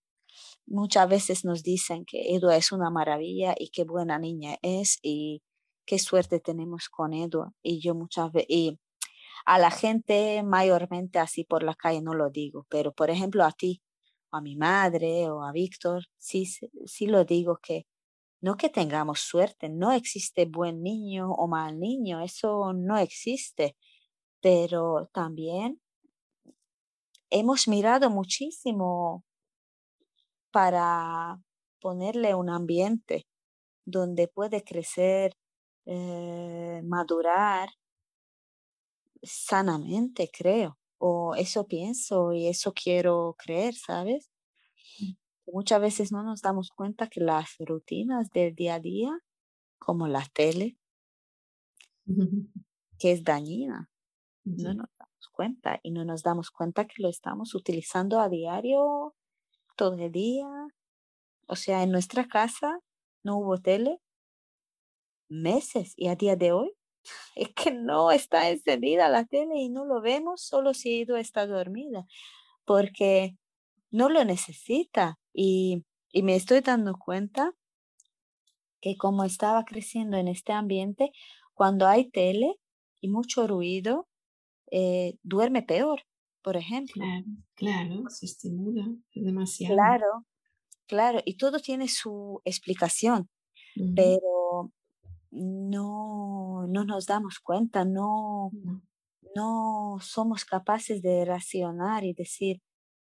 [0.65, 5.43] muchas veces nos dicen que Edua es una maravilla y qué buena niña es y
[5.85, 7.53] qué suerte tenemos con Edua.
[7.61, 8.79] Y yo muchas veces, y
[9.45, 13.51] a la gente mayormente así por la calle no lo digo, pero por ejemplo a
[13.51, 13.81] ti,
[14.31, 17.85] o a mi madre o a Víctor, sí, sí lo digo que
[18.41, 23.77] no que tengamos suerte, no existe buen niño o mal niño, eso no existe,
[24.41, 25.81] pero también
[27.29, 29.23] hemos mirado muchísimo
[30.51, 31.39] para
[31.79, 33.27] ponerle un ambiente
[33.85, 35.35] donde puede crecer,
[35.85, 37.69] eh, madurar
[39.23, 40.77] sanamente, creo.
[40.99, 44.30] O eso pienso y eso quiero creer, ¿sabes?
[45.45, 49.19] Muchas veces no nos damos cuenta que las rutinas del día a día,
[49.79, 50.77] como la tele,
[52.99, 53.89] que es dañina,
[54.43, 59.15] no nos damos cuenta y no nos damos cuenta que lo estamos utilizando a diario
[59.75, 60.47] todo el día.
[61.47, 62.79] O sea, en nuestra casa
[63.23, 63.99] no hubo tele
[65.29, 66.73] meses y a día de hoy
[67.35, 71.47] es que no está encendida la tele y no lo vemos solo si Ido está
[71.47, 72.05] dormida,
[72.65, 73.37] porque
[73.89, 75.17] no lo necesita.
[75.33, 77.53] Y, y me estoy dando cuenta
[78.81, 81.11] que como estaba creciendo en este ambiente,
[81.53, 82.55] cuando hay tele
[82.99, 84.07] y mucho ruido,
[84.71, 86.01] eh, duerme peor
[86.41, 87.03] por ejemplo.
[87.03, 87.25] Claro,
[87.55, 89.75] claro, se estimula demasiado.
[89.75, 90.25] Claro,
[90.87, 93.29] claro, y todo tiene su explicación,
[93.95, 94.71] pero
[95.31, 98.51] no, no nos damos cuenta, no,
[99.35, 102.61] no, somos capaces de racionar y decir,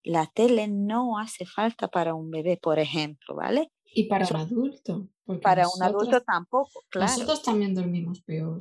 [0.08, 3.72] la tele no hace falta para un bebé, por ejemplo, ¿vale?
[3.86, 5.10] Y para un adulto.
[5.42, 7.12] Para un adulto tampoco, claro.
[7.12, 8.60] Nosotros también dormimos peor.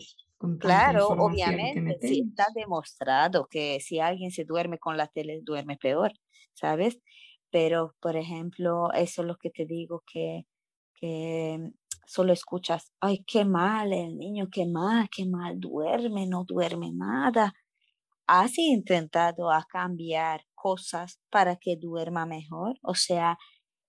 [0.58, 6.12] Claro, obviamente, sí está demostrado que si alguien se duerme con la tele, duerme peor,
[6.52, 7.00] ¿sabes?
[7.50, 10.42] Pero, por ejemplo, eso es lo que te digo, que,
[10.94, 11.70] que
[12.06, 17.54] solo escuchas, ay, qué mal el niño, qué mal, qué mal duerme, no duerme nada.
[18.26, 22.78] ¿Has intentado a cambiar cosas para que duerma mejor?
[22.82, 23.38] O sea,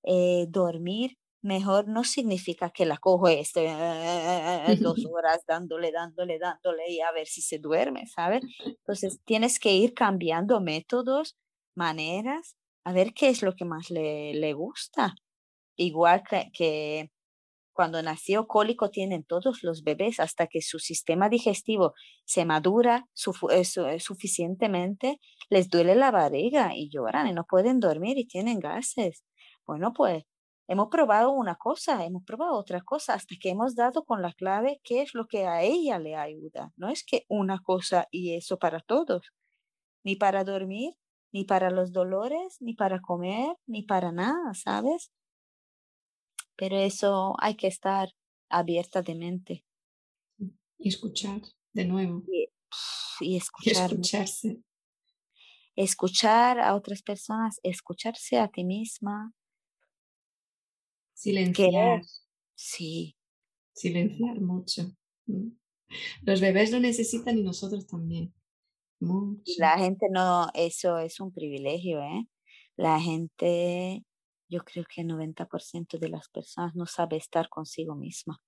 [0.04, 3.68] eh, dormir mejor no significa que la cojo este,
[4.82, 8.42] dos horas dándole, dándole, dándole y a ver si se duerme, ¿sabes?
[8.80, 11.36] Entonces tienes que ir cambiando métodos,
[11.76, 12.56] maneras,
[12.86, 15.16] a ver qué es lo que más le, le gusta.
[15.78, 17.12] Igual que, que
[17.78, 21.94] cuando nació cólico tienen todos los bebés hasta que su sistema digestivo
[22.26, 23.06] se madura
[23.52, 25.20] eh, eh, suficientemente,
[25.52, 29.24] les duele la barriga y lloran y no pueden dormir y tienen gases.
[29.68, 30.24] Bueno, pues
[30.68, 34.82] hemos probado una cosa, hemos probado otra cosa, hasta que hemos dado con la clave
[34.84, 36.72] qué es lo que a ella le ayuda.
[36.78, 39.22] No es que una cosa y eso para todos,
[40.04, 40.96] ni para dormir,
[41.32, 45.12] ni para los dolores, ni para comer, ni para nada, ¿sabes?
[46.58, 48.10] Pero eso hay que estar
[48.50, 49.66] abierta de mente.
[50.80, 51.42] Y escuchar
[51.74, 52.24] de nuevo.
[53.20, 53.92] Y, escuchar.
[53.92, 54.62] escucharse.
[55.76, 59.34] Escuchar a otras personas, escucharse a ti misma.
[61.14, 62.02] Silenciar.
[62.56, 63.16] Sí.
[63.74, 64.92] Silenciar mucho.
[65.28, 65.50] Mm.
[66.24, 68.34] Los bebés lo necesitan y nosotros también.
[69.00, 69.54] Mucho.
[69.60, 72.28] La gente no, eso es un privilegio, ¿eh?
[72.76, 74.04] La gente
[74.50, 78.42] yo creo que el 90% de las personas no sabe estar consigo misma.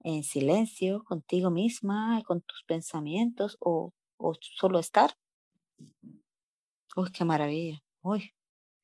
[0.00, 5.14] En silencio, contigo misma, con tus pensamientos o, o solo estar.
[6.96, 7.82] Uy, qué maravilla.
[8.02, 8.32] Uy.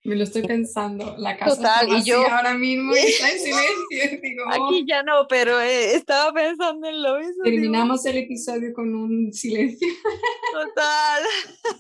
[0.03, 1.15] Me lo estoy pensando.
[1.19, 4.21] La casa Total, está y yo ahora mismo está en silencio.
[4.23, 7.45] Digo, Aquí ya no, pero eh, estaba pensando en lo mismo.
[7.45, 9.89] Terminamos el episodio con un silencio.
[10.53, 11.23] Total.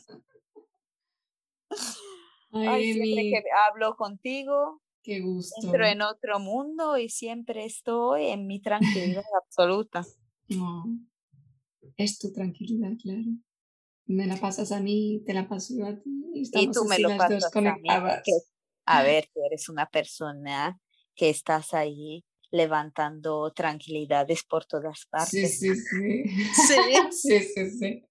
[2.53, 5.55] Ay, siempre que hablo contigo, Qué gusto.
[5.63, 10.05] entro en otro mundo y siempre estoy en mi tranquilidad absoluta.
[10.49, 10.85] No,
[11.97, 13.29] es tu tranquilidad, claro.
[14.07, 16.11] Me la pasas a mí, te la paso yo a ti.
[16.35, 17.89] Y, tú me lo pasas a mí.
[18.87, 20.81] a ver, tú eres una persona
[21.15, 25.61] que estás ahí levantando tranquilidades por todas partes.
[25.61, 26.25] Sí, sí, sí.
[26.53, 27.71] Sí, sí, sí.
[27.79, 28.07] sí.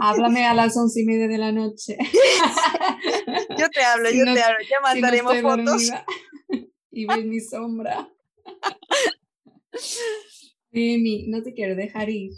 [0.00, 1.98] Háblame a las once y media de la noche.
[3.62, 5.90] yo te hablo, yo te hablo, ya mandaremos fotos.
[6.90, 8.08] y ves mi sombra.
[10.72, 12.32] Emi, no te quiero dejar ir.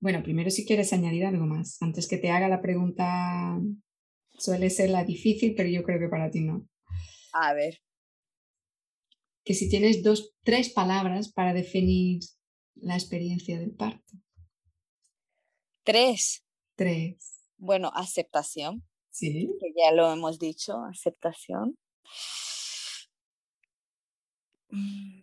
[0.00, 3.58] Bueno, primero si quieres añadir algo más, antes que te haga la pregunta,
[4.38, 6.68] suele ser la difícil, pero yo creo que para ti no.
[7.32, 7.80] A ver.
[9.44, 12.20] Que si tienes dos, tres palabras para definir
[12.74, 14.12] la experiencia del parto.
[15.82, 16.44] Tres.
[16.74, 17.40] Tres.
[17.56, 18.84] Bueno, aceptación.
[19.16, 19.48] Sí.
[19.58, 21.78] Que ya lo hemos dicho, aceptación.
[24.70, 25.22] Mm.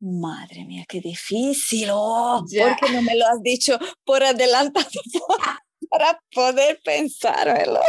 [0.00, 1.88] Madre mía, qué difícil.
[1.92, 4.88] Oh, ¿Por qué no me lo has dicho por adelantado
[5.90, 7.80] para poder pensármelo?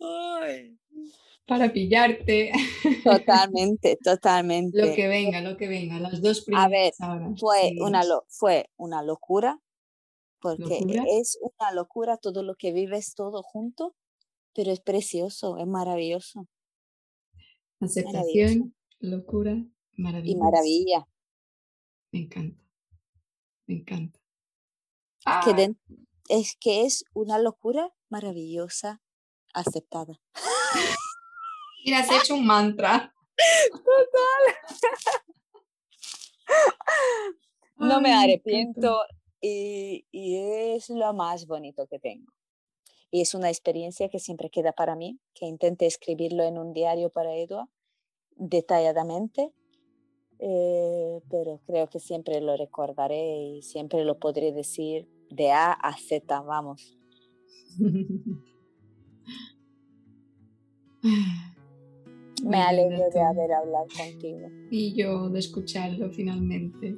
[0.00, 0.80] Ay
[1.50, 2.52] para pillarte.
[3.02, 4.86] Totalmente, totalmente.
[4.86, 6.66] Lo que venga, lo que venga, las dos primeras.
[6.66, 6.92] A ver,
[7.36, 9.58] fue, una fue una locura,
[10.40, 10.80] porque
[11.20, 13.94] es una locura todo lo que vives todo junto,
[14.54, 16.46] pero es precioso, es maravilloso.
[17.80, 19.64] Aceptación, locura,
[19.96, 20.32] maravilla.
[20.32, 21.08] Y maravilla.
[22.12, 22.62] Me encanta,
[23.66, 24.20] me encanta.
[25.26, 25.72] Es, que ah.
[26.28, 29.00] es que es una locura maravillosa
[29.54, 30.20] aceptada.
[31.82, 33.14] Y has hecho un mantra.
[33.72, 34.42] Total.
[37.78, 39.00] No me arrepiento
[39.40, 40.36] y, y,
[40.74, 42.32] es lo más bonito que tengo.
[43.10, 47.10] Y es una experiencia que siempre queda para mí, que intenté escribirlo en un diario
[47.10, 47.68] para Edua
[48.36, 49.52] detalladamente,
[50.38, 55.96] eh, pero creo que siempre lo recordaré y siempre lo podré decir de A a
[55.98, 56.96] Z, vamos.
[62.42, 64.48] Me alegro de haber hablado contigo.
[64.70, 66.96] Y yo de escucharlo finalmente.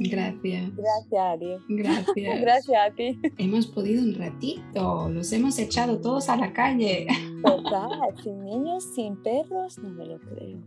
[0.00, 0.74] Gracias.
[0.74, 1.36] Gracias a
[1.68, 2.40] Gracias.
[2.40, 3.18] Gracias a ti.
[3.36, 7.06] Hemos podido un ratito, los hemos echado todos a la calle.
[7.42, 10.58] Total, sin niños, sin perros, no me lo creo.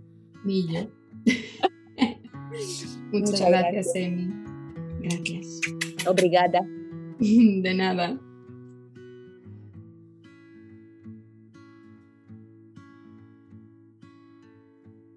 [0.46, 0.82] Ni yo.
[3.12, 4.32] Muchas, gracias, Emi.
[5.02, 5.60] Gracias.
[6.08, 6.62] Obrigada.
[7.20, 8.20] De nada.